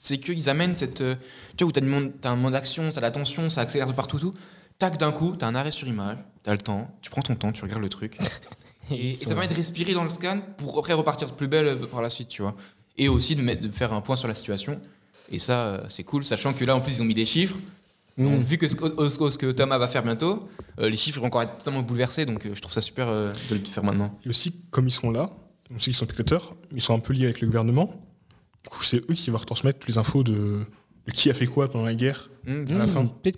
c'est 0.02 0.18
qu'ils 0.18 0.48
amènent 0.48 0.74
cette. 0.74 1.02
euh, 1.02 1.14
tu 1.56 1.64
vois, 1.64 1.68
où 1.68 1.72
t'as, 1.72 1.82
du 1.82 1.86
monde- 1.86 2.12
t'as 2.22 2.30
un 2.30 2.36
moment 2.36 2.50
d'action, 2.50 2.90
t'as 2.90 3.02
la 3.02 3.10
tension, 3.10 3.50
ça 3.50 3.60
accélère 3.60 3.86
de 3.86 3.92
partout, 3.92 4.18
tout. 4.18 4.32
Tac, 4.78 4.96
d'un 4.96 5.12
coup, 5.12 5.34
t'as 5.38 5.46
un 5.46 5.54
arrêt 5.54 5.70
sur 5.70 5.86
image, 5.86 6.16
t'as 6.42 6.52
le 6.52 6.58
temps, 6.58 6.90
tu 7.02 7.10
prends 7.10 7.20
ton 7.20 7.34
temps, 7.34 7.52
tu 7.52 7.62
regardes 7.62 7.82
le 7.82 7.90
truc. 7.90 8.16
Et, 8.90 9.12
ça 9.12 9.26
permet 9.26 9.46
de 9.46 9.54
respirer 9.54 9.92
dans 9.92 10.02
le 10.02 10.10
scan 10.10 10.40
pour 10.56 10.78
après 10.78 10.94
repartir 10.94 11.32
plus 11.34 11.46
belle 11.48 11.66
euh, 11.66 11.76
par 11.86 12.00
la 12.00 12.08
suite, 12.08 12.28
tu 12.28 12.40
vois. 12.42 12.56
Et 12.96 13.08
aussi 13.08 13.36
de, 13.36 13.42
mettre, 13.42 13.62
de 13.62 13.70
faire 13.70 13.92
un 13.92 14.00
point 14.00 14.16
sur 14.16 14.26
la 14.26 14.34
situation. 14.34 14.80
Et 15.30 15.38
ça, 15.38 15.60
euh, 15.60 15.80
c'est 15.90 16.02
cool, 16.02 16.24
sachant 16.24 16.54
que 16.54 16.64
là, 16.64 16.74
en 16.74 16.80
plus, 16.80 16.96
ils 16.96 17.02
ont 17.02 17.04
mis 17.04 17.14
des 17.14 17.26
chiffres. 17.26 17.56
Mm. 18.16 18.24
Donc, 18.24 18.40
vu 18.40 18.56
que 18.58 18.66
ce, 18.68 18.74
que- 18.74 19.08
ce 19.30 19.38
que 19.38 19.52
Thomas 19.52 19.76
va 19.78 19.86
faire 19.86 20.02
bientôt, 20.02 20.48
euh, 20.80 20.88
les 20.88 20.96
chiffres 20.96 21.20
vont 21.20 21.26
encore 21.26 21.42
être 21.42 21.58
totalement 21.58 21.82
bouleversés, 21.82 22.24
donc 22.24 22.46
euh, 22.46 22.50
je 22.54 22.60
trouve 22.60 22.72
ça 22.72 22.80
super 22.80 23.06
euh, 23.08 23.32
de 23.50 23.54
le 23.56 23.64
faire 23.64 23.84
maintenant. 23.84 24.18
Et 24.24 24.30
aussi, 24.30 24.54
comme 24.70 24.88
ils 24.88 24.92
sont 24.92 25.10
là, 25.10 25.30
on 25.72 25.78
sait 25.78 25.84
qu'ils 25.84 25.94
sont 25.94 26.06
spectateurs, 26.06 26.56
ils 26.72 26.80
sont 26.82 26.94
un 26.94 27.00
peu 27.00 27.12
liés 27.12 27.24
avec 27.24 27.42
le 27.42 27.46
gouvernement. 27.46 27.94
Du 28.64 28.68
coup, 28.70 28.82
c'est 28.82 28.98
eux 28.98 29.14
qui 29.14 29.30
vont 29.30 29.38
retransmettre 29.38 29.78
toutes 29.80 29.88
les 29.90 29.98
infos 29.98 30.22
de, 30.22 30.32
de 31.06 31.12
qui 31.12 31.30
a 31.30 31.34
fait 31.34 31.46
quoi 31.46 31.68
pendant 31.70 31.86
la 31.86 31.94
guerre. 31.94 32.30
À 32.46 32.50
la 32.50 32.84
Hmm, 32.84 32.88
fin. 32.88 33.06
Peut-être 33.06 33.36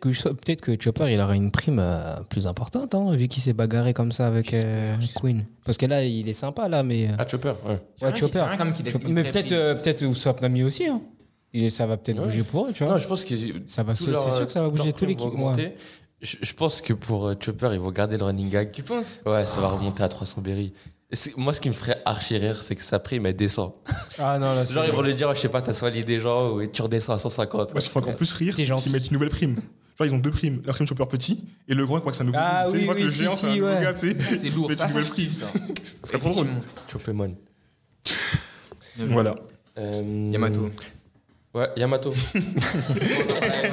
que, 0.60 0.76
Chopper 0.80 1.12
il 1.12 1.20
aura 1.20 1.34
une 1.36 1.50
prime 1.50 1.78
euh, 1.80 2.16
plus 2.28 2.46
importante, 2.46 2.94
hein, 2.94 3.14
vu 3.14 3.28
qu'il 3.28 3.42
s'est 3.42 3.52
bagarré 3.52 3.92
comme 3.94 4.12
ça 4.12 4.26
avec 4.26 4.52
euh, 4.54 4.94
Queen. 5.20 5.46
Parce 5.64 5.76
que 5.78 5.86
là, 5.86 6.04
il 6.04 6.28
est 6.28 6.32
sympa, 6.34 6.68
là, 6.68 6.82
mais. 6.82 7.08
euh, 7.08 7.14
Ah, 7.18 7.26
Chopper, 7.26 7.54
ouais. 7.66 7.80
Ouais, 8.02 8.16
Chopper. 8.16 8.44
Chopper- 8.90 9.08
Mais 9.08 9.22
peut-être 9.24 9.52
euh, 9.52 9.74
peut-être 9.74 10.02
Usopp 10.02 10.40
Nami 10.40 10.62
aussi. 10.64 10.86
Hein. 10.86 11.02
Et 11.54 11.68
ça 11.70 11.86
va 11.86 11.96
peut-être 11.98 12.18
Ouais. 12.18 12.24
bouger 12.26 12.42
pour 12.44 12.66
eux, 12.66 12.72
tu 12.72 12.82
vois. 12.82 12.92
Non, 12.94 12.98
je 12.98 13.06
pense 13.06 13.24
que 13.24 13.34
ça 13.66 13.82
va, 13.82 13.94
c'est 13.94 14.10
leur- 14.10 14.32
sûr 14.32 14.46
que 14.46 14.52
ça 14.52 14.62
va 14.62 14.70
bouger 14.70 14.92
tous 14.92 15.04
les 15.04 15.14
ouais. 15.16 15.76
Je, 16.22 16.36
je 16.40 16.54
pense 16.54 16.80
que 16.80 16.92
pour 16.92 17.26
euh, 17.26 17.34
Chopper, 17.38 17.70
ils 17.72 17.80
vont 17.80 17.90
garder 17.90 18.16
le 18.16 18.24
running 18.24 18.48
gag. 18.48 18.70
Tu 18.70 18.82
penses? 18.84 19.20
Ouais, 19.26 19.44
ça 19.44 19.60
va 19.60 19.68
remonter 19.68 20.02
à 20.04 20.08
300 20.08 20.40
berry. 20.40 20.72
C'est- 21.14 21.36
Moi, 21.36 21.52
ce 21.52 21.60
qui 21.60 21.68
me 21.68 21.74
ferait 21.74 22.00
archi 22.04 22.36
rire, 22.38 22.62
c'est 22.62 22.74
que 22.74 22.82
sa 22.82 22.98
prime, 22.98 23.26
elle 23.26 23.36
descend. 23.36 23.72
Ah 24.18 24.38
non, 24.38 24.54
là, 24.54 24.64
c'est- 24.64 24.72
Genre, 24.74 24.84
ils 24.86 24.92
vont 24.92 25.02
lui 25.02 25.14
dire, 25.14 25.34
je 25.34 25.40
sais 25.40 25.48
pas, 25.48 25.60
t'as 25.62 25.74
soigné 25.74 26.02
des 26.04 26.20
gens 26.20 26.52
ou 26.52 26.66
tu 26.66 26.80
redescends 26.82 27.12
à 27.14 27.18
150. 27.18 27.72
Moi, 27.72 27.80
qu'il 27.82 27.90
faut 27.90 27.98
encore 27.98 28.16
plus 28.16 28.32
rire, 28.32 28.54
C'est 28.56 28.64
c'est 28.66 28.74
qu'ils 28.76 28.92
mettent 28.92 29.06
une 29.08 29.12
nouvelle 29.14 29.30
prime. 29.30 29.56
Genre, 29.98 30.06
ils 30.06 30.14
ont 30.14 30.18
deux 30.18 30.30
primes. 30.30 30.62
La 30.64 30.72
prime 30.72 30.86
Chopper 30.86 31.04
petit 31.06 31.44
et 31.68 31.74
le 31.74 31.84
grand, 31.84 31.96
il 31.98 32.00
croit 32.00 32.12
que 32.12 32.16
c'est 32.16 32.22
un 32.22 32.26
nouveau. 32.26 32.38
Ah 32.40 32.64
oui, 32.70 32.78
il 32.78 32.82
croit 32.84 32.94
que 32.94 33.00
oui, 33.00 33.04
le 33.06 33.10
si, 33.12 33.18
géant, 33.18 33.34
si, 33.34 33.40
c'est 33.42 33.46
un 33.48 33.54
nouveau 33.56 33.66
ouais. 33.66 33.82
gars, 33.82 33.92
tu 33.94 34.10
sais. 34.12 34.36
C'est 34.38 34.48
lourd, 34.50 34.72
ça, 34.72 34.86
tu 34.86 34.92
ça, 34.92 34.98
veux 34.98 35.02
je 35.04 35.08
le 35.10 35.14
kiffe, 35.14 35.38
ça. 35.40 35.46
Ce 36.02 36.08
serait 36.08 36.18
trop 36.18 36.30
drôle. 36.30 36.46
Choppermon. 36.90 37.36
Voilà. 38.96 39.34
Euh, 39.78 40.30
Yamato. 40.32 40.70
Ouais, 41.54 41.68
Yamato. 41.76 42.14
On 42.34 42.38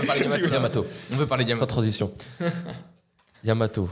veut 0.01 0.05
parler 0.05 0.19
de 0.19 0.25
Yamato. 0.25 0.47
Yamato. 0.53 0.85
On 1.11 1.15
veut 1.15 1.27
parler 1.27 1.43
de 1.45 1.49
Sans 1.51 1.55
Yamato. 1.55 1.65
transition. 1.73 2.13
Yamato. 3.43 3.89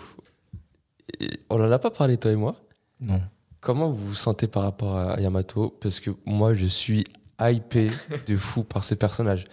On 1.49 1.61
en 1.61 1.71
a 1.71 1.79
pas 1.79 1.91
parlé, 1.91 2.17
toi 2.17 2.31
et 2.31 2.35
moi? 2.35 2.55
Non. 2.99 3.21
Comment 3.67 3.89
vous 3.89 4.05
vous 4.07 4.15
sentez 4.15 4.47
par 4.47 4.63
rapport 4.63 4.95
à 4.95 5.19
Yamato? 5.19 5.77
Parce 5.81 5.99
que 5.99 6.11
moi, 6.25 6.53
je 6.53 6.67
suis 6.67 7.03
hypé 7.37 7.91
de 8.25 8.35
fou 8.37 8.63
par 8.63 8.85
ce 8.85 8.95
personnage. 8.95 9.43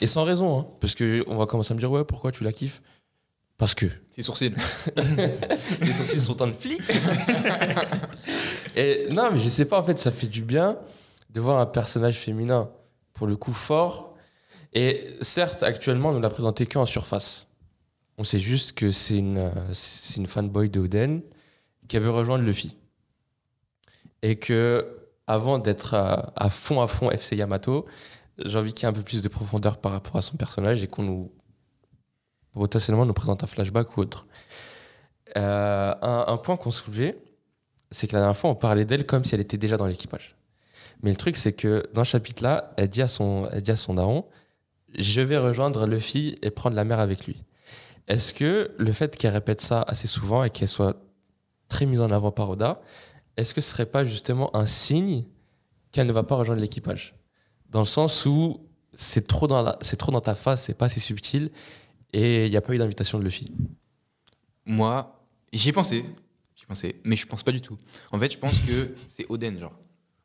Et 0.00 0.08
sans 0.08 0.24
raison, 0.24 0.58
hein, 0.58 0.66
parce 0.80 0.96
que 0.96 1.22
on 1.28 1.36
va 1.36 1.46
commencer 1.46 1.70
à 1.70 1.76
me 1.76 1.78
dire 1.78 1.88
ouais, 1.88 2.04
pourquoi 2.04 2.32
tu 2.32 2.42
la 2.42 2.52
kiffes? 2.52 2.82
Parce 3.56 3.76
que 3.76 3.86
Ses 4.10 4.22
sourcils. 4.22 4.52
les 5.80 5.92
sourcils 5.92 6.20
sont 6.20 6.42
en 6.42 6.52
flic. 6.52 6.80
Et 8.76 9.06
non, 9.12 9.30
mais 9.30 9.38
je 9.38 9.48
sais 9.48 9.66
pas, 9.66 9.78
en 9.78 9.84
fait, 9.84 10.00
ça 10.00 10.10
fait 10.10 10.26
du 10.26 10.42
bien 10.42 10.76
de 11.30 11.40
voir 11.40 11.60
un 11.60 11.66
personnage 11.66 12.18
féminin, 12.18 12.70
pour 13.12 13.28
le 13.28 13.36
coup, 13.36 13.52
fort. 13.52 14.16
Et 14.72 15.00
certes, 15.20 15.62
actuellement, 15.62 16.08
on 16.08 16.14
ne 16.14 16.20
l'a 16.20 16.28
présenté 16.28 16.66
qu'en 16.66 16.86
surface. 16.86 17.46
On 18.18 18.24
sait 18.24 18.40
juste 18.40 18.72
que 18.72 18.90
c'est 18.90 19.18
une, 19.18 19.48
une 20.16 20.26
fanboy 20.26 20.70
de 20.70 20.80
Oden 20.80 21.22
qui 21.86 21.98
veut 21.98 22.10
rejoindre 22.10 22.42
Luffy. 22.42 22.74
Et 24.24 24.36
que, 24.36 24.86
avant 25.26 25.58
d'être 25.58 25.92
à, 25.92 26.48
fond, 26.48 26.80
à 26.80 26.86
fond 26.86 27.10
FC 27.10 27.36
Yamato, 27.36 27.84
j'ai 28.42 28.58
envie 28.58 28.72
qu'il 28.72 28.84
y 28.84 28.86
ait 28.86 28.90
un 28.90 28.94
peu 28.94 29.02
plus 29.02 29.22
de 29.22 29.28
profondeur 29.28 29.76
par 29.76 29.92
rapport 29.92 30.16
à 30.16 30.22
son 30.22 30.38
personnage 30.38 30.82
et 30.82 30.86
qu'on 30.86 31.02
nous, 31.02 31.32
potentiellement, 32.54 33.04
nous 33.04 33.12
présente 33.12 33.44
un 33.44 33.46
flashback 33.46 33.98
ou 33.98 34.00
autre. 34.00 34.26
Euh, 35.36 35.94
un, 36.00 36.24
un 36.26 36.36
point 36.38 36.56
qu'on 36.56 36.70
soulevait, 36.70 37.18
c'est 37.90 38.06
que 38.06 38.14
la 38.14 38.20
dernière 38.20 38.36
fois, 38.36 38.48
on 38.48 38.54
parlait 38.54 38.86
d'elle 38.86 39.04
comme 39.04 39.24
si 39.24 39.34
elle 39.34 39.42
était 39.42 39.58
déjà 39.58 39.76
dans 39.76 39.86
l'équipage. 39.86 40.36
Mais 41.02 41.10
le 41.10 41.16
truc, 41.16 41.36
c'est 41.36 41.52
que 41.52 41.86
dans 41.92 42.02
ce 42.02 42.12
chapitre-là, 42.12 42.72
elle 42.78 42.88
dit 42.88 43.02
à 43.02 43.08
son, 43.08 43.46
elle 43.52 43.60
dit 43.60 43.72
à 43.72 43.76
son 43.76 43.92
daron 43.92 44.24
Je 44.96 45.20
vais 45.20 45.36
rejoindre 45.36 45.86
Luffy 45.86 46.38
et 46.40 46.50
prendre 46.50 46.76
la 46.76 46.84
mer 46.84 46.98
avec 46.98 47.26
lui. 47.26 47.44
Est-ce 48.08 48.32
que 48.32 48.70
le 48.78 48.92
fait 48.92 49.18
qu'elle 49.18 49.34
répète 49.34 49.60
ça 49.60 49.84
assez 49.86 50.08
souvent 50.08 50.44
et 50.44 50.50
qu'elle 50.50 50.68
soit 50.68 50.96
très 51.68 51.84
mise 51.84 52.00
en 52.00 52.10
avant 52.10 52.30
par 52.30 52.48
Oda, 52.48 52.80
est-ce 53.36 53.54
que 53.54 53.60
ce 53.60 53.70
serait 53.70 53.86
pas 53.86 54.04
justement 54.04 54.54
un 54.56 54.66
signe 54.66 55.24
qu'elle 55.92 56.06
ne 56.06 56.12
va 56.12 56.22
pas 56.22 56.36
rejoindre 56.36 56.60
l'équipage? 56.60 57.14
Dans 57.70 57.80
le 57.80 57.86
sens 57.86 58.26
où 58.26 58.60
c'est 58.92 59.26
trop, 59.26 59.46
dans 59.46 59.72
trop 59.98 60.12
dans 60.12 60.20
ta 60.20 60.34
face, 60.34 60.64
c'est 60.64 60.74
pas 60.74 60.86
assez 60.86 61.00
subtil 61.00 61.50
et 62.12 62.46
il 62.46 62.50
n'y 62.50 62.56
a 62.56 62.60
pas 62.60 62.74
eu 62.74 62.78
d'invitation 62.78 63.18
de 63.18 63.24
Luffy. 63.24 63.52
Moi, 64.66 65.20
j'y 65.52 65.70
ai 65.70 65.72
pensé. 65.72 66.04
J'y 66.54 66.64
pensé. 66.66 67.00
Mais 67.04 67.16
je 67.16 67.26
pense 67.26 67.42
pas 67.42 67.52
du 67.52 67.60
tout. 67.60 67.76
En 68.12 68.18
fait, 68.18 68.32
je 68.32 68.38
pense 68.38 68.58
que 68.60 68.94
c'est 69.06 69.26
Oden, 69.28 69.58
genre. 69.58 69.76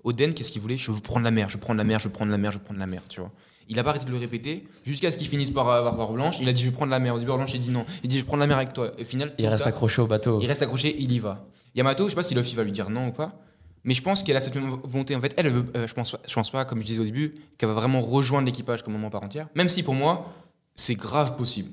Oden, 0.03 0.33
qu'est-ce 0.33 0.51
qu'il 0.51 0.61
voulait? 0.61 0.77
Je 0.77 0.91
veux 0.91 1.01
prendre 1.01 1.25
la 1.25 1.31
mer, 1.31 1.49
je 1.49 1.55
veux 1.55 1.59
prendre 1.59 1.79
la 1.79 1.83
mer, 1.83 1.99
je 1.99 2.05
veux 2.05 2.13
prendre 2.13 2.31
la 2.31 2.37
mer, 2.37 2.51
je 2.51 2.57
veux 2.57 2.63
prendre 2.63 2.79
la 2.79 2.87
mer, 2.87 3.01
tu 3.09 3.19
vois. 3.19 3.31
Il 3.69 3.77
a 3.77 3.83
pas 3.83 3.91
arrêté 3.91 4.05
de 4.05 4.11
le 4.11 4.17
répéter 4.17 4.67
jusqu'à 4.83 5.11
ce 5.11 5.17
qu'il 5.17 5.27
finisse 5.27 5.51
par 5.51 5.69
avoir 5.69 5.95
Barbe 5.95 6.15
Blanche. 6.15 6.37
Il 6.41 6.49
a 6.49 6.53
dit 6.53 6.61
je 6.63 6.67
veux 6.67 6.73
prendre 6.73 6.91
la 6.91 6.99
mer. 6.99 7.13
Au 7.13 7.19
début, 7.19 7.31
Blanche, 7.31 7.53
il 7.53 7.61
dit 7.61 7.69
non. 7.69 7.85
Il 8.03 8.09
dit 8.09 8.17
je 8.17 8.21
veux 8.23 8.27
prendre 8.27 8.41
la 8.41 8.47
mer 8.47 8.57
avec 8.57 8.73
toi. 8.73 8.91
Et 8.97 9.03
au 9.03 9.05
final, 9.05 9.33
Il 9.37 9.47
reste 9.47 9.67
accroché 9.67 10.01
au 10.01 10.07
bateau. 10.07 10.39
Il 10.41 10.47
reste 10.47 10.63
accroché, 10.63 10.95
il 10.97 11.11
y 11.11 11.19
va. 11.19 11.45
Yamato, 11.75 12.05
je 12.05 12.09
sais 12.09 12.15
pas 12.15 12.23
si 12.23 12.33
Luffy 12.33 12.55
va 12.55 12.63
lui 12.63 12.71
dire 12.71 12.89
non 12.89 13.09
ou 13.09 13.11
pas, 13.11 13.31
mais 13.83 13.93
je 13.93 14.01
pense 14.01 14.23
qu'elle 14.23 14.35
a 14.35 14.39
cette 14.39 14.55
même 14.55 14.69
volonté. 14.69 15.15
En 15.15 15.21
fait, 15.21 15.33
elle, 15.37 15.49
veut, 15.49 15.65
euh, 15.77 15.87
je 15.87 15.93
pense, 15.93 16.15
je 16.27 16.33
pense 16.33 16.49
pas, 16.49 16.65
comme 16.65 16.81
je 16.81 16.85
disais 16.85 16.99
au 16.99 17.05
début, 17.05 17.31
qu'elle 17.57 17.69
va 17.69 17.75
vraiment 17.75 18.01
rejoindre 18.01 18.47
l'équipage 18.47 18.83
comme 18.83 18.93
moment 18.93 19.11
part 19.11 19.23
entière. 19.23 19.47
Même 19.55 19.69
si 19.69 19.83
pour 19.83 19.93
moi, 19.93 20.33
c'est 20.75 20.95
grave 20.95 21.35
possible. 21.35 21.69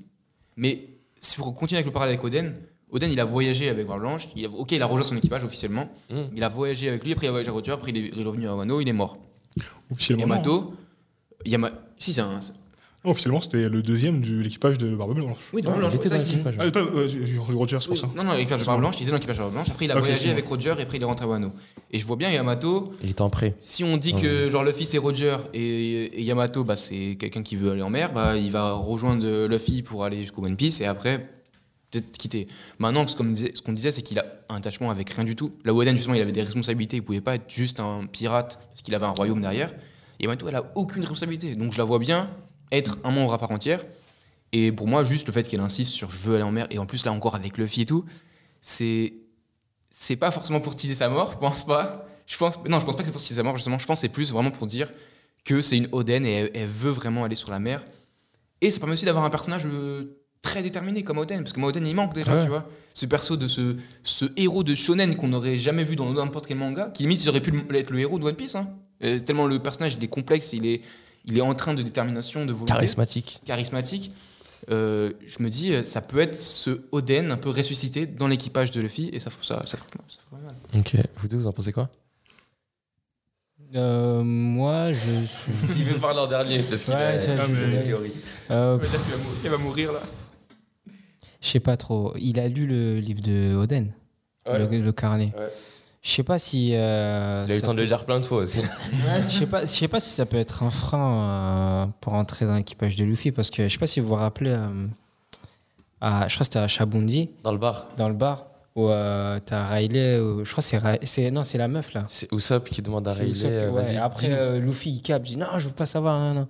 Mais 0.57 0.87
si 1.21 1.39
vous 1.39 1.51
continuez 1.53 1.79
avec 1.79 1.87
le 1.87 1.93
parallèle 1.93 2.15
avec 2.15 2.25
Oden, 2.25 2.55
Oden, 2.91 3.11
il 3.11 3.19
a 3.19 3.25
voyagé 3.25 3.69
avec 3.69 3.87
Barbe 3.87 4.01
Blanche. 4.01 4.29
Il 4.37 4.45
a, 4.45 4.49
ok, 4.49 4.73
il 4.73 4.83
a 4.83 4.87
rejoint 4.87 5.03
son 5.03 5.17
équipage 5.17 5.45
officiellement. 5.45 5.89
Mm. 6.11 6.21
Il 6.37 6.45
a 6.45 6.49
voyagé 6.49 6.89
avec 6.89 7.05
lui. 7.05 7.13
Après, 7.13 7.27
il 7.27 7.29
a 7.29 7.33
voyagé 7.33 7.51
avec 7.51 7.59
Roger. 7.59 7.73
Après, 7.73 7.91
il 7.91 7.97
est, 7.97 8.11
il 8.13 8.21
est 8.21 8.25
revenu 8.25 8.49
à 8.49 8.55
Wano. 8.55 8.81
Il 8.81 8.89
est 8.89 8.93
mort. 8.93 9.17
Officiellement. 9.91 10.23
Yamato, 10.23 10.75
Yama... 11.45 11.71
si 11.99 12.13
c'est 12.13 12.21
un. 12.21 12.41
Non, 13.05 13.13
officiellement, 13.13 13.41
c'était 13.41 13.69
le 13.69 13.83
deuxième 13.83 14.21
de 14.21 14.41
l'équipage 14.41 14.79
de 14.79 14.97
Barbe 14.97 15.15
Blanche. 15.15 15.39
Oui, 15.53 15.63
Ouais, 15.65 15.73
Blanche, 15.77 15.93
il 15.93 15.97
était 15.97 16.09
c'est 16.09 16.17
ça 16.17 16.19
dans 16.19 16.25
l'équipage. 16.29 16.57
Ah, 16.59 16.71
pas, 16.73 16.81
euh, 16.81 17.07
Roger, 17.55 17.79
c'est 17.81 17.87
pour 17.87 17.97
ça. 17.99 18.09
non, 18.17 18.25
non, 18.25 18.33
l'équipage 18.33 18.61
de 18.61 18.67
Barbe 18.67 18.81
Blanche, 18.81 18.97
il 18.99 19.03
était 19.03 19.11
dans 19.13 19.17
l'équipage 19.17 19.37
de 19.37 19.43
Barbe 19.43 19.53
Blanche. 19.55 19.71
Après, 19.71 19.85
il 19.85 19.91
a 19.93 19.95
Ok, 19.95 20.01
voyagé 20.01 20.31
avec 20.31 20.47
Roger 20.49 20.75
et 20.79 20.83
après, 20.83 20.97
il 20.97 21.03
est 21.03 21.07
rentré 21.07 21.25
à 21.25 21.29
Wano. 21.29 21.53
Et 21.93 21.99
je 21.99 22.07
vois 22.07 22.17
bien 22.17 22.31
Yamato, 22.33 22.93
Il 23.05 23.11
était 23.11 23.23
en 23.23 23.31
prêt. 23.31 23.55
Si 23.61 23.85
on 23.85 23.97
dit 23.97 24.15
que 24.15 24.51
genre 24.51 24.65
Luffy 24.65 24.87
c'est 24.87 24.99
Roger 24.99 25.37
et, 25.55 26.19
et 26.19 26.23
Yamato 26.25 26.65
bah, 26.65 26.75
c'est 26.75 27.17
quelqu'un 27.21 27.43
qui 27.45 27.55
veut 27.55 27.71
aller 27.71 27.83
en 27.83 27.91
mer, 27.91 28.13
bah, 28.13 28.37
il 28.37 28.51
va 28.51 28.73
rejoindre 28.73 29.47
Luffy 29.47 29.83
pour 29.83 30.03
aller 30.03 30.17
jusqu'au 30.23 30.45
One 30.45 30.57
Piece 30.57 30.81
et 30.81 30.87
après 30.87 31.29
peut-être 31.93 32.11
quitter. 32.19 32.49
Maintenant, 32.81 33.07
ce 33.07 33.15
qu'on 33.15 33.25
disait, 33.27 33.53
ce 33.55 33.63
qu'on 33.63 33.73
disait, 33.73 33.93
c'est 33.93 34.03
qu'il 34.03 34.19
a 34.19 34.27
un 34.49 34.57
attachement 34.57 34.91
avec 34.91 35.11
rien 35.11 35.25
du 35.25 35.37
tout. 35.37 35.53
Là 35.65 35.73
où 35.73 35.81
Oden 35.81 35.95
justement 35.95 36.17
il 36.17 36.21
avait 36.23 36.33
des 36.33 36.43
responsabilités, 36.43 36.97
il 36.97 37.03
pouvait 37.05 37.21
pas 37.21 37.37
être 37.37 37.49
juste 37.49 37.79
un 37.79 38.07
pirate 38.11 38.59
parce 38.71 38.83
qu'il 38.83 38.97
avait 38.97 39.07
un 39.07 39.11
royaume 39.11 39.41
derrière. 39.41 39.73
Et 40.21 40.25
Yamato 40.25 40.49
elle 40.49 40.57
a 40.57 40.65
aucune 40.75 41.03
responsabilité, 41.03 41.55
donc 41.55 41.73
je 41.73 41.79
la 41.79 41.85
vois 41.85 41.99
bien 41.99 42.31
être 42.73 42.99
un 43.05 43.11
membre 43.11 43.33
à 43.35 43.39
part 43.39 43.51
entière. 43.51 43.83
Et 44.53 44.73
pour 44.73 44.87
moi, 44.87 45.05
juste 45.05 45.27
le 45.27 45.33
fait 45.33 45.43
qu'elle 45.49 45.61
insiste 45.61 45.93
sur 45.93 46.09
je 46.11 46.17
veux 46.19 46.35
aller 46.37 46.45
en 46.45 46.53
mer 46.53 46.67
et 46.71 46.79
en 46.79 46.87
plus 46.87 47.05
là 47.05 47.13
encore 47.13 47.35
avec 47.35 47.59
Luffy 47.59 47.83
et 47.83 47.87
tout, 47.87 48.05
c'est 48.61 49.15
c'est 49.91 50.17
pas 50.17 50.31
forcément 50.31 50.61
pour 50.61 50.77
teaser 50.77 50.95
sa 50.95 51.09
mort, 51.09 51.33
je 51.33 51.39
pense 51.39 51.65
pas. 51.65 52.07
Je 52.27 52.37
pense, 52.37 52.59
non, 52.69 52.81
je 52.81 52.85
pense 52.85 52.97
pas 52.97 53.03
que 53.03 53.07
c'est 53.07 53.13
pour 53.13 53.21
teaser 53.21 53.37
sa 53.37 53.43
mort, 53.45 53.57
justement. 53.57 53.79
Je 53.79 53.87
pense 53.87 53.99
que 53.99 54.01
c'est 54.03 54.09
plus 54.09 54.33
vraiment 54.33 54.51
pour 54.51 54.67
dire 54.67 54.91
que 55.45 55.63
c'est 55.63 55.77
une 55.77 55.89
Oden 55.93 56.27
et 56.27 56.33
elle, 56.33 56.51
elle 56.55 56.67
veut 56.69 56.91
vraiment 56.91 57.25
aller 57.25 57.37
sur 57.37 57.51
la 57.51 57.59
mer. 57.61 57.85
Et 58.61 58.71
ça 58.71 58.79
permet 58.81 58.95
aussi 58.95 59.05
d'avoir 59.05 59.25
un 59.25 59.31
personnage 59.31 59.63
euh, 59.67 60.19
très 60.43 60.63
déterminé 60.63 61.03
comme 61.05 61.19
Oden, 61.19 61.39
parce 61.41 61.53
que 61.53 61.61
moi, 61.61 61.69
Oden, 61.69 61.87
il 61.87 61.95
manque 61.95 62.15
déjà, 62.15 62.35
Ouais. 62.35 62.43
tu 62.43 62.49
vois. 62.49 62.69
Ce 62.95 63.07
perso 63.07 63.37
de 63.37 63.47
ce, 63.47 63.77
ce 64.03 64.25
héros 64.37 64.65
de 64.65 64.75
shonen 64.75 65.15
qu'on 65.15 65.29
n'aurait 65.29 65.57
jamais 65.57 65.85
vu 65.85 65.95
dans 65.97 66.13
n'importe 66.13 66.47
quel 66.47 66.57
manga, 66.59 66.91
qui 66.91 67.05
limite, 67.05 67.23
il 67.23 67.29
aurait 67.29 67.41
pu 67.41 67.53
être 67.75 67.91
le 67.91 68.01
héros 68.01 68.19
de 68.19 68.25
One 68.25 68.35
Piece. 68.35 68.57
hein. 68.57 68.69
Euh, 69.05 69.19
tellement 69.19 69.47
le 69.47 69.59
personnage, 69.59 69.95
il 69.95 70.05
est 70.05 70.09
complexe, 70.09 70.53
il 70.53 70.67
est, 70.67 70.81
il 71.27 71.37
est 71.37 71.43
en 71.43 71.55
train 71.55 71.75
de 71.75 71.83
détermination, 71.83 72.47
de 72.47 72.53
volonté 72.53 72.73
Charismatique. 72.73 73.41
charismatique. 73.45 74.11
Euh, 74.71 75.13
je 75.27 75.43
me 75.43 75.51
dis, 75.51 75.73
euh, 75.75 75.83
ça 75.85 76.01
peut 76.01 76.19
être 76.19 76.39
ce 76.41 76.81
Oden 76.93 77.31
un 77.31 77.37
peu 77.37 77.51
ressuscité 77.51 78.07
dans 78.07 78.27
l'équipage 78.27 78.71
de 78.71 78.81
Luffy, 78.81 79.11
et 79.13 79.19
ça, 79.21 79.31
ça, 79.43 79.59
ça, 79.67 79.77
ça, 79.77 79.79
ça 80.09 80.19
mal. 80.33 80.55
Ok. 80.75 80.97
Vous 81.19 81.29
deux, 81.29 81.37
vous 81.37 81.47
en 81.47 81.53
pensez 81.53 81.73
quoi? 81.73 81.91
Euh, 83.75 84.23
moi, 84.23 84.93
je 84.93 85.25
suis. 85.27 85.53
Il 85.77 85.85
veut 85.85 85.99
parler 86.01 86.21
en 86.21 86.27
dernier 86.27 86.61
parce 86.61 86.85
qu'il 86.85 86.95
a- 86.95 87.19
c'est 87.19 87.35
vrai, 87.35 87.45
Ah, 87.47 87.49
mais- 87.53 87.83
théorie. 87.85 88.13
Euh, 88.51 88.79
Il 89.45 89.51
va 89.51 89.59
mourir 89.59 89.93
là. 89.93 90.01
je 91.41 91.49
sais 91.49 91.61
pas 91.61 91.77
trop. 91.77 92.15
Il 92.19 92.39
a 92.41 92.49
lu 92.49 92.67
le 92.67 92.99
livre 93.01 93.21
de 93.23 93.55
Oden, 93.57 93.93
le, 94.47 94.67
le 94.81 94.93
carnet. 94.93 95.33
Ouais. 95.37 95.49
Je 96.07 96.13
sais 96.13 96.23
pas 96.23 96.39
si. 96.39 96.71
euh, 96.73 97.45
Il 97.49 97.53
a 97.53 97.55
eu 97.57 97.59
le 97.59 97.63
temps 97.67 97.75
de 97.75 97.81
le 97.81 97.85
lire 97.89 98.05
plein 98.05 98.21
de 98.21 98.27
fois 98.27 98.39
aussi. 98.43 98.61
Je 99.29 99.39
sais 99.41 99.47
pas, 99.47 99.63
je 99.63 99.67
sais 99.67 99.89
pas 99.89 99.99
si 99.99 100.11
ça 100.11 100.25
peut 100.25 100.37
être 100.37 100.63
un 100.63 100.71
frein 100.71 101.25
euh, 101.25 101.87
pour 102.01 102.15
entrer 102.15 102.47
dans 102.47 102.55
l'équipage 102.55 102.95
de 102.95 103.05
Luffy 103.05 103.33
parce 103.33 103.51
que 103.51 103.67
je 103.67 103.73
sais 103.73 103.79
pas 103.81 103.89
si 103.89 103.99
vous 103.99 104.07
vous 104.07 104.15
rappelez, 104.15 104.53
euh, 104.53 104.87
à, 106.01 106.29
je 106.29 106.35
crois 106.35 106.39
que 106.41 106.45
c'était 106.45 106.61
à 106.61 106.69
Shabundi 106.69 107.31
Dans 107.43 107.51
le 107.51 107.59
bar, 107.59 107.89
dans 107.99 108.07
le 108.07 108.15
bar 108.15 108.47
où 108.77 108.89
euh, 108.89 109.41
t'as 109.45 109.67
Riley, 109.67 110.21
ou- 110.21 110.45
je 110.45 110.53
crois 110.53 110.63
que 110.63 111.07
c'est 111.07 111.31
non 111.33 111.43
c'est 111.43 111.59
la 111.59 111.67
meuf 111.67 111.93
là. 111.93 112.05
c'est 112.07 112.31
Usopp 112.33 112.69
qui 112.69 112.83
demande 112.83 113.09
à 113.09 113.13
Riley. 113.13 113.67
Ouais. 113.69 113.97
Après 113.97 114.61
Luffy 114.61 114.91
il 114.93 115.01
capte, 115.01 115.27
il 115.29 115.33
dit 115.33 115.37
non 115.39 115.59
je 115.59 115.67
veux 115.67 115.75
pas 115.75 115.87
savoir. 115.87 116.21
non, 116.21 116.35
non. 116.35 116.49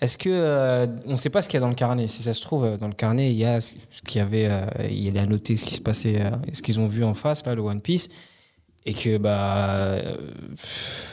Est-ce 0.00 0.18
que 0.18 0.88
on 1.06 1.16
sait 1.16 1.30
pas 1.30 1.40
ce 1.40 1.48
qu'il 1.48 1.54
y 1.54 1.58
a 1.58 1.60
dans 1.60 1.68
le 1.68 1.74
carnet 1.76 2.08
Si 2.08 2.24
ça 2.24 2.34
se 2.34 2.42
trouve 2.42 2.76
dans 2.78 2.88
le 2.88 2.94
carnet 2.94 3.30
il 3.30 3.38
y 3.38 3.44
a 3.44 3.60
ce 3.60 3.74
qu'il 4.04 4.18
y 4.18 4.20
avait, 4.24 4.50
il 4.90 5.16
a 5.18 5.24
noté 5.24 5.56
ce 5.56 5.64
qui 5.66 5.74
se 5.74 5.80
passait, 5.80 6.20
ce 6.52 6.62
qu'ils 6.62 6.80
ont 6.80 6.88
vu 6.88 7.04
en 7.04 7.14
face 7.14 7.46
là 7.46 7.54
le 7.54 7.62
One 7.62 7.80
Piece 7.80 8.08
et 8.86 8.94
que 8.94 9.18
bah 9.18 9.66
euh, 9.68 10.16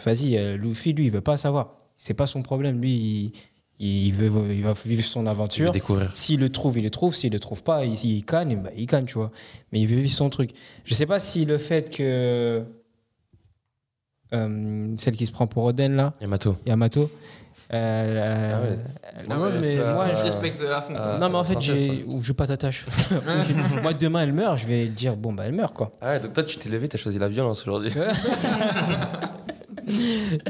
vas-y 0.06 0.38
euh, 0.38 0.56
Luffy 0.56 0.94
lui 0.94 1.08
il 1.08 1.12
veut 1.12 1.22
pas 1.22 1.38
savoir. 1.38 1.76
C'est 1.98 2.14
pas 2.14 2.28
son 2.28 2.42
problème 2.42 2.80
lui 2.80 3.34
il, 3.80 3.88
il 4.08 4.14
veut 4.14 4.32
il 4.54 4.64
va 4.64 4.74
vivre 4.86 5.04
son 5.04 5.26
aventure. 5.26 5.72
découvrir. 5.72 6.12
S'il 6.14 6.40
le 6.40 6.50
trouve, 6.50 6.78
il 6.78 6.84
le 6.84 6.90
trouve. 6.90 7.16
S'il 7.16 7.34
le 7.34 7.40
trouve 7.40 7.64
pas, 7.64 7.86
il, 7.86 7.96
il 8.06 8.24
gagne, 8.24 8.62
bah, 8.62 8.70
il 8.78 8.86
gagne, 8.86 9.06
tu 9.06 9.16
vois. 9.16 9.32
Mais 9.72 9.82
il 9.82 9.88
veut 9.88 10.00
vivre 10.00 10.14
son 10.14 10.30
truc. 10.30 10.52
Je 10.86 10.94
sais 10.94 11.08
pas 11.08 11.20
si 11.20 11.46
le 11.46 11.58
fait 11.58 11.90
que 11.90 12.64
euh, 14.34 14.96
celle 14.98 15.16
qui 15.16 15.26
se 15.26 15.32
prend 15.32 15.48
pour 15.48 15.64
Oden 15.66 15.96
là, 15.96 16.14
Yamato. 16.22 16.56
Yamato. 16.66 17.10
Ah 17.70 18.62
ouais. 18.62 18.76
Euh, 19.68 19.76
mais 19.78 19.82
pas- 19.84 19.94
moi, 19.94 20.06
je 20.10 20.16
Euh, 20.18 20.24
respecte 20.24 20.62
à 20.62 20.82
fond. 20.82 20.94
euh, 20.96 21.18
non, 21.18 21.30
mais 21.30 21.36
en 21.38 21.44
fait, 21.44 21.60
j'ai, 21.62 22.06
ou 22.08 22.22
je 22.22 22.28
veux 22.30 22.34
pas 22.34 22.48
t'attacher. 22.48 22.86
moi, 23.82 23.94
demain, 23.94 24.22
elle 24.24 24.34
meurt, 24.34 24.58
je 24.60 24.66
vais 24.66 24.86
dire, 24.88 25.16
bon, 25.16 25.34
bah, 25.34 25.44
elle 25.46 25.54
meurt, 25.54 25.74
quoi. 25.74 25.92
Ah 26.02 26.12
ouais, 26.12 26.20
donc 26.20 26.34
toi, 26.34 26.44
tu 26.44 26.58
t'es 26.58 26.70
levé, 26.70 26.88
t'as 26.88 26.98
choisi 26.98 27.20
la 27.20 27.30
violence 27.30 27.62
aujourd'hui. 27.64 27.92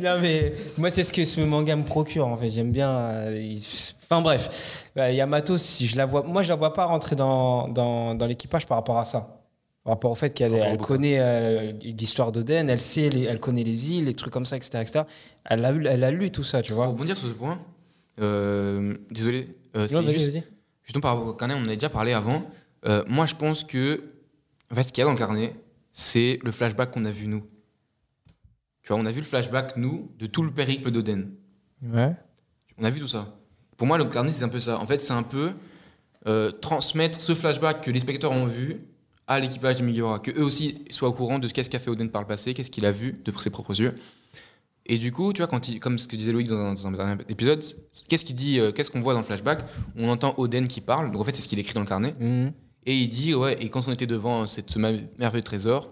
non, 0.01 0.19
mais 0.21 0.53
moi, 0.77 0.89
c'est 0.89 1.03
ce 1.03 1.11
que 1.11 1.25
ce 1.25 1.41
manga 1.41 1.75
me 1.75 1.83
procure, 1.83 2.27
en 2.27 2.37
fait. 2.37 2.49
J'aime 2.49 2.71
bien. 2.71 2.89
euh, 2.89 3.35
il- 3.37 3.63
Enfin, 4.03 4.21
bref. 4.21 4.87
Ouais, 4.95 5.15
Yamato, 5.15 5.57
si 5.57 5.87
je 5.87 5.97
la 5.97 6.05
vois. 6.05 6.21
Moi, 6.23 6.41
je 6.43 6.49
la 6.49 6.55
vois 6.55 6.73
pas 6.73 6.85
rentrer 6.85 7.15
dans, 7.15 7.67
dans, 7.67 8.13
dans 8.13 8.27
l'équipage 8.27 8.65
par 8.67 8.77
rapport 8.77 8.99
à 8.99 9.05
ça. 9.05 9.39
Par 9.83 9.93
rapport 9.95 10.11
au 10.11 10.15
fait 10.15 10.29
qu'elle 10.29 10.53
elle 10.53 10.77
connaît 10.77 11.17
euh, 11.19 11.71
l'histoire 11.81 12.31
d'Oden, 12.31 12.69
elle 12.69 12.79
sait, 12.79 13.09
les- 13.09 13.23
elle 13.23 13.39
connaît 13.39 13.63
les 13.63 13.91
îles, 13.93 14.05
les 14.05 14.13
trucs 14.13 14.31
comme 14.31 14.45
ça, 14.45 14.55
etc. 14.55 14.79
etc. 14.81 15.01
Elle, 15.45 15.65
a, 15.65 15.71
lu- 15.71 15.87
elle 15.89 16.03
a 16.03 16.11
lu 16.11 16.31
tout 16.31 16.43
ça, 16.43 16.61
tu 16.61 16.71
Pour 16.73 16.83
vois. 16.83 16.91
rebondir 16.91 17.17
sur 17.17 17.27
ce 17.27 17.33
point, 17.33 17.53
euh, 17.53 17.55
désolé, 18.17 19.57
euh, 19.75 19.87
c'est 19.87 20.11
juste, 20.11 20.39
justement 20.83 21.01
par 21.01 21.15
rapport 21.15 21.27
au 21.27 21.33
carnet, 21.33 21.55
on 21.55 21.61
en 21.61 21.69
a 21.69 21.75
déjà 21.75 21.89
parlé 21.89 22.13
avant. 22.13 22.49
Euh, 22.85 23.03
moi, 23.07 23.25
je 23.25 23.35
pense 23.35 23.63
que 23.63 24.01
en 24.71 24.75
fait, 24.75 24.83
ce 24.83 24.93
qu'il 24.93 25.01
y 25.01 25.03
a 25.03 25.05
dans 25.05 25.13
le 25.13 25.17
carnet, 25.17 25.55
c'est 25.91 26.39
le 26.43 26.51
flashback 26.51 26.91
qu'on 26.91 27.05
a 27.05 27.11
vu 27.11 27.27
nous. 27.27 27.43
Tu 28.81 28.89
vois, 28.89 28.97
on 28.97 29.05
a 29.05 29.11
vu 29.11 29.21
le 29.21 29.25
flashback, 29.25 29.77
nous, 29.77 30.11
de 30.17 30.25
tout 30.25 30.43
le 30.43 30.51
périple 30.51 30.91
d'Oden. 30.91 31.31
Ouais. 31.81 32.15
On 32.77 32.83
a 32.83 32.89
vu 32.89 32.99
tout 32.99 33.07
ça. 33.07 33.37
Pour 33.77 33.87
moi, 33.87 33.97
le 33.97 34.05
carnet, 34.05 34.31
c'est 34.33 34.43
un 34.43 34.49
peu 34.49 34.59
ça. 34.59 34.79
En 34.79 34.85
fait, 34.85 34.99
c'est 34.99 35.13
un 35.13 35.23
peu 35.23 35.53
euh, 36.27 36.51
transmettre 36.51 37.21
ce 37.21 37.33
flashback 37.35 37.81
que 37.81 37.91
les 37.91 37.99
spectateurs 37.99 38.31
ont 38.31 38.45
vu 38.45 38.77
à 39.27 39.39
l'équipage 39.39 39.77
de 39.77 39.83
Miura, 39.83 40.19
que 40.19 40.31
eux 40.31 40.43
aussi 40.43 40.83
soient 40.89 41.09
au 41.09 41.13
courant 41.13 41.39
de 41.39 41.47
ce 41.47 41.53
qu'est-ce 41.53 41.69
qu'a 41.69 41.79
fait 41.79 41.89
Oden 41.89 42.09
par 42.09 42.21
le 42.21 42.27
passé, 42.27 42.53
qu'est-ce 42.53 42.71
qu'il 42.71 42.85
a 42.85 42.91
vu 42.91 43.13
de 43.13 43.31
ses 43.39 43.49
propres 43.49 43.79
yeux. 43.79 43.93
Et 44.85 44.97
du 44.97 45.11
coup, 45.11 45.31
tu 45.33 45.39
vois, 45.41 45.47
quand 45.47 45.69
il, 45.69 45.79
comme 45.79 45.97
ce 45.97 46.07
que 46.07 46.15
disait 46.17 46.31
Loïc 46.33 46.47
dans 46.47 46.57
un, 46.57 46.73
dans 46.73 46.87
un 46.87 46.91
dernier 46.91 47.15
épisode, 47.29 47.63
qu'est-ce 48.09 48.25
qu'il 48.25 48.35
dit, 48.35 48.59
euh, 48.59 48.71
qu'est-ce 48.73 48.91
qu'on 48.91 48.99
voit 48.99 49.13
dans 49.13 49.19
le 49.19 49.25
flashback 49.25 49.65
On 49.97 50.09
entend 50.09 50.33
Oden 50.37 50.67
qui 50.67 50.81
parle, 50.81 51.11
donc 51.11 51.21
en 51.21 51.23
fait, 51.23 51.35
c'est 51.35 51.41
ce 51.41 51.47
qu'il 51.47 51.59
écrit 51.59 51.73
dans 51.73 51.79
le 51.81 51.87
carnet. 51.87 52.15
Mhm. 52.19 52.51
Et 52.85 52.93
il 52.97 53.07
dit, 53.07 53.33
ouais, 53.33 53.55
et 53.61 53.69
quand 53.69 53.87
on 53.87 53.91
était 53.93 54.07
devant 54.07 54.45
cette, 54.45 54.69
ce 54.71 54.79
merveilleux 54.79 55.41
trésor, 55.43 55.91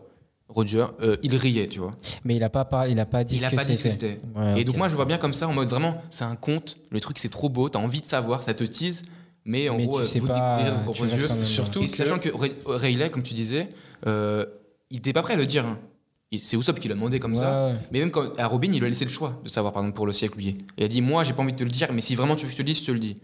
Roger, 0.50 0.84
euh, 1.02 1.16
il 1.24 1.34
riait, 1.38 1.70
tu 1.70 1.80
vois. 1.80 1.92
Mais 2.26 2.36
il 2.36 2.44
a 2.44 2.50
pas, 2.50 2.66
parlé- 2.66 2.92
il 2.92 3.00
a 3.00 3.06
pas 3.06 3.24
dit 3.24 3.36
Il 3.36 3.40
ce 3.40 3.46
a 3.46 3.50
que 3.52 3.56
pas 3.56 3.64
dit 3.64 3.78
ce 3.78 3.84
que 3.84 3.90
c'était. 3.90 4.18
Ouais, 4.36 4.60
Et 4.60 4.66
donc 4.66 4.76
moi 4.76 4.90
je 4.90 4.96
vois 4.96 5.06
bien 5.06 5.18
comme 5.18 5.32
ça 5.32 5.48
en 5.48 5.54
mode 5.54 5.70
vraiment 5.70 6.02
c'est 6.10 6.26
un 6.26 6.36
conte, 6.36 6.76
le 6.90 7.00
truc 7.00 7.20
c'est 7.20 7.30
trop 7.30 7.48
beau, 7.48 7.70
t'as 7.70 7.80
envie 7.80 8.02
de 8.02 8.06
savoir, 8.06 8.44
ça 8.44 8.54
te 8.54 8.66
tease, 8.66 9.04
mais 9.46 9.70
en 9.70 9.78
Mais 9.78 9.86
gros 9.86 10.00
tu 10.00 10.04
euh, 10.04 10.06
sais 10.06 10.20
vous 10.20 10.28
pas, 10.28 10.34
découvrirez 10.58 10.72
de 10.72 10.76
vos 10.86 10.92
propres 10.92 11.06
yeux. 11.40 11.46
Surtout 11.46 11.82
Et 11.84 11.86
que- 11.88 11.96
sachant 11.96 12.20
que 12.20 12.28
Ray- 12.36 12.56
Rayleigh, 12.66 13.10
comme 13.10 13.24
tu 13.24 13.34
disais, 13.34 13.70
euh, 14.08 14.46
il 14.90 14.98
était 14.98 15.14
pas 15.14 15.22
prêt 15.22 15.36
à 15.36 15.38
le 15.38 15.46
dire. 15.46 15.66
hein. 15.66 15.80
C'est 16.38 16.56
Usopp 16.58 16.80
qui 16.80 16.88
l'a 16.88 16.96
demandé 16.96 17.20
comme 17.20 17.36
ça. 17.36 17.68
Ouais. 17.68 17.76
Mais 17.92 18.00
même 18.00 18.10
quand, 18.12 18.38
à 18.40 18.48
Robin, 18.48 18.70
il 18.72 18.80
lui 18.80 18.86
a 18.86 18.90
laissé 18.90 19.04
le 19.04 19.12
choix 19.12 19.42
de 19.44 19.50
savoir, 19.50 19.74
par 19.74 19.82
exemple, 19.84 19.96
pour 19.98 20.08
le 20.08 20.14
siècle 20.14 20.36
oublié. 20.36 20.56
Il 20.78 20.84
a 20.84 20.88
dit 20.88 21.02
Moi, 21.02 21.24
j'ai 21.26 21.34
pas 21.34 21.42
envie 21.44 21.52
de 21.52 21.58
te 21.58 21.64
le 21.64 21.70
dire, 21.70 21.90
mais 21.94 22.00
si 22.02 22.16
vraiment 22.16 22.36
tu 22.36 22.44
veux 22.46 22.48
que 22.48 22.54
je 22.54 22.58
te 22.58 22.62
le 22.62 22.68
dise, 22.68 22.80
je 22.80 22.86
te 22.86 22.92
le 22.92 23.00
dis. 23.00 23.16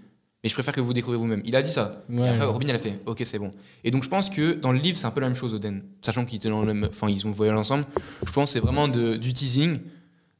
Mais 0.43 0.49
je 0.49 0.53
préfère 0.53 0.73
que 0.73 0.81
vous 0.81 0.93
découvriez 0.93 1.17
vous-même. 1.19 1.41
Il 1.45 1.55
a 1.55 1.61
dit 1.61 1.71
ça. 1.71 2.03
Ouais, 2.09 2.25
et 2.25 2.27
après, 2.29 2.45
ouais. 2.45 2.51
Robin, 2.51 2.67
elle 2.69 2.75
a 2.75 2.79
fait 2.79 2.99
Ok, 3.05 3.21
c'est 3.23 3.39
bon. 3.39 3.49
Et 3.83 3.91
donc, 3.91 4.03
je 4.03 4.09
pense 4.09 4.29
que 4.29 4.53
dans 4.53 4.71
le 4.73 4.77
livre, 4.79 4.97
c'est 4.97 5.07
un 5.07 5.11
peu 5.11 5.21
la 5.21 5.27
même 5.27 5.35
chose, 5.37 5.53
Oden. 5.53 5.83
Sachant 6.01 6.25
qu'ils 6.25 6.35
étaient 6.37 6.49
dans 6.49 6.61
le 6.61 6.73
même. 6.73 6.89
Enfin, 6.89 7.09
ils 7.09 7.25
ont 7.25 7.31
voyagé 7.31 7.57
ensemble. 7.57 7.85
Je 8.25 8.31
pense 8.31 8.49
que 8.49 8.53
c'est 8.53 8.59
vraiment 8.59 8.87
de- 8.89 9.15
du 9.15 9.31
teasing, 9.33 9.79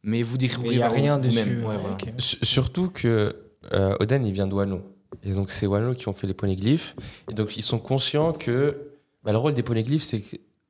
mais 0.04 0.22
vous 0.22 0.38
découvrirez 0.38 0.76
il 0.76 0.80
y 0.80 0.84
a 0.84 0.88
par 0.88 0.96
rien 0.96 1.18
vous-même. 1.18 1.46
dessus. 1.48 1.60
Ouais, 1.62 1.68
ouais, 1.70 1.78
voilà. 1.78 1.94
ok. 1.96 2.14
S- 2.18 2.38
Surtout 2.44 2.90
que 2.90 3.36
euh, 3.74 3.96
Oden, 4.02 4.26
il 4.26 4.34
vient 4.34 4.46
de 4.48 4.54
Wano. 4.54 4.82
Et 5.24 5.32
donc, 5.32 5.52
c'est 5.52 5.66
Wano 5.68 5.94
qui 5.96 6.08
ont 6.10 6.14
fait 6.14 6.28
les 6.28 6.34
poneglyphes. 6.36 6.96
Et 7.32 7.34
donc, 7.34 7.56
ils 7.58 7.64
sont 7.64 7.80
conscients 7.80 8.34
que 8.34 8.78
bah, 9.24 9.32
le 9.32 9.38
rôle 9.38 9.54
des 9.54 9.64
poneglyphes, 9.64 10.04
c'est 10.04 10.22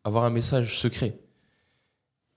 avoir 0.05 0.23
un 0.23 0.29
message 0.29 0.79
secret. 0.79 1.17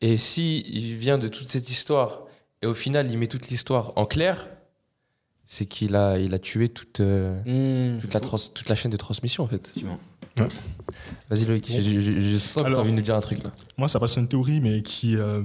Et 0.00 0.16
si 0.16 0.60
il 0.68 0.94
vient 0.96 1.18
de 1.18 1.28
toute 1.28 1.50
cette 1.50 1.68
histoire, 1.70 2.22
et 2.62 2.66
au 2.66 2.74
final, 2.74 3.10
il 3.10 3.18
met 3.18 3.26
toute 3.26 3.48
l'histoire 3.48 3.92
en 3.96 4.06
clair, 4.06 4.48
c'est 5.46 5.66
qu'il 5.66 5.94
a, 5.96 6.18
il 6.18 6.32
a 6.34 6.38
tué 6.38 6.68
toute, 6.68 7.00
euh, 7.00 7.40
Mhm. 7.44 8.00
toute, 8.00 8.14
la 8.14 8.20
trans- 8.20 8.38
toute 8.54 8.68
la 8.68 8.76
chaîne 8.76 8.90
de 8.90 8.96
transmission, 8.96 9.44
en 9.44 9.46
fait. 9.48 9.72
Vas-y, 11.28 11.44
Loïc, 11.44 11.68
Bon. 11.70 11.80
je, 11.80 12.00
je- 12.00 12.20
je 12.20 12.38
sens 12.38 12.54
que 12.54 12.60
tu 12.60 12.64
as 12.64 12.66
Alors- 12.68 12.80
envie 12.80 12.90
de 12.92 12.96
nous 12.96 13.02
dire 13.02 13.14
un 13.16 13.20
truc 13.20 13.42
là. 13.42 13.50
Moi, 13.76 13.88
ça 13.88 14.00
passe 14.00 14.16
une 14.16 14.28
théorie, 14.28 14.60
mais 14.60 14.80
qui 14.82 15.16
euh, 15.16 15.42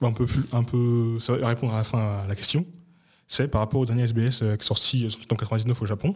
va 0.00 0.08
un 0.08 0.12
peu 0.12 0.26
plus, 0.26 0.44
un 0.52 0.62
peu, 0.62 1.18
ça 1.20 1.36
va 1.36 1.48
répondre 1.48 1.74
à 1.74 1.78
la 1.78 1.84
fin 1.84 1.98
à 2.22 2.26
la 2.28 2.34
question. 2.36 2.64
C'est 3.26 3.48
par 3.48 3.60
rapport 3.60 3.80
au 3.80 3.86
dernier 3.86 4.02
SBS 4.04 4.42
euh, 4.42 4.56
qui 4.56 4.62
est 4.62 4.66
sorti 4.66 5.04
euh, 5.06 5.10
en 5.32 5.36
99 5.36 5.80
au 5.82 5.86
Japon. 5.86 6.14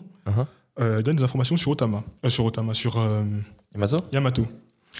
Il 0.78 1.02
donne 1.02 1.16
des 1.16 1.22
informations 1.22 1.56
sur 1.56 1.70
Otama, 1.72 2.02
euh, 2.24 2.30
sur 2.30 2.44
Otama, 2.44 2.72
sur 2.72 2.98
euh, 2.98 3.24
Yamato? 3.74 3.98
Yamato. 4.12 4.46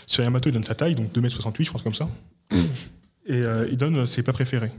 Sur 0.06 0.24
Yamato, 0.24 0.48
il 0.48 0.52
donne 0.52 0.64
sa 0.64 0.74
taille, 0.74 0.94
donc 0.94 1.12
2m68, 1.12 1.64
je 1.64 1.70
pense 1.72 1.82
comme 1.82 1.94
ça. 1.94 2.08
Et 3.26 3.32
euh, 3.34 3.68
il 3.70 3.76
donne 3.76 4.04
ses 4.06 4.22
plats 4.22 4.32
préférés. 4.32 4.72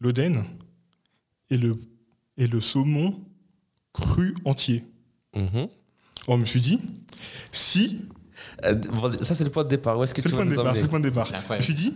L'oden 0.00 0.44
et 1.50 1.56
le, 1.56 1.76
et 2.36 2.46
le 2.46 2.60
saumon 2.60 3.20
cru 3.92 4.34
entier. 4.44 4.84
Mhm. 5.34 5.68
Oh, 6.28 6.34
je 6.34 6.36
me 6.36 6.44
suis 6.44 6.60
dit, 6.60 6.80
si, 7.50 8.00
Euh, 8.64 8.74
bon, 8.74 9.10
Ça, 9.22 9.34
c'est 9.34 9.44
le 9.44 9.50
point 9.50 9.64
de 9.64 9.68
départ. 9.68 9.98
Où 9.98 10.04
est-ce 10.04 10.14
que 10.14 10.22
c'est 10.22 10.28
tu 10.28 10.36
le 10.36 10.44
départ, 10.44 10.76
c'est 10.76 10.82
le 10.82 10.88
point 10.88 11.00
de 11.00 11.08
départ. 11.08 11.26
C'est 11.28 11.36
Je 11.48 11.54
me 11.56 11.60
suis 11.62 11.74
dit, 11.74 11.94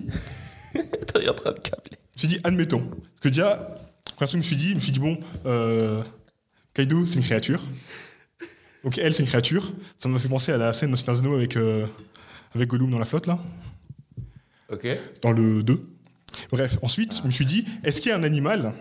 T'es 1.07 1.29
en 1.29 1.35
train 1.35 1.53
de 1.53 1.59
câbler. 1.61 1.99
Je 2.17 2.17
me 2.17 2.19
suis 2.19 2.29
dit, 2.29 2.41
admettons. 2.45 2.81
Parce 2.87 3.21
que 3.21 3.29
déjà, 3.29 3.77
que 4.19 4.27
je 4.27 4.37
me 4.37 4.43
suis 4.43 4.57
dit, 4.57 4.71
je 4.71 4.75
me 4.75 4.81
suis 4.81 4.93
dit, 4.93 5.01
bon, 5.01 5.19
euh, 5.45 6.03
Kaido, 6.75 7.07
c'est 7.07 7.17
une 7.17 7.25
créature. 7.25 7.63
Donc 8.85 8.99
elle, 8.99 9.15
c'est 9.15 9.23
une 9.23 9.29
créature. 9.29 9.73
Ça 9.97 10.09
m'a 10.09 10.19
fait 10.19 10.29
penser 10.29 10.53
à 10.53 10.57
la 10.57 10.73
scène 10.73 10.93
dans 10.93 11.19
Anneaux 11.19 11.35
avec, 11.35 11.57
euh, 11.57 11.87
avec 12.55 12.69
Gollum 12.69 12.91
dans 12.91 12.99
la 12.99 13.05
flotte, 13.05 13.27
là, 13.27 13.39
Ok. 14.71 14.87
dans 15.23 15.33
le 15.33 15.63
2. 15.63 15.89
Bref, 16.51 16.79
ensuite, 16.83 17.19
je 17.23 17.27
me 17.27 17.31
suis 17.31 17.47
dit, 17.47 17.65
est-ce 17.85 18.01
qu'il 18.01 18.11
y 18.11 18.13
a 18.13 18.17
un 18.19 18.23
animal, 18.23 18.75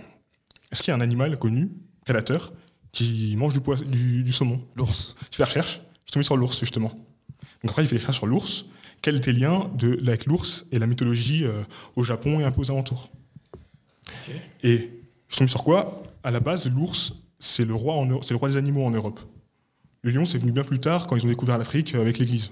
est-ce 0.72 0.82
qu'il 0.84 0.92
y 0.92 0.94
a 0.94 0.98
un 0.98 1.02
animal 1.02 1.38
connu, 1.38 1.72
prédateur, 2.04 2.54
qui 2.92 3.36
mange 3.38 3.54
du, 3.54 3.60
pois- 3.60 3.84
du, 3.84 4.24
du 4.24 4.32
saumon? 4.32 4.62
L'ours. 4.76 5.16
Je 5.32 5.38
fais 5.38 5.44
la 5.44 5.48
recherche, 5.48 5.82
je 6.00 6.06
suis 6.06 6.12
tombé 6.14 6.24
sur 6.24 6.38
l'ours, 6.38 6.60
justement. 6.60 6.90
Donc 6.90 7.72
après, 7.72 7.84
j'ai 7.84 7.90
fait 7.90 7.96
des 7.96 8.00
recherches 8.02 8.18
sur 8.18 8.28
l'ours. 8.28 8.66
Quel 9.02 9.16
était 9.16 9.32
le 9.34 9.40
lien 9.40 9.70
de, 9.76 9.98
avec 10.08 10.26
l'ours 10.26 10.66
et 10.72 10.80
la 10.80 10.88
mythologie 10.88 11.44
euh, 11.46 11.62
au 11.96 12.04
Japon 12.04 12.40
et 12.40 12.44
un 12.44 12.52
peu 12.52 12.62
aux 12.62 12.72
alentours? 12.72 13.12
Et 14.64 14.90
je 15.30 15.38
tombe 15.38 15.48
sur 15.48 15.64
quoi? 15.64 16.02
À 16.24 16.32
la 16.32 16.40
base, 16.40 16.70
l'ours, 16.70 17.14
c'est 17.40 17.66
le, 17.66 17.74
roi 17.76 17.94
en 17.96 18.06
Euro- 18.08 18.22
c'est 18.24 18.34
le 18.34 18.38
roi 18.38 18.50
des 18.50 18.58
animaux 18.58 18.84
en 18.86 18.92
Europe. 18.92 19.20
Le 20.04 20.12
lion, 20.12 20.26
c'est 20.26 20.38
venu 20.38 20.52
bien 20.52 20.64
plus 20.64 20.80
tard 20.80 21.08
quand 21.08 21.16
ils 21.16 21.26
ont 21.26 21.30
découvert 21.30 21.58
l'Afrique 21.58 21.94
euh, 21.96 22.02
avec 22.02 22.18
l'Église. 22.18 22.52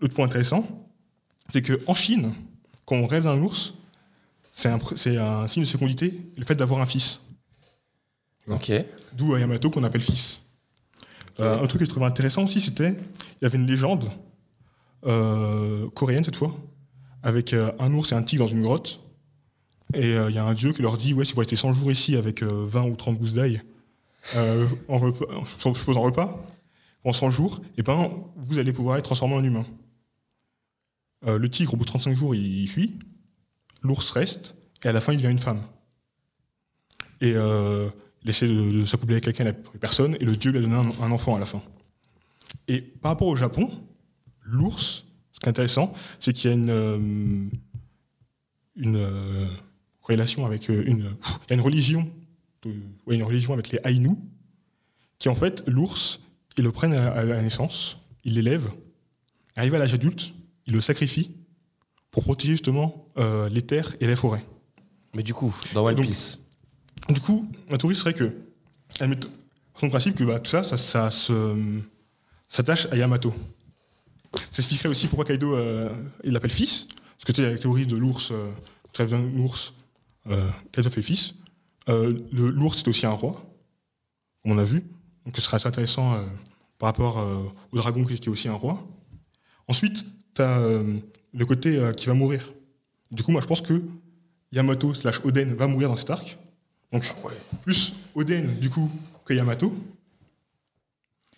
L'autre 0.00 0.14
point 0.14 0.26
intéressant, 0.26 0.66
c'est 1.52 1.62
qu'en 1.62 1.94
Chine, 1.94 2.32
quand 2.84 2.96
on 2.96 3.06
rêve 3.06 3.24
d'un 3.24 3.38
ours, 3.38 3.74
c'est 4.50 4.68
un, 4.68 5.46
signe 5.46 5.62
de 5.62 5.68
fécondité, 5.68 6.20
le 6.36 6.44
fait 6.44 6.54
d'avoir 6.54 6.80
un 6.80 6.86
fils. 6.86 7.20
Ok. 8.48 8.72
D'où 9.12 9.36
Yamato 9.36 9.70
qu'on 9.70 9.84
appelle 9.84 10.02
fils. 10.02 10.42
Euh, 11.38 11.62
un 11.62 11.66
truc 11.66 11.80
que 11.80 11.84
je 11.84 11.90
trouvais 11.90 12.06
intéressant 12.06 12.44
aussi, 12.44 12.60
c'était 12.60 12.96
il 13.40 13.44
y 13.44 13.46
avait 13.46 13.58
une 13.58 13.66
légende 13.66 14.10
euh, 15.06 15.88
coréenne 15.90 16.24
cette 16.24 16.36
fois, 16.36 16.54
avec 17.22 17.54
euh, 17.54 17.72
un 17.78 17.92
ours 17.94 18.12
et 18.12 18.14
un 18.14 18.22
tigre 18.22 18.44
dans 18.44 18.50
une 18.50 18.62
grotte. 18.62 19.00
Et 19.94 20.12
il 20.12 20.34
y 20.34 20.38
a 20.38 20.44
un 20.44 20.54
dieu 20.54 20.72
qui 20.72 20.82
leur 20.82 20.96
dit 20.96 21.14
Ouais, 21.14 21.24
si 21.24 21.32
vous 21.32 21.40
restez 21.40 21.56
100 21.56 21.72
jours 21.72 21.90
ici 21.90 22.14
avec 22.14 22.42
euh, 22.42 22.66
20 22.68 22.84
ou 22.84 22.96
30 22.96 23.18
gousses 23.18 23.32
d'ail, 23.32 23.62
en 24.88 24.98
repas, 24.98 25.24
je 25.44 25.72
suppose 25.72 25.96
en 25.96 26.02
repas, 26.02 26.38
en 27.04 27.12
100 27.12 27.30
jours, 27.30 27.60
et 27.76 27.82
ben, 27.82 28.10
vous 28.36 28.58
allez 28.58 28.72
pouvoir 28.72 28.98
être 28.98 29.06
transformé 29.06 29.34
en 29.34 29.42
humain. 29.42 29.64
Euh, 31.26 31.38
le 31.38 31.48
tigre, 31.50 31.74
au 31.74 31.76
bout 31.76 31.84
de 31.84 31.90
35 31.90 32.16
jours, 32.16 32.34
il, 32.34 32.66
fuit. 32.68 32.98
L'ours 33.82 34.10
reste, 34.10 34.54
et 34.84 34.88
à 34.88 34.92
la 34.92 35.00
fin, 35.00 35.12
il 35.12 35.16
devient 35.16 35.30
une 35.30 35.38
femme. 35.38 35.62
Et 37.20 37.32
euh, 37.34 37.90
il 38.22 38.30
essaie 38.30 38.48
de, 38.48 38.84
s'accoupler 38.84 39.14
avec 39.16 39.24
quelqu'un, 39.24 39.52
personne, 39.80 40.16
et 40.20 40.24
le 40.24 40.36
dieu 40.36 40.50
lui 40.50 40.58
a 40.58 40.62
donné 40.62 40.74
un, 40.74 41.10
enfant 41.10 41.36
à 41.36 41.38
la 41.38 41.46
fin. 41.46 41.62
Et 42.68 42.80
par 42.80 43.12
rapport 43.12 43.28
au 43.28 43.36
Japon, 43.36 43.70
l'ours, 44.42 45.04
ce 45.32 45.40
qui 45.40 45.46
est 45.46 45.50
intéressant, 45.50 45.92
c'est 46.18 46.32
qu'il 46.32 46.50
y 46.50 46.52
a 46.52 46.56
une, 46.56 47.50
euh, 48.96 49.46
corrélation 50.00 50.46
avec 50.46 50.68
une, 50.68 51.16
religion, 51.50 52.10
une 53.08 53.22
religion 53.22 53.52
avec 53.52 53.70
les 53.70 53.78
Ainu, 53.84 54.16
qui 55.18 55.28
en 55.28 55.34
fait, 55.34 55.62
l'ours, 55.66 56.20
ils 56.60 56.64
le 56.64 56.72
prennent 56.72 56.92
à, 56.92 57.24
la 57.24 57.40
naissance, 57.40 57.96
ils 58.24 58.34
l'élèvent, 58.34 58.70
arrivé 59.56 59.76
à 59.76 59.78
l'âge 59.78 59.94
adulte, 59.94 60.34
ils 60.70 60.74
le 60.74 60.80
sacrifient 60.80 61.32
pour 62.12 62.22
protéger 62.22 62.52
justement 62.52 63.08
euh, 63.18 63.48
les 63.48 63.62
terres 63.62 63.94
et 64.00 64.06
les 64.06 64.14
forêts. 64.14 64.44
Mais 65.14 65.24
du 65.24 65.34
coup, 65.34 65.52
dans 65.74 65.84
One 65.84 65.96
Donc- 65.96 66.06
Piece, 66.06 66.38
Du 67.08 67.20
coup, 67.20 67.50
ma 67.70 67.76
théorie 67.76 67.96
serait 67.96 68.14
que, 68.14 68.32
admettons, 69.00 69.28
son 69.74 69.88
principe 69.88 70.14
que 70.14 70.22
bah, 70.22 70.38
tout 70.38 70.50
ça, 70.50 70.62
ça, 70.62 70.76
ça 70.76 71.10
se- 71.10 71.80
s'attache 72.46 72.86
à 72.92 72.96
Yamato. 72.96 73.34
Ça 74.50 74.58
expliquerait 74.60 74.88
aussi 74.88 75.08
pourquoi 75.08 75.24
Kaido, 75.24 75.54
euh, 75.56 75.92
il 76.22 76.32
l'appelle 76.32 76.52
fils. 76.52 76.86
Parce 76.86 77.24
que 77.26 77.32
tu 77.32 77.42
sais, 77.42 77.50
la 77.50 77.58
théorie 77.58 77.86
de 77.86 77.96
l'ours, 77.96 78.30
euh, 78.30 78.52
trêve 78.92 79.10
d'un 79.10 79.24
ours, 79.38 79.74
euh, 80.28 80.48
Kaido 80.70 80.88
fait 80.88 81.02
fils. 81.02 81.34
Euh, 81.88 82.16
L'ours, 82.30 82.78
c'est 82.78 82.86
aussi 82.88 83.06
un 83.06 83.10
roi, 83.10 83.32
comme 84.42 84.52
on 84.52 84.58
a 84.58 84.62
vu. 84.64 84.84
Donc 85.24 85.34
ce 85.34 85.40
serait 85.42 85.56
assez 85.56 85.66
intéressant 85.66 86.14
euh, 86.14 86.24
par 86.78 86.86
rapport 86.88 87.18
euh, 87.18 87.42
au 87.72 87.76
dragon 87.78 88.04
qui 88.04 88.18
qui 88.20 88.28
est 88.28 88.32
aussi 88.32 88.46
un 88.48 88.54
roi. 88.54 88.86
Ensuite, 89.66 90.04
as 90.40 90.60
le 91.32 91.44
côté 91.46 91.76
euh, 91.76 91.92
qui 91.92 92.06
va 92.06 92.14
mourir. 92.14 92.50
Du 93.10 93.22
coup, 93.22 93.30
moi, 93.32 93.40
je 93.40 93.46
pense 93.46 93.60
que 93.60 93.82
Yamato 94.52 94.94
slash 94.94 95.20
Oden 95.24 95.54
va 95.54 95.66
mourir 95.66 95.88
dans 95.88 95.96
cet 95.96 96.10
arc. 96.10 96.38
Donc, 96.92 97.04
plus 97.62 97.92
Oden, 98.14 98.46
du 98.60 98.68
coup, 98.70 98.90
que 99.24 99.34
Yamato. 99.34 99.72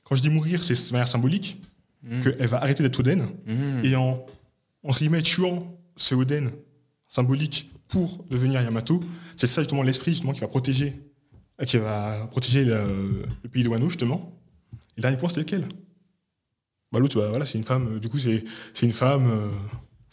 Quand 0.05 0.16
je 0.16 0.22
dis 0.22 0.30
mourir, 0.30 0.62
c'est 0.62 0.74
de 0.74 0.92
manière 0.92 1.09
symbolique, 1.09 1.59
Mm. 2.03 2.20
qu'elle 2.20 2.46
va 2.48 2.57
arrêter 2.61 2.82
d'être 2.82 2.98
Oden, 2.98 3.28
Mm. 3.46 3.84
et 3.84 3.94
en, 3.94 4.26
entre 4.82 4.98
guillemets, 4.98 5.22
tuant 5.22 5.72
ce 5.96 6.14
Oden 6.16 6.50
symbolique 7.07 7.70
pour 7.88 8.24
devenir 8.28 8.61
Yamato, 8.62 9.00
c'est 9.36 9.46
ça 9.46 9.61
justement 9.62 9.82
l'esprit 9.84 10.11
justement 10.12 10.32
qui 10.32 10.40
va 10.40 10.48
protéger, 10.48 10.98
euh, 11.61 11.64
qui 11.64 11.76
va 11.76 12.26
protéger 12.30 12.64
le, 12.64 13.22
le 13.42 13.48
pays 13.48 13.62
de 13.62 13.68
Wano, 13.68 13.88
justement. 13.88 14.32
Et 14.72 14.76
le 14.96 15.03
dernier 15.03 15.16
point, 15.16 15.28
c'était 15.28 15.42
lequel? 15.42 15.64
Bah, 16.93 16.99
L'autre, 16.99 17.18
bah, 17.20 17.28
voilà, 17.28 17.45
c'est 17.45 17.59
une 17.59 17.64
femme, 17.64 17.95
euh, 17.97 17.99
du 18.01 18.09
coup, 18.09 18.18
c'est 18.18 18.45
c'est 18.74 18.86
une 18.86 18.93
femme. 18.93 19.30
euh, 19.30 19.49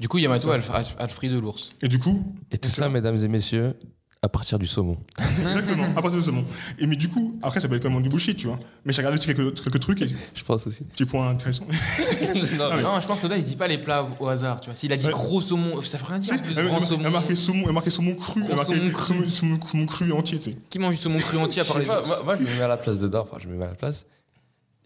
Du 0.01 0.07
coup, 0.07 0.17
Yamato 0.17 0.49
a 0.51 0.57
le, 0.57 0.63
a- 0.71 0.77
a 1.01 1.03
le 1.03 1.09
fruit 1.11 1.30
de 1.30 1.38
l'ours. 1.38 1.69
et 1.82 1.88
du 1.88 1.99
coup, 1.99 2.23
et 2.51 2.57
tout 2.57 2.69
ça, 2.69 2.88
mesdames 2.89 3.17
et 3.17 3.27
messieurs, 3.27 3.75
à 4.21 4.27
partir 4.27 4.59
du 4.59 4.67
saumon. 4.67 4.97
Exactement, 5.17 5.86
à 5.95 6.01
partir 6.01 6.21
ce 6.21 6.30
moment. 6.32 6.45
Et 6.77 6.86
mais 6.86 6.97
du 6.97 7.07
coup, 7.07 7.39
après, 7.41 7.61
ça 7.61 7.69
peut 7.69 7.75
être 7.75 7.84
quand 7.84 7.89
même 7.89 8.01
du 8.01 8.09
bullshit, 8.09 8.36
tu 8.36 8.47
vois. 8.47 8.59
Mais 8.84 8.91
j'ai 8.91 9.01
regardé 9.01 9.17
aussi 9.17 9.27
quelques, 9.34 9.61
quelques 9.63 9.80
trucs 9.80 10.01
et 10.01 10.07
Je 10.36 10.43
pense 10.43 10.67
aussi. 10.67 10.84
petits 10.84 11.05
points 11.05 11.30
intéressants. 11.30 11.65
non, 12.57 12.75
mais- 12.75 12.82
Non, 12.82 12.99
je 12.99 13.07
pense 13.07 13.21
que 13.21 13.25
Oda, 13.27 13.38
il 13.38 13.43
dit 13.45 13.55
pas 13.55 13.67
les 13.67 13.77
plats 13.77 14.05
au 14.19 14.27
hasard, 14.27 14.59
tu 14.59 14.69
vois. 14.69 14.75
S'il 14.75 14.91
a 14.91 14.97
dit 14.97 15.05
Ouais. 15.05 15.11
gros 15.13 15.41
saumon, 15.41 15.80
ça 15.82 15.97
veut 15.97 16.03
rien 16.05 16.19
dire 16.19 16.41
plus, 16.41 16.57
Elle 16.57 16.65
grand 16.67 16.77
a 16.77 16.86
saumon. 16.86 17.09
marqué 17.09 17.36
saumon, 17.36 17.61
elle 17.63 17.69
a 17.69 17.73
marqué 17.73 17.89
saumon 17.89 18.15
cru, 18.15 18.41
elle 18.45 18.51
a 18.51 18.55
marqué 18.55 18.75
saumon 18.75 18.89
cru. 18.91 19.03
saumon, 19.05 19.25
saumon- 19.57 19.67
saumon 19.67 19.86
cru 19.86 20.11
entier, 20.11 20.38
tu 20.39 20.51
sais. 20.51 20.57
Qui 20.69 20.80
mange 20.80 20.95
du 20.95 20.97
saumon 21.01 21.17
cru 21.19 21.38
entier 21.38 21.61
à 21.61 21.65
part 21.65 21.80
les 21.80 21.86
moi, 21.86 22.03
moi, 22.25 22.36
je 22.38 22.43
me 22.43 22.55
mets 22.57 22.61
à 22.61 22.67
la 22.67 22.77
place 22.77 22.99
de 22.99 23.07
Dor, 23.07 23.25
enfin, 23.30 23.38
je 23.41 23.47
me 23.47 23.55
mets 23.55 23.65
à 23.65 23.69
la 23.69 23.75
place. 23.75 24.05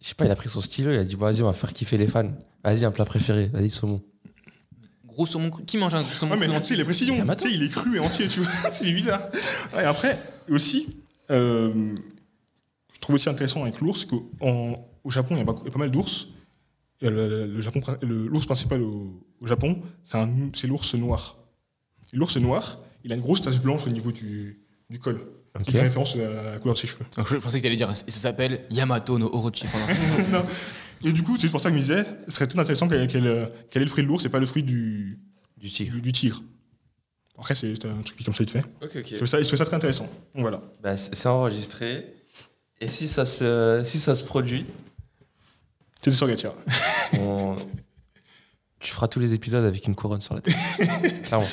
Je 0.03 0.09
sais 0.09 0.15
pas, 0.15 0.25
il 0.25 0.31
a 0.31 0.35
pris 0.35 0.49
son 0.49 0.59
stylo, 0.59 0.91
il 0.91 0.97
a 0.99 1.05
dit, 1.05 1.15
bon, 1.15 1.23
vas-y, 1.25 1.41
on 1.43 1.45
va 1.45 1.53
faire 1.53 1.71
kiffer 1.71 1.97
les 1.97 2.07
fans. 2.07 2.29
Vas-y, 2.61 2.83
un 2.83 2.91
plat 2.91 3.05
préféré, 3.05 3.45
vas-y, 3.53 3.69
saumon. 3.69 4.01
Gros 5.05 5.25
saumon 5.25 5.49
cru. 5.49 5.63
Qui 5.63 5.77
mange 5.77 5.93
un 5.93 6.01
gros 6.03 6.13
saumon 6.13 6.33
Ouais, 6.33 6.39
mais 6.39 6.47
cru 6.47 6.55
tu 6.55 6.57
sais, 6.59 6.65
entier 6.65 6.75
les 6.75 6.83
précisions, 6.83 7.15
Yamato. 7.15 7.45
tu 7.45 7.49
sais, 7.51 7.55
il 7.57 7.63
est 7.63 7.69
cru 7.69 7.95
et 7.95 7.99
entier, 8.01 8.27
tu 8.27 8.41
vois. 8.41 8.51
c'est 8.71 8.91
bizarre. 8.91 9.21
Ouais, 9.73 9.85
après, 9.85 10.19
aussi, 10.49 10.87
euh, 11.31 11.93
je 12.93 12.99
trouve 12.99 13.15
aussi 13.15 13.29
intéressant 13.29 13.63
avec 13.63 13.79
l'ours, 13.79 14.03
qu'au 14.03 14.29
Japon, 15.09 15.35
il 15.35 15.39
y, 15.39 15.41
a 15.41 15.45
pas, 15.45 15.55
il 15.61 15.65
y 15.65 15.69
a 15.69 15.71
pas 15.71 15.79
mal 15.79 15.89
d'ours. 15.91 16.27
Le, 17.01 17.47
le 17.47 17.61
Japon, 17.61 17.79
le- 18.01 18.27
l'ours 18.27 18.45
principal 18.45 18.81
au, 18.81 19.25
au 19.39 19.47
Japon, 19.47 19.81
c'est 20.03 20.67
l'ours 20.67 20.95
noir. 20.95 21.37
L'ours 22.11 22.35
noir, 22.37 22.77
il 23.05 23.11
a 23.13 23.15
une 23.15 23.21
grosse 23.21 23.41
tache 23.41 23.61
blanche 23.61 23.87
au 23.87 23.89
niveau 23.89 24.11
du, 24.11 24.61
du 24.89 24.99
col. 24.99 25.21
Ok. 25.55 25.65
Qui 25.65 25.71
fait 25.73 25.81
référence 25.81 26.15
à 26.15 26.51
la 26.53 26.57
couleur 26.59 26.73
de 26.75 26.79
ses 26.79 26.87
cheveux. 26.87 27.05
Donc, 27.15 27.27
je 27.29 27.37
pensais 27.37 27.57
que 27.57 27.61
tu 27.61 27.67
allais 27.67 27.75
dire, 27.75 27.91
et 27.91 27.95
ça 28.11 28.19
s'appelle 28.19 28.65
Yamato 28.71 29.19
no 29.19 29.29
Orochi. 29.33 29.65
Non. 30.31 30.43
Et 31.05 31.11
du 31.11 31.21
coup, 31.21 31.35
c'est 31.37 31.49
pour 31.49 31.59
ça 31.61 31.69
que 31.69 31.75
je 31.75 31.79
me 31.79 31.81
disais, 31.81 32.03
ce 32.27 32.31
serait 32.35 32.47
tout 32.47 32.59
intéressant 32.59 32.87
qu'elle 32.87 33.07
euh, 33.27 33.45
qu'elle 33.69 33.81
ait 33.81 33.85
le 33.85 33.91
fruit 33.91 34.03
de 34.03 34.07
l'ours 34.07 34.25
et 34.25 34.29
pas 34.29 34.39
le 34.39 34.45
fruit 34.45 34.63
du, 34.63 35.19
Du 35.57 35.69
tigre. 35.69 35.93
du, 35.95 36.01
du 36.01 36.11
tigre. 36.11 36.41
Après, 37.37 37.55
c'est 37.55 37.73
un 37.85 38.01
truc 38.01 38.17
qui, 38.17 38.23
comme 38.23 38.33
ça, 38.33 38.43
il 38.43 38.45
te 38.45 38.51
fait. 38.51 38.63
Ok, 38.81 38.91
ok. 38.95 39.05
Je 39.09 39.15
trouve 39.15 39.27
ça, 39.27 39.41
je 39.41 39.47
trouve 39.47 39.57
ça 39.59 39.65
très 39.65 39.75
intéressant. 39.75 40.05
Donc 40.33 40.41
voilà. 40.43 40.61
Bah, 40.81 40.95
c'est 40.97 41.27
enregistré. 41.27 42.13
Et 42.79 42.87
si 42.87 43.07
ça 43.07 43.25
se, 43.25 43.81
si 43.85 43.99
ça 43.99 44.15
se 44.15 44.23
produit, 44.23 44.65
C'est 46.01 46.11
sur 46.11 46.27
Gatia. 46.27 46.53
on- 47.19 47.55
tu 48.79 48.91
feras 48.91 49.07
tous 49.07 49.19
les 49.19 49.33
épisodes 49.33 49.63
avec 49.63 49.85
une 49.87 49.95
couronne 49.95 50.19
sur 50.21 50.33
la 50.35 50.41
tête. 50.41 50.55
Clairement. 51.23 51.47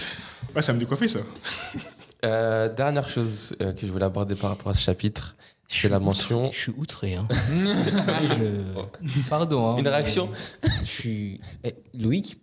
Ouais, 0.54 0.62
ça 0.62 0.72
va 0.72 0.74
me 0.74 0.80
décoiffer, 0.80 1.06
ça. 1.08 1.20
Euh, 2.24 2.68
dernière 2.68 3.08
chose 3.08 3.54
euh, 3.62 3.72
que 3.72 3.86
je 3.86 3.92
voulais 3.92 4.04
aborder 4.04 4.34
par 4.34 4.50
rapport 4.50 4.68
à 4.68 4.74
ce 4.74 4.80
chapitre, 4.80 5.36
c'est 5.68 5.88
la 5.88 5.98
mention. 6.00 6.50
Je 6.52 6.58
suis 6.58 6.72
outré. 6.76 7.14
Hein. 7.14 7.26
Je- 8.38 9.20
Pardon. 9.28 9.70
hein, 9.70 9.76
Une 9.78 9.88
réaction 9.88 10.28
Je 10.80 10.84
suis. 10.88 11.40
Eh, 11.64 11.74
Loïc 11.94 12.38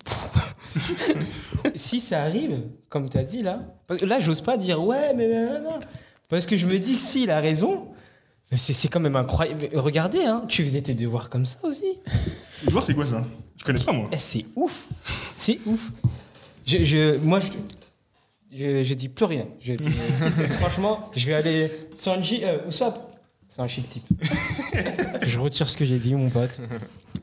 Si 1.76 2.00
ça 2.00 2.24
arrive, 2.24 2.60
comme 2.90 3.10
tu 3.10 3.18
as 3.18 3.24
dit 3.24 3.44
là, 3.44 3.62
là, 4.02 4.20
j'ose 4.20 4.42
pas 4.42 4.58
dire 4.58 4.84
ouais, 4.84 5.14
mais 5.16 5.28
non, 5.28 5.62
non. 5.64 5.80
Parce 6.30 6.46
que 6.46 6.58
je 6.58 6.66
me 6.66 6.78
dis 6.78 6.96
que 6.96 7.02
s'il 7.02 7.30
a 7.32 7.40
raison, 7.40 7.90
c'est 8.56 8.88
quand 8.88 9.00
même 9.00 9.16
incroyable. 9.16 9.70
Regardez, 9.74 10.24
hein, 10.24 10.44
tu 10.48 10.64
faisais 10.64 10.82
tes 10.82 10.94
devoirs 10.94 11.30
comme 11.30 11.46
ça 11.46 11.58
aussi. 11.64 12.00
Tu 12.66 12.72
vois, 12.72 12.84
c'est 12.86 12.94
quoi 12.94 13.06
ça? 13.06 13.24
Je 13.58 13.64
connais 13.64 13.84
pas, 13.84 13.92
moi. 13.92 14.10
Eh, 14.12 14.18
c'est 14.18 14.46
ouf. 14.56 14.86
C'est 15.04 15.60
ouf. 15.66 15.92
Je, 16.66 16.84
je- 16.84 17.18
moi, 17.20 17.40
je, 17.40 17.48
je, 18.54 18.84
je 18.84 18.94
dis 18.94 19.10
plus 19.10 19.26
rien. 19.26 19.46
Je, 19.60 19.74
franchement, 20.60 21.10
je 21.16 21.26
vais 21.28 21.34
aller. 21.34 21.72
Sanji, 21.96 22.42
euh, 22.44 22.68
Usopp, 22.68 22.96
c'est 23.58 23.64
un 23.64 23.68
chic 23.68 23.90
type. 23.90 24.04
je 25.24 25.40
retire 25.40 25.68
ce 25.68 25.76
que 25.76 25.84
j'ai 25.84 25.98
dit, 25.98 26.14
mon 26.14 26.30
pote. 26.30 26.60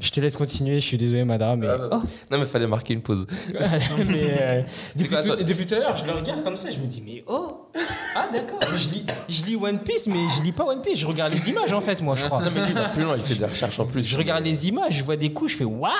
Je 0.01 0.11
te 0.11 0.18
laisse 0.20 0.37
continuer, 0.37 0.80
je 0.80 0.85
suis 0.85 0.99
désolé, 0.99 1.24
madame. 1.24 1.61
Mais, 1.61 1.68
Ah, 1.68 1.78
bah, 1.78 2.03
Non, 2.32 2.39
mais 2.39 2.47
fallait 2.47 2.66
marquer 2.66 2.95
une 2.95 3.03
pause. 3.03 3.24
mais, 3.53 4.37
euh, 4.41 4.62
depuis, 4.97 5.09
quoi, 5.09 5.22
tout, 5.22 5.28
toi 5.28 5.37
depuis 5.37 5.64
tout 5.64 5.74
à 5.74 5.78
l'heure, 5.78 5.97
je 5.97 6.05
le 6.05 6.11
regarde 6.11 6.43
comme 6.43 6.57
ça, 6.57 6.70
je 6.70 6.80
me 6.80 6.87
dis, 6.87 7.01
mais 7.07 7.22
oh 7.28 7.68
Ah, 8.16 8.26
d'accord. 8.32 8.59
Je 8.76 8.89
lis, 8.89 9.07
je 9.28 9.45
lis 9.45 9.55
One 9.55 9.78
Piece, 9.78 10.09
mais 10.09 10.26
je 10.37 10.43
lis 10.43 10.51
pas 10.51 10.64
One 10.64 10.82
Piece, 10.82 10.99
je 10.99 11.07
regarde 11.07 11.32
les 11.32 11.49
images 11.51 11.72
en 11.72 11.80
fait, 11.80 12.03
moi, 12.03 12.16
je 12.16 12.24
crois. 12.24 12.43
Non, 12.43 12.51
mais 12.53 12.62
lui, 12.62 12.70
il 12.70 12.74
va 12.74 12.89
plus 12.89 13.03
loin, 13.05 13.16
il 13.16 13.22
fait 13.22 13.37
des 13.37 13.45
recherches 13.47 13.78
en 13.78 13.87
plus. 13.87 14.03
Je 14.03 14.16
regarde 14.16 14.45
les 14.45 14.66
images, 14.66 14.95
je 14.99 15.05
vois 15.05 15.16
des 15.16 15.32
coups, 15.32 15.53
je 15.53 15.57
fais 15.59 15.64
waouh, 15.64 15.93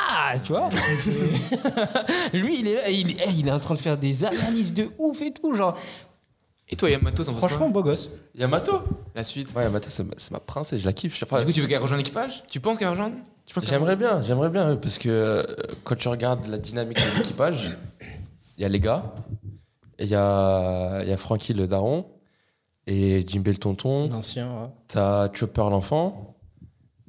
tu 0.45 0.51
vois. 0.53 0.69
Lui, 2.33 2.59
il 2.59 2.67
est, 2.67 2.75
là, 2.75 2.91
il, 2.91 3.13
eh, 3.13 3.31
il 3.39 3.47
est 3.47 3.53
en 3.53 3.61
train 3.61 3.75
de 3.75 3.81
faire 3.81 3.97
des 3.97 4.25
analyses 4.25 4.75
de 4.75 4.89
ouf 4.99 5.23
et 5.23 5.31
tout, 5.33 5.55
genre. 5.55 5.79
Et 6.71 6.77
toi, 6.77 6.89
Yamato, 6.89 7.25
t'en 7.25 7.33
penses 7.33 7.41
quoi 7.41 7.49
Franchement, 7.51 7.69
beau 7.71 7.83
gosse. 7.83 8.11
Yamato 8.35 8.81
La 9.15 9.23
suite. 9.23 9.55
Ouais, 9.55 9.65
Yamato, 9.65 9.89
c'est 9.91 10.03
ma, 10.05 10.15
c'est 10.17 10.31
ma 10.31 10.41
princesse, 10.41 10.81
je 10.81 10.87
la 10.87 10.93
kiffe. 10.95 11.23
Enfin, 11.23 11.41
Du 11.41 11.47
coup, 11.47 11.53
tu 11.53 11.61
veux 11.61 11.67
qu'elle 11.67 11.83
rejoigne 11.83 11.99
l'équipage? 11.99 12.43
Tu 12.49 12.59
penses 12.61 12.79
qu'elle 12.79 12.89
rejoigne 12.89 13.13
Tu 13.45 13.55
penses 13.55 13.65
qu'elle 13.65 13.71
J'aimerais 13.71 13.97
bien, 13.97 14.23
j'aimerais 14.23 14.49
bien, 14.49 14.71
oui, 14.73 14.79
parce 14.81 14.99
que 14.99 15.09
euh, 15.11 15.43
quand 15.85 15.95
tu 15.97 16.09
regardes 16.09 16.47
la 16.47 16.57
dynamique 16.59 16.97
de 16.99 17.19
l'équipage, 17.19 17.77
il 18.57 18.63
y 18.63 18.65
a 18.65 18.69
les 18.69 18.81
gars, 18.81 19.15
et 19.99 20.05
il 20.05 20.11
y 20.11 20.15
a, 20.15 21.03
il 21.03 21.09
y 21.09 21.13
a 21.13 21.17
Frankie 21.19 21.53
le 21.53 21.67
daron, 21.69 22.07
et 22.87 23.25
Jimbe 23.27 23.49
le 23.49 23.57
tonton, 23.57 24.09
L'ancien, 24.09 24.47
ouais. 24.63 24.69
t'as 24.89 25.31
Chopper 25.35 25.69
l'enfant, 25.71 26.35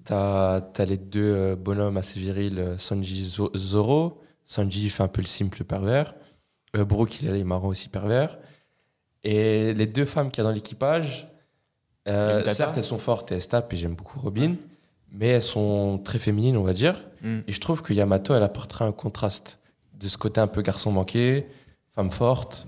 t'as 0.04 0.62
as 0.78 0.86
les 0.86 0.98
deux 0.98 1.34
euh, 1.34 1.56
bonhommes 1.56 1.98
assez 1.98 2.20
virils, 2.20 2.60
euh, 2.60 2.78
Sanji 2.78 3.24
Zo- 3.30 3.52
Zoro, 3.56 4.22
Sanji 4.46 4.90
fait 4.90 5.04
un 5.04 5.08
peu 5.08 5.22
le 5.22 5.28
simple 5.28 5.64
pervers, 5.64 6.14
euh, 6.76 6.84
Brook 6.86 7.22
il 7.22 7.30
est 7.34 7.44
marrant 7.46 7.70
aussi 7.70 7.88
pervers, 7.90 8.38
et 9.26 9.74
les 9.74 9.86
deux 9.88 10.06
femmes 10.06 10.32
qu'il 10.32 10.42
y 10.44 10.46
a 10.46 10.50
dans 10.50 10.56
l'équipage, 10.56 11.28
euh, 12.08 12.44
certes 12.46 12.78
elles 12.78 12.84
sont 12.84 13.00
fortes 13.00 13.32
et 13.32 13.36
elles 13.36 13.42
se 13.42 13.48
tapent, 13.50 13.74
et 13.74 13.76
j'aime 13.78 13.96
beaucoup 13.96 14.20
Robin, 14.20 14.56
mais 15.12 15.28
elles 15.28 15.42
sont 15.42 16.00
très 16.04 16.20
féminines 16.20 16.56
on 16.58 16.64
va 16.64 16.74
dire, 16.74 16.96
Mm. 17.22 17.40
et 17.48 17.52
je 17.52 17.60
trouve 17.60 17.82
que 17.82 17.92
Yamato 17.94 18.36
elle 18.36 18.44
apportera 18.44 18.86
un 18.86 18.92
contraste 18.92 19.60
de 20.00 20.08
ce 20.08 20.18
côté 20.18 20.40
un 20.42 20.48
peu 20.48 20.62
garçon 20.62 20.92
manqué, 20.92 21.48
femme 21.96 22.12
forte, 22.12 22.68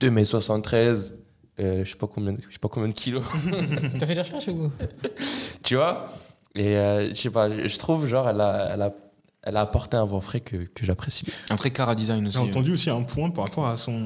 2m73, 0.00 1.14
euh, 1.60 1.84
je 1.84 1.90
sais 1.90 1.96
pas 1.96 2.06
combien, 2.06 2.32
de- 2.32 2.40
je 2.48 2.52
sais 2.52 2.58
pas 2.58 2.68
combien 2.68 2.88
de 2.88 2.94
kilos. 2.94 3.24
T'as 3.98 4.06
fait 4.06 4.14
des 4.14 4.20
recherches 4.22 4.48
ou? 4.48 4.70
Tu 5.62 5.76
vois? 5.76 6.06
Et 6.54 6.76
euh, 6.76 7.08
je 7.10 7.14
sais 7.14 7.30
pas, 7.30 7.48
je 7.66 7.78
trouve, 7.78 8.06
genre, 8.06 8.28
elle 8.28 8.40
a, 8.40 8.70
elle 8.74 8.82
a, 8.82 8.94
elle 9.42 9.56
a 9.56 9.60
apporté 9.60 9.96
un 9.96 10.04
vent 10.04 10.20
frais 10.20 10.40
que, 10.40 10.56
que 10.56 10.84
j'apprécie. 10.86 11.26
Un 11.50 11.56
très 11.56 11.70
cara 11.70 11.94
design 11.94 12.26
aussi. 12.26 12.38
J'ai 12.38 12.44
euh. 12.44 12.46
entendu 12.48 12.72
aussi 12.72 12.90
un 12.90 13.02
point 13.02 13.30
par 13.30 13.44
rapport 13.44 13.66
à, 13.66 13.76
son... 13.76 14.04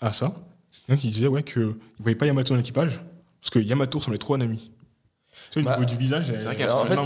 à 0.00 0.12
ça. 0.12 0.32
Qui 0.98 1.08
disait 1.10 1.26
ouais, 1.26 1.42
qu'il 1.42 1.62
ne 1.62 1.72
voyait 1.98 2.16
pas 2.16 2.26
Yamato 2.26 2.50
dans 2.54 2.56
l'équipage 2.58 3.00
parce 3.40 3.50
que 3.50 3.58
Yamato 3.58 3.98
ressemblait 3.98 4.18
trop 4.18 4.34
à 4.34 4.38
Nami. 4.38 4.70
Tu 5.50 5.54
sais, 5.54 5.60
au 5.60 5.62
Bah, 5.64 5.76
niveau 5.78 5.88
du 5.88 5.96
visage, 5.96 6.26
C'est 6.36 6.44
vrai 6.44 6.56
qu'elle 6.56 6.70
en 6.70 6.84
fait. 6.84 6.96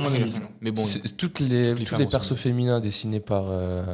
Mais 0.61 0.71
bon, 0.71 0.85
toutes 1.17 1.41
les, 1.41 1.75
toutes 1.75 1.81
les 1.81 1.85
tous 1.85 1.97
les 1.99 2.07
persos 2.07 2.35
féminins 2.37 2.81
dessinés 2.81 3.21
par, 3.21 3.45
euh, 3.49 3.85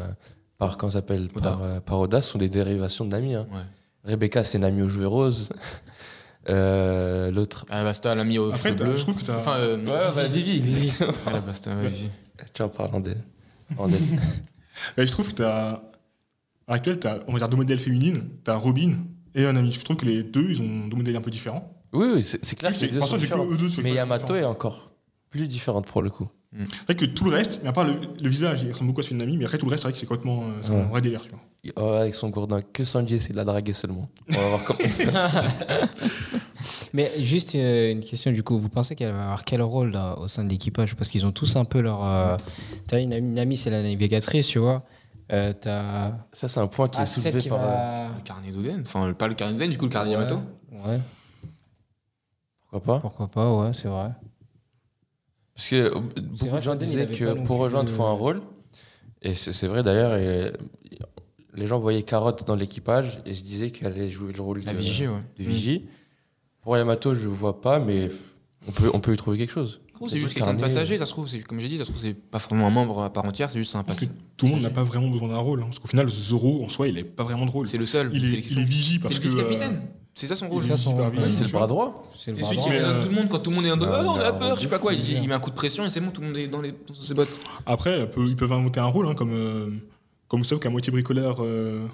par 0.58 0.76
s'appelle 0.90 1.28
Oda. 1.34 1.50
par, 1.50 1.62
euh, 1.62 1.80
par 1.80 1.98
Oda 2.00 2.20
sont 2.20 2.38
des 2.38 2.48
dérivations 2.48 3.04
de 3.04 3.10
Nami. 3.10 3.34
hein. 3.34 3.46
ouais. 3.52 4.10
Rebecca, 4.12 4.44
c'est 4.44 4.58
Nami 4.58 4.82
aux 4.82 4.88
cheveux 4.88 5.08
roses. 5.08 5.48
Euh, 6.48 7.32
L'autre. 7.32 7.66
Ah, 7.70 7.82
Basta 7.82 8.14
l'a 8.14 8.22
mis 8.22 8.38
au 8.38 8.50
Après, 8.50 8.58
cheveux 8.68 8.76
t'as- 8.76 8.84
bleus. 8.84 8.96
je 8.96 9.02
trouve 9.02 9.16
que 9.16 9.24
t'as- 9.24 9.36
Enfin, 9.36 9.56
euh, 9.58 9.78
bah, 9.84 10.28
Vivi, 10.28 10.58
exactement. 10.58 11.12
voilà, 11.24 11.40
Basta, 11.40 11.74
ouais, 11.76 11.88
Vivi. 11.88 12.08
Tu 12.54 12.62
en 12.62 12.68
parles 12.68 12.94
en 12.94 13.00
d'elle. 13.00 13.20
Je 14.96 15.10
trouve 15.10 15.30
que 15.30 15.34
tu 15.34 15.42
as. 15.44 15.82
À 16.68 16.74
laquelle 16.74 17.00
tu 17.00 17.06
as, 17.08 17.20
on 17.26 17.32
va 17.32 17.38
dire, 17.38 17.48
deux 17.48 17.56
modèles 17.56 17.78
féminines. 17.80 18.28
Tu 18.44 18.50
as 18.50 18.54
Robin 18.56 18.94
et 19.36 19.46
un 19.46 19.54
ami. 19.56 19.70
Je 19.70 19.80
trouve 19.80 19.96
que 19.96 20.06
les 20.06 20.22
deux, 20.24 20.46
ils 20.50 20.60
ont 20.60 20.88
deux 20.88 20.96
modèles 20.96 21.14
un 21.16 21.20
peu 21.20 21.30
différents. 21.30 21.70
oui, 21.92 22.06
oui, 22.16 22.22
c'est 22.22 22.44
c'est 22.44 22.56
clair 22.56 22.72
que 22.72 22.78
C'est- 22.78 22.86
les 22.86 22.92
deux 22.92 23.00
sont 23.02 23.16
que 23.18 23.56
deux 23.56 23.82
Mais 23.84 23.92
Yamato 23.94 24.34
est 24.34 24.42
encore 24.44 24.90
plus 25.30 25.46
différente 25.46 25.86
pour 25.86 26.02
le 26.02 26.10
coup. 26.10 26.28
C'est 26.58 26.84
vrai 26.86 26.94
que 26.94 27.04
tout 27.04 27.24
le 27.24 27.32
reste, 27.32 27.60
mais 27.62 27.68
à 27.68 27.72
part 27.72 27.84
le, 27.84 27.94
le 28.22 28.28
visage, 28.30 28.62
il 28.62 28.70
ressemble 28.72 28.88
beaucoup 28.88 29.00
à 29.00 29.02
celui 29.02 29.16
de 29.20 29.24
Nami, 29.24 29.36
mais 29.36 29.44
après 29.44 29.58
tout 29.58 29.66
le 29.66 29.70
reste, 29.72 29.82
c'est 29.82 29.88
vrai 29.88 29.92
que 29.92 29.98
c'est 29.98 30.06
complètement. 30.06 30.44
euh, 30.44 30.58
C'est 30.62 30.70
Ouais. 30.70 30.80
un 30.80 30.84
vrai 30.84 31.02
délire, 31.02 31.20
tu 31.20 31.28
vois. 31.30 31.40
Oh, 31.76 31.88
avec 32.00 32.14
son 32.14 32.30
gourdin, 32.30 32.62
que 32.62 32.84
Sanji 32.84 33.16
essaie 33.16 33.32
de 33.32 33.36
la 33.36 33.44
draguer 33.44 33.72
seulement. 33.74 34.08
On 34.30 34.36
va 34.40 34.48
voir 34.48 34.64
comment. 34.64 34.78
Mais 36.92 37.12
juste 37.18 37.54
euh, 37.54 37.92
une 37.92 38.00
question 38.00 38.30
du 38.32 38.42
coup, 38.42 38.58
vous 38.58 38.68
pensez 38.68 38.94
qu'elle 38.94 39.12
va 39.12 39.24
avoir 39.24 39.44
quel 39.44 39.60
rôle 39.62 39.90
là, 39.92 40.16
au 40.18 40.28
sein 40.28 40.44
de 40.44 40.48
l'équipage? 40.48 40.94
Parce 40.94 41.10
qu'ils 41.10 41.26
ont 41.26 41.32
tous 41.32 41.56
un 41.56 41.64
peu 41.64 41.80
leur. 41.80 42.04
euh, 42.04 42.36
T'as 42.86 43.00
une, 43.00 43.12
une 43.12 43.38
amie, 43.38 43.56
c'est 43.56 43.70
la 43.70 43.82
navigatrice, 43.82 44.46
tu 44.46 44.58
vois. 44.58 44.84
Euh, 45.32 45.52
T'as. 45.60 46.12
Ça, 46.32 46.46
c'est 46.48 46.60
un 46.60 46.66
point 46.68 46.88
qui 46.88 46.98
est 46.98 47.02
Ah, 47.02 47.06
soulevé 47.06 47.38
qui 47.38 47.48
par. 47.48 47.60
euh, 47.60 47.66
va- 47.66 48.08
Le 48.16 48.22
carnet 48.22 48.52
d'Oden. 48.52 48.82
Enfin, 48.86 49.12
pas 49.14 49.26
le 49.28 49.34
carnet 49.34 49.54
d'Oden, 49.54 49.70
du 49.70 49.78
coup, 49.78 49.86
le 49.86 49.90
carnet 49.90 50.12
Yamato. 50.12 50.36
Ouais, 50.70 51.00
Pourquoi 52.70 52.80
pas? 52.82 53.00
Pourquoi 53.00 53.28
pas, 53.28 53.52
ouais, 53.52 53.72
c'est 53.72 53.88
vrai. 53.88 54.10
Parce 55.54 55.68
que 55.68 55.76
euh, 55.76 55.90
beaucoup 56.00 56.46
vrai 56.48 56.58
de 56.58 56.60
gens 56.64 56.74
disaient 56.74 57.06
que 57.08 57.32
pour 57.44 57.58
rejoindre, 57.58 57.90
il 57.90 57.96
faut 57.96 58.04
un 58.04 58.12
rôle. 58.12 58.42
Et 59.22 59.34
c'est 59.34 59.52
c'est 59.52 59.66
vrai 59.66 59.82
d'ailleurs. 59.82 60.14
et 60.14 60.52
Les 61.54 61.66
gens 61.66 61.78
voyaient 61.78 62.02
Carotte 62.02 62.46
dans 62.46 62.54
l'équipage 62.54 63.20
et 63.24 63.34
se 63.34 63.42
disaient 63.42 63.70
qu'elle 63.70 63.92
allait 63.92 64.08
jouer 64.10 64.32
le 64.32 64.42
rôle 64.42 64.60
La 64.64 64.72
de, 64.72 64.78
vigie, 64.78 65.08
ouais. 65.08 65.20
de 65.38 65.42
vigie. 65.44 65.88
Pour 66.60 66.76
Yamato, 66.76 67.14
je 67.14 67.26
vois 67.28 67.60
pas, 67.60 67.78
mais 67.78 68.10
on 68.68 68.72
peut, 68.72 68.90
on 68.92 69.00
peut 69.00 69.14
y 69.14 69.16
trouver 69.16 69.38
quelque 69.38 69.52
chose. 69.52 69.80
C'est 70.08 70.18
juste 70.20 70.34
quelqu'un 70.34 70.54
de 70.54 70.60
passager, 70.60 70.98
ça 70.98 71.06
se 71.06 71.10
trouve, 71.12 71.26
c'est- 71.28 71.40
comme 71.42 71.58
j'ai 71.60 71.68
dit, 71.68 71.78
ça 71.78 71.84
se 71.84 71.90
trouve, 71.90 72.00
c'est 72.00 72.14
pas 72.14 72.38
forcément 72.38 72.66
un 72.66 72.70
membre 72.70 73.02
à 73.02 73.10
part 73.12 73.24
entière, 73.24 73.50
c'est 73.50 73.58
juste 73.58 73.74
un 73.76 73.82
Parce 73.84 73.98
que 74.00 74.04
passager. 74.06 74.20
tout 74.36 74.46
le 74.46 74.52
monde 74.52 74.62
n'a 74.62 74.70
pas 74.70 74.84
vraiment 74.84 75.08
besoin 75.08 75.28
d'un 75.28 75.38
rôle. 75.38 75.60
hein. 75.62 75.66
parce 75.66 75.78
qu'au 75.78 75.88
final, 75.88 76.08
Zoro, 76.08 76.64
en 76.64 76.68
soi, 76.68 76.88
il 76.88 76.94
n'a 76.96 77.04
pas 77.04 77.24
vraiment 77.24 77.46
de 77.46 77.50
rôle. 77.50 77.66
C'est 77.66 77.78
le 77.78 77.86
seul. 77.86 78.10
Il 78.12 78.24
est, 78.34 78.50
il 78.50 78.58
est 78.58 78.64
vigie 78.64 78.94
C'est 78.94 78.98
parce 79.00 79.14
le 79.16 79.58
que. 79.58 79.64
C'est 80.18 80.26
ça 80.26 80.34
son 80.36 80.48
rôle. 80.48 80.62
C'est 80.62 80.68
ça 80.70 80.76
son 80.78 80.94
rôle. 80.94 81.08
Ouais, 81.14 81.30
c'est 81.30 81.36
tu 81.38 81.42
le 81.42 81.48
vois. 81.48 81.60
bras 81.60 81.66
droit. 81.66 82.02
C'est 82.18 82.30
le 82.34 82.42
celui 82.42 82.56
qui 82.56 82.70
met 82.70 82.80
euh, 82.80 83.02
tout 83.02 83.10
le 83.10 83.14
monde 83.14 83.28
quand 83.28 83.38
tout 83.38 83.50
le 83.50 83.56
monde 83.56 83.66
est 83.66 83.70
en 83.70 83.76
non, 83.76 83.84
dehors, 83.84 84.14
on 84.16 84.18
a 84.18 84.32
non, 84.32 84.38
peur, 84.38 84.56
je 84.56 84.62
sais 84.62 84.68
pas 84.68 84.78
quoi. 84.78 84.94
Il, 84.94 85.28
met 85.28 85.34
un 85.34 85.38
coup 85.40 85.50
de 85.50 85.54
pression 85.54 85.84
et 85.84 85.90
c'est 85.90 86.00
bon, 86.00 86.10
tout 86.10 86.22
le 86.22 86.28
monde 86.28 86.36
est 86.38 86.48
dans, 86.48 86.62
les, 86.62 86.72
dans 86.72 86.94
ses 86.94 87.12
bottes. 87.12 87.28
Après, 87.66 88.08
ils 88.16 88.34
peuvent 88.36 88.52
inventer 88.52 88.80
un 88.80 88.86
rôle, 88.86 89.08
hein, 89.08 89.14
comme, 89.14 89.32
euh, 89.34 89.68
comme 90.28 90.40
Usopp, 90.40 90.60
qui 90.60 90.66
est 90.66 90.68
à 90.68 90.72
moitié 90.72 90.90
bricoleur 90.90 91.36
euh, 91.44 91.86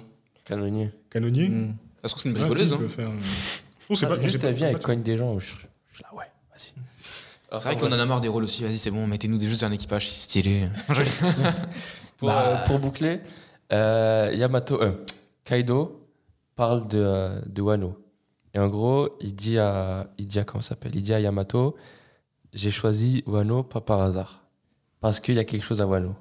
Canonnier. 0.45 0.91
canonnier. 1.09 1.49
Mm. 1.49 1.75
Ça 2.01 2.07
se 2.07 2.13
trouve, 2.13 2.23
c'est 2.23 2.29
une 2.29 2.35
Ah, 2.37 2.39
bricoleuse. 2.45 2.71
hein. 2.71 2.79
faire, 2.87 3.09
euh, 3.09 3.13
on 3.89 3.95
sait 3.95 4.05
Ah, 4.05 4.15
pas, 4.15 4.19
juste, 4.21 4.39
pas- 4.39 4.47
elle 4.47 4.55
vient, 4.55 4.67
on 4.67 4.69
sait 4.71 4.75
elle 4.77 4.81
cogne 4.83 5.03
des 5.03 5.17
gens. 5.17 5.37
Je, 5.39 5.45
je 5.45 5.51
suis 5.95 6.03
là, 6.03 6.09
ouais, 6.17 6.25
vas-y. 6.51 6.71
C'est 7.59 7.65
vrai 7.65 7.77
qu'on 7.77 7.87
en 7.87 7.99
a 7.99 8.05
marre 8.05 8.21
des 8.21 8.27
rôles 8.29 8.43
aussi. 8.45 8.63
Vas-y, 8.63 8.77
c'est 8.77 8.91
bon, 8.91 9.05
mettez-nous 9.07 9.37
des 9.37 9.47
jeux 9.47 9.57
sur 9.57 9.67
un 9.67 9.71
équipage, 9.71 10.09
c'est 10.09 10.23
stylé. 10.23 10.67
Pour, 12.17 12.29
Bah. 12.29 12.47
euh, 12.47 12.65
pour 12.65 12.79
boucler, 12.79 13.21
euh, 13.71 14.31
Yamato, 14.35 14.81
euh, 14.81 15.03
Kaido 15.43 16.07
parle 16.55 16.87
de, 16.87 16.99
euh, 16.99 17.41
de 17.45 17.61
Wano. 17.61 17.97
Et 18.53 18.59
en 18.59 18.67
gros, 18.69 19.09
il 19.19 19.35
dit 19.35 19.57
à, 19.57 20.07
il 20.17 20.27
dit 20.27 20.39
à 20.39 20.43
comment 20.45 20.61
ça 20.61 20.69
s'appelle? 20.69 20.95
Il 20.95 21.01
dit 21.01 21.13
à 21.13 21.19
Yamato, 21.19 21.75
j'ai 22.53 22.71
choisi 22.71 23.23
Wano 23.25 23.63
pas 23.63 23.81
par 23.81 23.99
hasard, 24.01 24.43
parce 25.01 25.19
qu'il 25.19 25.35
y 25.35 25.39
a 25.39 25.43
quelque 25.43 25.63
chose 25.63 25.81
à 25.81 25.87
Wano. 25.87 26.15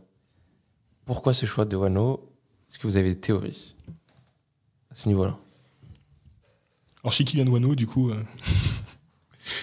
Pourquoi 1.04 1.34
ce 1.34 1.46
choix 1.46 1.64
de 1.66 1.76
Wano? 1.76 2.28
Est-ce 2.68 2.78
que 2.78 2.86
vous 2.86 2.96
avez 2.96 3.10
des 3.10 3.20
théories 3.20 3.76
à 4.90 4.94
ce 4.94 5.08
niveau-là? 5.08 5.36
Alors 7.04 7.12
Shiki 7.12 7.36
vient 7.36 7.44
de 7.44 7.50
Wano, 7.50 7.74
du 7.74 7.86
coup. 7.86 8.10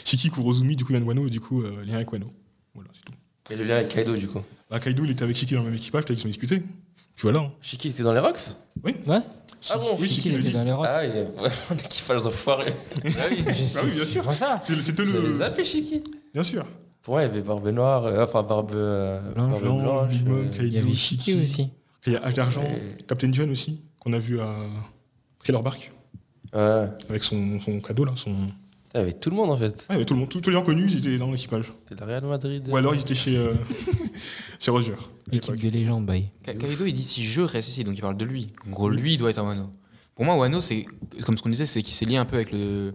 Shiki 0.06 0.30
Kurozumi, 0.30 0.76
du 0.76 0.86
coup, 0.86 0.94
de 0.94 1.00
Wano, 1.00 1.28
et 1.28 1.30
du 1.30 1.40
coup, 1.40 1.62
euh, 1.62 1.84
lien 1.86 1.96
avec 1.96 2.12
Wano. 2.12 2.32
Voilà, 2.74 2.90
c'est 2.94 3.04
tout. 3.06 3.14
Et 3.52 3.56
le 3.56 3.64
lien 3.64 3.76
avec 3.78 3.90
Kaido, 3.90 4.16
du 4.16 4.28
coup. 4.28 4.42
Bah, 4.70 4.80
Kaido, 4.80 5.04
il 5.06 5.12
était 5.12 5.24
avec 5.24 5.36
Shiki 5.36 5.54
dans 5.56 5.62
le 5.62 5.68
même 5.68 5.76
équipage, 5.76 6.06
peut-être 6.06 6.18
qu'ils 6.20 6.28
ont 6.28 6.30
discuté. 6.30 6.60
Puis 6.60 7.24
voilà. 7.24 7.40
hein. 7.40 7.52
Shiki 7.62 7.90
était 7.90 8.04
dans 8.04 8.14
les 8.14 8.20
Rocks 8.20 8.40
Ouais 8.84 8.96
Ah 9.08 9.78
bon 9.78 9.98
Oui, 10.00 10.08
Shiki 10.08 10.30
il 10.30 10.34
le 10.36 10.40
était 10.40 10.50
dit. 10.50 10.54
dans 10.56 10.64
les 10.64 10.72
rocks 10.72 10.88
Ah, 10.90 11.06
il 11.06 11.16
y 11.16 11.20
a 11.20 11.24
vraiment 11.24 11.52
un 11.72 11.76
équipage 11.78 12.24
d'enfoirés. 12.24 12.74
Ah 13.04 13.08
oui. 13.08 13.14
Ah 13.20 13.24
oui, 13.30 13.42
bien 13.44 14.06
sûr. 14.06 14.24
C'est 14.62 14.82
C'était 14.82 15.06
les 15.06 15.12
le. 15.12 15.42
a 15.42 15.52
fait 15.52 15.64
Shiki. 15.66 16.00
Bien 16.34 16.44
sûr. 16.44 16.66
Pour 17.02 17.16
moi, 17.16 17.24
il 17.24 17.26
y 17.26 17.30
avait 17.30 17.42
Barbe 17.42 17.68
Noire, 17.70 18.06
euh, 18.06 18.24
enfin 18.24 18.44
Barbe, 18.44 18.72
euh, 18.76 19.20
barbe 19.34 19.62
Blanche, 19.62 19.82
Blanche, 19.84 20.10
Big 20.10 20.28
Mom, 20.28 20.38
euh, 20.40 20.50
Kaido, 20.50 20.64
Il 20.66 20.74
y 20.74 20.78
avait 20.78 20.94
Shiki 20.94 21.34
aussi. 21.42 21.70
Il 22.06 22.14
y 22.14 22.16
a 22.16 22.20
H 22.30 22.34
d'argent, 22.36 22.64
Et- 22.64 23.04
Captain 23.04 23.32
John 23.34 23.50
aussi, 23.52 23.82
qu'on 24.00 24.14
a 24.14 24.20
vu 24.20 24.40
à 24.40 24.56
Thriller 25.40 25.64
Bark, 25.64 25.92
Ouais. 26.54 26.88
avec 27.10 27.24
son, 27.24 27.60
son 27.60 27.80
cadeau 27.80 28.06
là. 28.06 28.14
Son... 28.16 28.36
Il 28.94 28.98
y 28.98 29.02
avait 29.02 29.14
tout 29.14 29.30
le 29.30 29.36
monde 29.36 29.52
en 29.52 29.58
fait. 29.58 29.86
Il 29.90 29.94
y 29.94 29.96
avait 29.98 30.06
tout 30.06 30.14
le 30.16 30.22
monde, 30.22 30.30
tous 30.30 30.42
tous 30.42 30.50
les 30.50 30.56
gens 30.56 30.64
connus, 30.64 30.90
ils 30.92 30.98
étaient 30.98 31.18
dans 31.18 31.32
l'équipage. 31.32 31.72
C'était 31.88 32.04
le 32.04 32.08
Real 32.10 32.26
Madrid. 32.26 32.68
Ou 32.72 32.76
alors 32.78 32.96
ils 32.96 33.02
étaient 33.02 33.14
chez, 33.16 33.38
euh, 33.38 33.54
chez 34.60 34.72
Roger. 34.72 34.94
à 34.94 35.32
L'équipe 35.32 35.56
de 35.56 35.70
légende, 35.70 36.06
bye. 36.06 36.32
Ka- 36.44 36.54
Kaido, 36.56 36.86
il 36.86 36.94
dit 36.94 37.04
si 37.04 37.24
je 37.24 37.42
reste 37.42 37.70
ici, 37.70 37.84
donc 37.84 37.96
il 37.98 38.02
parle 38.02 38.18
de 38.18 38.26
lui. 38.26 38.48
En 38.68 38.72
gros, 38.72 38.90
lui, 38.90 39.14
il 39.14 39.18
doit 39.18 39.30
être 39.30 39.38
à 39.40 39.44
Wano. 39.44 39.70
Pour 40.16 40.26
moi, 40.26 40.36
Wano, 40.36 40.60
c'est 40.62 40.86
comme 41.24 41.38
ce 41.38 41.44
qu'on 41.44 41.50
disait, 41.50 41.66
c'est 41.66 41.82
qu'il 41.84 41.96
s'est 41.96 42.06
lié 42.06 42.18
un 42.18 42.26
peu 42.26 42.36
avec 42.36 42.52
le, 42.52 42.92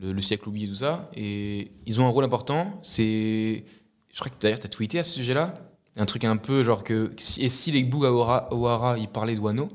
le, 0.00 0.12
le 0.12 0.22
siècle 0.22 0.48
oublié 0.48 0.66
et 0.66 0.70
tout 0.70 0.76
ça. 0.76 1.10
Et 1.16 1.72
ils 1.86 2.00
ont 2.00 2.06
un 2.06 2.10
rôle 2.10 2.24
important. 2.24 2.78
C'est. 2.82 3.64
Je 4.12 4.20
crois 4.20 4.30
que 4.30 4.40
d'ailleurs, 4.40 4.60
tu 4.60 4.66
as 4.66 4.70
tweeté 4.70 4.98
à 5.00 5.04
ce 5.04 5.14
sujet-là. 5.16 5.54
Un 5.96 6.06
truc 6.06 6.24
un 6.24 6.36
peu 6.36 6.62
genre 6.64 6.84
que. 6.84 7.10
si- 7.18 7.42
Et 7.44 7.48
si 7.48 7.72
les 7.72 7.82
Bug 7.84 8.04
Awara, 8.04 8.96
ils 8.98 9.08
parlaient 9.08 9.34
de 9.34 9.40
Wano 9.40 9.68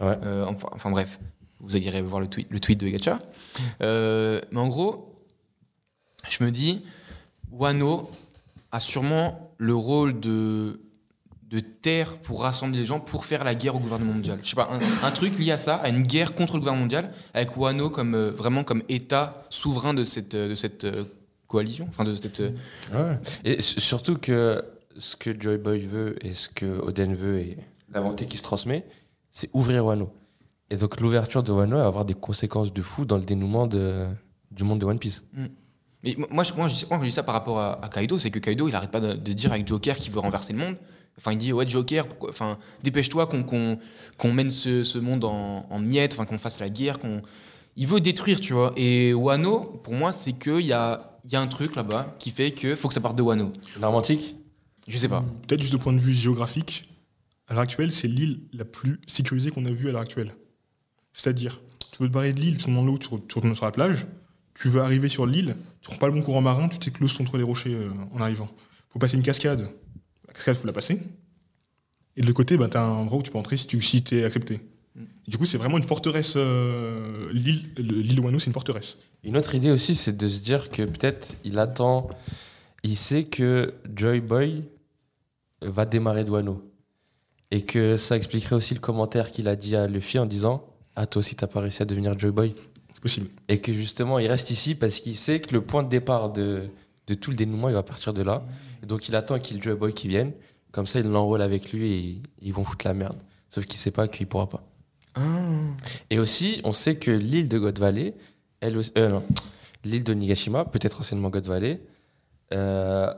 Ouais. 0.00 0.18
Euh, 0.24 0.44
enfin, 0.46 0.68
enfin, 0.72 0.90
bref, 0.90 1.20
vous 1.64 1.76
irez 1.76 2.02
voir 2.02 2.20
le 2.20 2.26
tweet, 2.28 2.46
le 2.50 2.60
tweet 2.60 2.78
de 2.80 2.88
Gacha. 2.88 3.18
Euh, 3.82 4.40
mais 4.50 4.60
en 4.60 4.68
gros, 4.68 5.14
je 6.28 6.44
me 6.44 6.50
dis, 6.50 6.82
Wano 7.50 8.10
a 8.72 8.80
sûrement 8.80 9.54
le 9.58 9.74
rôle 9.74 10.18
de, 10.20 10.80
de 11.44 11.60
terre 11.60 12.18
pour 12.18 12.42
rassembler 12.42 12.78
les 12.80 12.84
gens, 12.84 13.00
pour 13.00 13.24
faire 13.24 13.44
la 13.44 13.54
guerre 13.54 13.76
au 13.76 13.80
gouvernement 13.80 14.12
mondial. 14.12 14.38
Je 14.42 14.48
sais 14.50 14.56
pas, 14.56 14.70
un, 15.02 15.10
truc 15.10 15.38
lié 15.38 15.52
à 15.52 15.58
ça, 15.58 15.76
à 15.76 15.88
une 15.88 16.02
guerre 16.02 16.34
contre 16.34 16.54
le 16.54 16.58
gouvernement 16.60 16.82
mondial, 16.84 17.12
avec 17.34 17.56
Wano 17.56 17.90
comme, 17.90 18.14
euh, 18.14 18.30
vraiment 18.30 18.64
comme 18.64 18.82
État 18.88 19.44
souverain 19.50 19.94
de 19.94 20.04
cette, 20.04 20.34
de 20.34 20.54
cette 20.54 20.84
euh, 20.84 21.04
coalition, 21.46 21.86
enfin 21.88 22.04
de 22.04 22.16
cette... 22.16 22.42
Et 23.44 23.62
su- 23.62 23.80
surtout 23.80 24.16
que 24.18 24.64
ce 24.96 25.16
que 25.16 25.38
Joy 25.40 25.58
Boy 25.58 25.86
veut 25.86 26.16
et 26.24 26.34
ce 26.34 26.48
que 26.48 26.80
Oden 26.80 27.14
veut 27.14 27.38
et 27.38 27.58
la 27.92 28.00
volonté 28.00 28.26
qui 28.26 28.36
se 28.38 28.42
transmet, 28.42 28.84
c'est 29.30 29.50
ouvrir 29.52 29.84
Wano. 29.86 30.12
Et 30.74 30.76
donc 30.76 31.00
l'ouverture 31.00 31.42
de 31.44 31.52
Wano 31.52 31.76
va 31.76 31.86
avoir 31.86 32.04
des 32.04 32.14
conséquences 32.14 32.72
de 32.72 32.82
fou 32.82 33.04
dans 33.04 33.16
le 33.16 33.22
dénouement 33.22 33.68
de, 33.68 34.06
du 34.50 34.64
monde 34.64 34.80
de 34.80 34.86
One 34.86 34.98
Piece. 34.98 35.22
Mais 36.02 36.16
moi, 36.30 36.42
je, 36.42 36.52
moi, 36.52 36.66
je, 36.66 36.74
dis- 36.74 36.86
moi, 36.90 36.98
je 37.00 37.04
dis 37.06 37.12
ça 37.12 37.22
par 37.22 37.34
rapport 37.34 37.60
à, 37.60 37.84
à 37.84 37.88
Kaido, 37.88 38.18
c'est 38.18 38.30
que 38.30 38.40
Kaido, 38.40 38.68
il 38.68 38.74
arrête 38.74 38.90
pas 38.90 39.00
de, 39.00 39.12
de 39.14 39.32
dire 39.32 39.52
avec 39.52 39.66
Joker 39.68 39.96
qu'il 39.96 40.12
veut 40.12 40.18
renverser 40.18 40.52
le 40.52 40.58
monde. 40.58 40.74
Enfin, 41.16 41.30
il 41.32 41.38
dit, 41.38 41.52
ouais, 41.52 41.66
Joker, 41.68 42.08
pourquoi- 42.08 42.30
enfin, 42.30 42.58
dépêche-toi 42.82 43.26
qu'on 43.26 43.44
qu'on 43.44 43.78
qu'on 44.18 44.32
mène 44.32 44.50
ce, 44.50 44.82
ce 44.82 44.98
monde 44.98 45.24
en, 45.24 45.64
en 45.70 45.78
miettes, 45.78 46.12
enfin, 46.14 46.26
qu'on 46.26 46.38
fasse 46.38 46.58
la 46.58 46.68
guerre, 46.68 46.98
qu'on... 46.98 47.22
Il 47.76 47.86
veut 47.86 48.00
détruire, 48.00 48.40
tu 48.40 48.52
vois. 48.52 48.72
Et 48.76 49.14
Wano, 49.14 49.60
pour 49.84 49.94
moi, 49.94 50.10
c'est 50.12 50.32
qu'il 50.32 50.60
y 50.66 50.72
a, 50.72 51.18
il 51.24 51.32
y 51.32 51.36
a 51.36 51.40
un 51.40 51.46
truc 51.46 51.74
là-bas 51.76 52.14
qui 52.18 52.30
fait 52.32 52.50
que 52.50 52.74
faut 52.76 52.88
que 52.88 52.94
ça 52.94 53.00
parte 53.00 53.16
de 53.16 53.22
Wano. 53.22 53.52
L'armantique? 53.80 54.36
Je 54.88 54.98
sais 54.98 55.08
pas. 55.08 55.24
Peut-être 55.46 55.60
juste 55.60 55.72
de 55.72 55.78
point 55.78 55.92
de 55.92 55.98
vue 55.98 56.12
géographique, 56.14 56.88
à 57.48 57.54
l'heure 57.54 57.62
actuelle, 57.62 57.92
c'est 57.92 58.08
l'île 58.08 58.40
la 58.52 58.64
plus 58.64 59.00
sécurisée 59.06 59.50
qu'on 59.50 59.64
a 59.66 59.70
vue 59.70 59.88
à 59.88 59.92
l'heure 59.92 60.02
actuelle. 60.02 60.34
C'est-à-dire, 61.14 61.60
tu 61.92 62.02
veux 62.02 62.08
te 62.08 62.12
barrer 62.12 62.32
de 62.34 62.40
l'île, 62.40 62.58
tu 62.58 62.68
montes 62.70 62.86
l'eau, 62.86 62.98
tu 62.98 63.08
re- 63.08 63.26
tu 63.26 63.34
retournes 63.36 63.54
sur 63.54 63.64
la 63.64 63.70
plage, 63.72 64.06
tu 64.54 64.68
veux 64.68 64.80
arriver 64.82 65.08
sur 65.08 65.24
l'île, 65.26 65.56
tu 65.80 65.88
prends 65.88 65.96
pas 65.96 66.06
le 66.08 66.12
bon 66.12 66.20
courant 66.22 66.42
marin, 66.42 66.68
tu 66.68 66.78
t'écloses 66.78 67.16
contre 67.16 67.38
les 67.38 67.42
rochers 67.44 67.74
euh, 67.74 67.88
en 68.12 68.20
arrivant. 68.20 68.48
faut 68.90 68.98
passer 68.98 69.16
une 69.16 69.22
cascade, 69.22 69.68
la 70.28 70.34
cascade, 70.34 70.56
faut 70.56 70.66
la 70.66 70.72
passer. 70.72 71.00
Et 72.16 72.20
de 72.20 72.26
l'autre 72.26 72.36
côté, 72.36 72.56
bah, 72.56 72.68
tu 72.68 72.76
as 72.76 72.82
un 72.82 72.90
endroit 72.90 73.18
où 73.18 73.22
tu 73.22 73.30
peux 73.30 73.38
entrer 73.38 73.56
si 73.56 73.66
tu 73.66 73.80
si 73.82 74.04
es 74.12 74.24
accepté. 74.24 74.60
Mm. 74.94 75.02
Et 75.26 75.30
du 75.30 75.38
coup, 75.38 75.44
c'est 75.46 75.58
vraiment 75.58 75.78
une 75.78 75.84
forteresse. 75.84 76.34
euh, 76.36 77.26
l'île 77.32 77.62
le- 77.76 78.00
l'île 78.00 78.20
Wano, 78.20 78.38
c'est 78.38 78.46
une 78.46 78.52
forteresse. 78.52 78.96
Une 79.24 79.36
autre 79.36 79.54
idée 79.54 79.70
aussi, 79.70 79.94
c'est 79.96 80.16
de 80.16 80.28
se 80.28 80.40
dire 80.42 80.70
que 80.70 80.82
peut-être 80.82 81.34
il 81.44 81.58
attend, 81.58 82.08
il 82.82 82.96
sait 82.96 83.24
que 83.24 83.74
Joy 83.96 84.20
Boy 84.20 84.64
va 85.62 85.86
démarrer 85.86 86.24
de 86.24 86.30
Wano. 86.30 86.62
Et 87.50 87.62
que 87.62 87.96
ça 87.96 88.16
expliquerait 88.16 88.56
aussi 88.56 88.74
le 88.74 88.80
commentaire 88.80 89.30
qu'il 89.32 89.48
a 89.48 89.56
dit 89.56 89.74
à 89.76 89.86
Luffy 89.86 90.18
en 90.18 90.26
disant 90.26 90.66
Ah, 90.96 91.06
toi 91.06 91.20
aussi, 91.20 91.34
t'as 91.36 91.46
pas 91.46 91.60
réussi 91.60 91.82
à 91.82 91.84
devenir 91.86 92.18
Joy 92.18 92.30
Boy. 92.30 92.54
C'est 92.92 93.00
possible. 93.02 93.28
Et 93.48 93.60
que 93.60 93.72
justement, 93.72 94.18
il 94.18 94.28
reste 94.28 94.50
ici 94.50 94.74
parce 94.74 95.00
qu'il 95.00 95.16
sait 95.16 95.40
que 95.40 95.52
le 95.52 95.60
point 95.60 95.82
de 95.82 95.88
départ 95.88 96.32
de, 96.32 96.68
de 97.08 97.14
tout 97.14 97.30
le 97.30 97.36
dénouement, 97.36 97.68
il 97.68 97.74
va 97.74 97.82
partir 97.82 98.12
de 98.12 98.22
là. 98.22 98.44
Et 98.82 98.86
donc 98.86 99.08
il 99.08 99.16
attend 99.16 99.38
qu'il 99.40 99.62
Joe 99.62 99.76
Boy 99.76 99.92
qui 99.92 100.08
vienne. 100.08 100.32
Comme 100.72 100.86
ça, 100.86 101.00
il 101.00 101.06
l'enrôle 101.06 101.42
avec 101.42 101.72
lui 101.72 101.92
et 101.92 102.22
ils 102.42 102.52
vont 102.52 102.64
foutre 102.64 102.86
la 102.86 102.94
merde. 102.94 103.16
Sauf 103.50 103.64
qu'il 103.66 103.78
sait 103.78 103.90
pas 103.92 104.08
qu'il 104.08 104.26
pourra 104.26 104.48
pas. 104.48 104.62
Et 106.10 106.18
aussi, 106.18 106.60
on 106.64 106.72
sait 106.72 106.96
que 106.96 107.10
l'île 107.12 107.48
de 107.48 107.58
God 107.58 107.78
Valley, 107.78 108.14
elle 108.60 108.76
aussi- 108.76 108.90
euh, 108.98 109.08
non, 109.10 109.22
l'île 109.84 110.02
de 110.02 110.12
Nigashima, 110.12 110.64
peut-être 110.64 111.00
anciennement 111.00 111.30
God 111.30 111.46
Valley, 111.46 111.80
euh, 112.52 113.12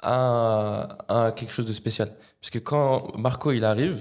a, 0.00 0.98
a 1.08 1.32
quelque 1.32 1.52
chose 1.52 1.64
de 1.66 1.72
spécial. 1.72 2.12
Parce 2.40 2.50
que 2.50 2.58
quand 2.58 3.16
Marco 3.16 3.52
il 3.52 3.64
arrive 3.64 3.98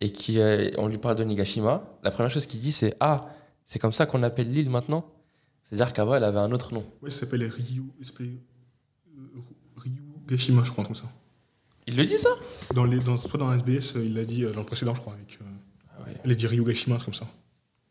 et 0.00 0.12
qu'on 0.12 0.86
lui 0.88 0.98
parle 0.98 1.16
de 1.16 1.24
Nigashima, 1.24 1.82
la 2.02 2.10
première 2.10 2.30
chose 2.30 2.46
qu'il 2.46 2.60
dit 2.60 2.72
c'est 2.72 2.94
Ah, 3.00 3.28
c'est 3.64 3.78
comme 3.78 3.92
ça 3.92 4.06
qu'on 4.06 4.22
appelle 4.22 4.50
l'île 4.52 4.70
maintenant 4.70 5.06
C'est-à-dire 5.64 5.92
qu'avant 5.92 6.14
elle 6.14 6.24
avait 6.24 6.38
un 6.38 6.52
autre 6.52 6.74
nom. 6.74 6.84
Ouais, 7.02 7.10
ça 7.10 7.20
s'appelle 7.20 7.42
Ryu. 7.44 7.84
s'appelait, 8.02 8.38
euh, 9.16 9.40
Ryu 9.76 10.02
Gashima, 10.28 10.62
je 10.64 10.72
crois, 10.72 10.84
comme 10.84 10.94
ça. 10.94 11.10
Il 11.86 11.96
le 11.96 12.04
dit 12.04 12.18
ça? 12.18 12.30
Dans 12.74 12.84
les, 12.84 12.98
dans, 12.98 13.16
soit 13.16 13.38
dans 13.38 13.52
SBS, 13.52 13.96
euh, 13.96 14.04
il 14.04 14.14
l'a 14.14 14.24
dit 14.24 14.44
euh, 14.44 14.52
dans 14.52 14.60
le 14.60 14.66
précédent, 14.66 14.94
je 14.94 15.00
crois. 15.00 15.14
Avec, 15.14 15.38
euh, 15.40 15.44
Ah 15.96 16.02
ouais. 16.04 16.16
Il 16.24 16.32
a 16.32 16.34
dit 16.34 16.46
Ryu 16.46 16.64
Gashima, 16.64 16.96
un 16.96 16.98
truc 16.98 17.14
comme 17.16 17.26
ça. 17.26 17.32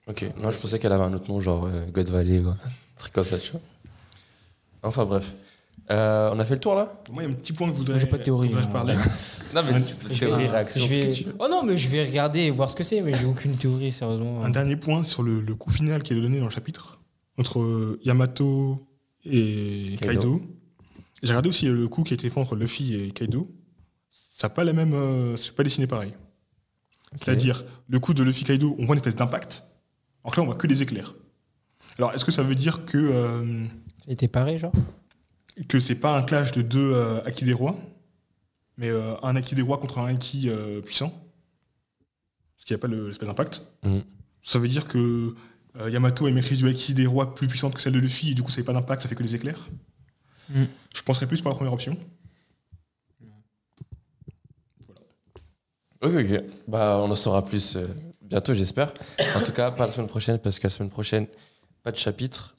Ok, 0.08 0.26
non, 0.38 0.51
je 0.51 0.60
pensais 0.60 0.78
qu'elle 0.78 0.91
avait 0.91 1.03
un 1.03 1.14
autre 1.14 1.30
nom, 1.30 1.39
genre 1.39 1.66
euh, 1.66 1.86
God 1.88 2.10
Valley, 2.10 2.39
quoi. 2.39 2.58
Un 2.97 2.99
truc 2.99 3.14
comme 3.14 3.26
ça, 3.26 3.38
tu 3.39 3.51
vois. 3.51 3.62
Enfin 4.84 5.03
bref. 5.06 5.34
Euh, 5.92 6.32
on 6.34 6.40
a 6.40 6.46
fait 6.46 6.56
le 6.56 6.60
tour 6.60 6.74
là 6.76 6.94
Moi, 7.12 7.24
il 7.24 7.30
y 7.30 7.30
a 7.30 7.32
un 7.32 7.38
petit 7.38 7.54
point 7.54 7.68
que 7.68 7.74
je 7.74 7.78
voudrais, 7.78 7.94
Moi, 7.96 8.02
j'ai 8.02 8.08
pas 8.10 8.18
de 8.18 8.24
théorie, 8.24 8.52
hein. 8.58 8.68
parler. 8.74 8.96
Non, 9.54 9.62
mais 9.64 9.82
tu 9.84 9.96
peux 9.96 10.14
Je 10.14 10.20
théorie, 10.20 10.44
vais- 10.44 10.50
réaction, 10.50 10.88
vais- 10.88 11.14
tu. 11.14 11.26
Oh 11.40 11.48
non, 11.50 11.64
mais 11.64 11.78
je 11.78 11.88
vais 11.88 12.04
regarder 12.04 12.40
et 12.42 12.52
voir 12.52 12.70
ce 12.70 12.76
que 12.76 12.84
c'est, 12.84 13.00
mais 13.02 13.16
j'ai 13.16 13.26
aucune 13.26 13.56
théorie, 13.56 13.92
sérieusement. 13.92 14.44
Un 14.44 14.50
dernier 14.50 14.76
point 14.76 15.04
sur 15.04 15.22
le, 15.24 15.40
le 15.40 15.56
coup 15.56 15.70
final 15.72 16.02
qui 16.04 16.14
est 16.14 16.20
donné 16.20 16.40
dans 16.40 16.46
le 16.46 16.52
chapitre 16.52 17.00
entre 17.38 17.60
euh, 17.62 18.00
Yamato 18.04 18.86
et 19.24 19.96
Kaido. 20.02 20.12
Kaido. 20.40 20.42
J'ai 21.24 21.30
regardé 21.30 21.50
aussi 21.50 21.68
le 21.68 21.88
coup 21.88 22.04
qui 22.04 22.14
a 22.14 22.16
été 22.16 22.30
fait 22.30 22.40
entre 22.40 22.56
Luffy 22.56 22.96
et 22.96 23.12
Kaido. 23.12 23.50
Ça 24.10 24.48
n'a 24.48 24.54
pas 24.54 24.64
la 24.66 24.74
même. 24.74 24.94
euh, 24.94 25.38
c'est 25.38 25.56
pas 25.56 25.64
dessiné 25.64 25.88
pareil. 25.88 26.14
C'est-à-dire, 27.16 27.64
le 27.88 28.00
coup 28.00 28.14
de 28.14 28.24
Luffy 28.24 28.44
Kaido, 28.44 28.76
on 28.78 28.86
voit 28.86 28.96
une 28.96 29.00
espèce 29.00 29.16
d'impact. 29.16 29.64
Alors 30.24 30.34
que 30.36 30.40
là, 30.42 30.44
on 30.44 30.48
voit 30.48 30.56
que 30.56 30.68
des 30.68 30.82
éclairs. 30.82 31.14
Alors, 31.98 32.12
est-ce 32.14 32.26
que 32.26 32.32
ça 32.32 32.44
veut 32.44 32.56
dire 32.56 32.84
que, 32.86 32.98
euh, 32.98 33.64
C'était 34.06 34.28
pareil, 34.28 34.58
genre? 34.58 34.74
Que 35.70 35.80
c'est 35.80 35.95
pas 35.95 36.18
un 36.18 36.22
clash 36.24 36.51
de 36.51 36.62
deux 36.62 36.93
euh, 36.93 37.24
Aki 37.26 37.45
des 37.45 37.53
rois, 37.53 37.76
mais 38.78 38.89
euh, 38.89 39.16
un 39.24 39.36
Aki 39.36 39.56
des 39.56 39.62
rois 39.62 39.78
contre 39.78 39.99
un 39.99 40.08
Aki 40.08 40.49
euh, 40.49 40.82
puissant 40.82 41.10
Parce 42.56 42.66
qu'il 42.66 42.76
n'y 42.76 42.80
a 42.80 42.82
pas 42.82 42.88
le- 42.88 43.08
l'espèce 43.08 43.28
d'impact. 43.28 43.64
Mhm. 43.84 44.03
Ça 44.41 44.60
veut 44.60 44.68
dire 44.68 44.88
que 44.88 45.34
euh, 45.78 45.89
Yamato 45.89 46.26
a 46.26 46.30
une 46.30 46.36
maîtrise 46.36 46.60
du 46.60 46.68
Aki 46.70 46.93
des 46.93 47.06
rois 47.06 47.34
plus 47.36 47.47
puissante 47.47 47.74
que 47.74 47.82
celle 47.82 47.93
de 47.93 47.99
Luffy, 47.99 48.32
et 48.32 48.34
du 48.34 48.43
coup, 48.43 48.51
ça 48.51 48.62
n'a 48.62 48.66
pas 48.66 48.74
d'impact, 48.74 49.01
ça 49.01 49.10
fait 49.10 49.16
que 49.16 49.24
des 49.24 49.36
éclairs 49.36 49.60
Mhm. 50.49 50.68
Je 50.93 51.01
penserais 51.01 51.26
plus 51.26 51.41
par 51.41 51.51
la 51.51 51.56
première 51.56 51.74
option. 51.74 51.97
Ok, 56.01 56.14
ok. 56.14 56.43
Bah, 56.68 56.99
on 57.01 57.10
en 57.10 57.16
saura 57.16 57.43
plus 57.43 57.76
euh, 57.76 57.88
bientôt, 58.22 58.53
j'espère. 58.53 58.93
En 59.36 59.41
tout 59.43 59.51
cas, 59.51 59.72
pas 59.72 59.88
la 59.88 59.91
semaine 59.93 60.08
prochaine, 60.08 60.38
parce 60.39 60.60
que 60.60 60.68
la 60.68 60.70
semaine 60.70 60.91
prochaine, 60.91 61.26
pas 61.84 61.91
de 61.91 61.97
chapitre. 61.97 62.56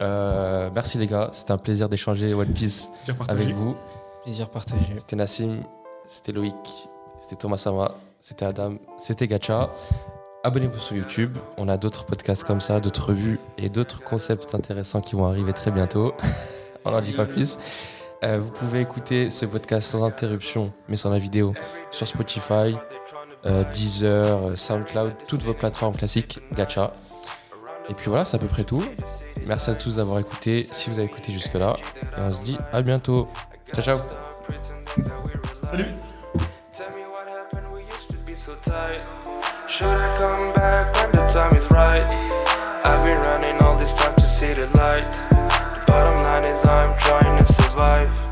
Euh, 0.00 0.70
merci 0.74 0.98
les 0.98 1.06
gars, 1.06 1.28
c'était 1.32 1.52
un 1.52 1.58
plaisir 1.58 1.88
d'échanger 1.88 2.32
One 2.32 2.52
Piece 2.52 2.88
avec 3.28 3.48
vous. 3.50 3.76
Plaisir 4.24 4.48
partagé. 4.48 4.94
C'était 4.96 5.16
Nassim, 5.16 5.62
c'était 6.06 6.32
Loïc, 6.32 6.54
c'était 7.20 7.36
Thomas 7.36 7.58
Sama, 7.58 7.94
c'était 8.18 8.46
Adam, 8.46 8.76
c'était 8.98 9.26
Gacha. 9.26 9.70
Abonnez-vous 10.42 10.78
sur 10.78 10.96
YouTube, 10.96 11.36
on 11.58 11.68
a 11.68 11.76
d'autres 11.76 12.06
podcasts 12.06 12.44
comme 12.44 12.62
ça, 12.62 12.80
d'autres 12.80 13.08
revues 13.08 13.38
et 13.58 13.68
d'autres 13.68 14.02
concepts 14.02 14.54
intéressants 14.54 15.02
qui 15.02 15.14
vont 15.16 15.26
arriver 15.26 15.52
très 15.52 15.70
bientôt. 15.70 16.14
on 16.84 16.92
n'en 16.92 17.00
dit 17.00 17.12
pas 17.12 17.26
plus. 17.26 17.58
Euh, 18.24 18.38
vous 18.40 18.50
pouvez 18.50 18.80
écouter 18.80 19.30
ce 19.30 19.46
podcast 19.46 19.90
sans 19.90 20.04
interruption, 20.04 20.72
mais 20.88 20.96
sans 20.96 21.10
la 21.10 21.18
vidéo, 21.18 21.54
sur 21.90 22.06
Spotify, 22.06 22.76
euh, 23.46 23.64
Deezer, 23.64 24.56
SoundCloud, 24.56 25.12
toutes 25.28 25.42
vos 25.42 25.54
plateformes 25.54 25.96
classiques, 25.96 26.40
Gacha. 26.52 26.90
Et 27.90 27.94
puis 27.94 28.08
voilà, 28.08 28.24
c'est 28.24 28.36
à 28.36 28.38
peu 28.38 28.46
près 28.46 28.62
tout. 28.62 28.84
Merci 29.46 29.70
à 29.70 29.74
tous 29.74 29.96
d'avoir 29.96 30.20
écouté, 30.20 30.62
si 30.62 30.90
vous 30.90 30.98
avez 30.98 31.08
écouté 31.08 31.32
jusque-là. 31.32 31.74
Et 32.16 32.22
on 32.22 32.32
se 32.32 32.44
dit 32.44 32.56
à 32.72 32.82
bientôt. 32.82 33.28
Ciao, 33.74 33.82
ciao. 33.82 33.98
Salut. 35.70 35.86
Should 39.68 39.88
I 39.88 40.08
come 40.18 40.52
back 40.54 40.94
when 40.96 41.12
the 41.12 41.26
time 41.32 41.56
is 41.56 41.70
right? 41.70 42.06
I've 42.84 43.02
been 43.04 43.20
running 43.22 43.62
all 43.62 43.76
this 43.76 43.94
time 43.94 44.14
to 44.14 44.26
see 44.26 44.52
the 44.52 44.66
light. 44.76 45.04
The 45.30 45.80
bottom 45.86 46.16
line 46.24 46.44
is 46.44 46.64
I'm 46.64 46.96
trying 46.98 47.38
to 47.38 47.52
survive. 47.52 48.29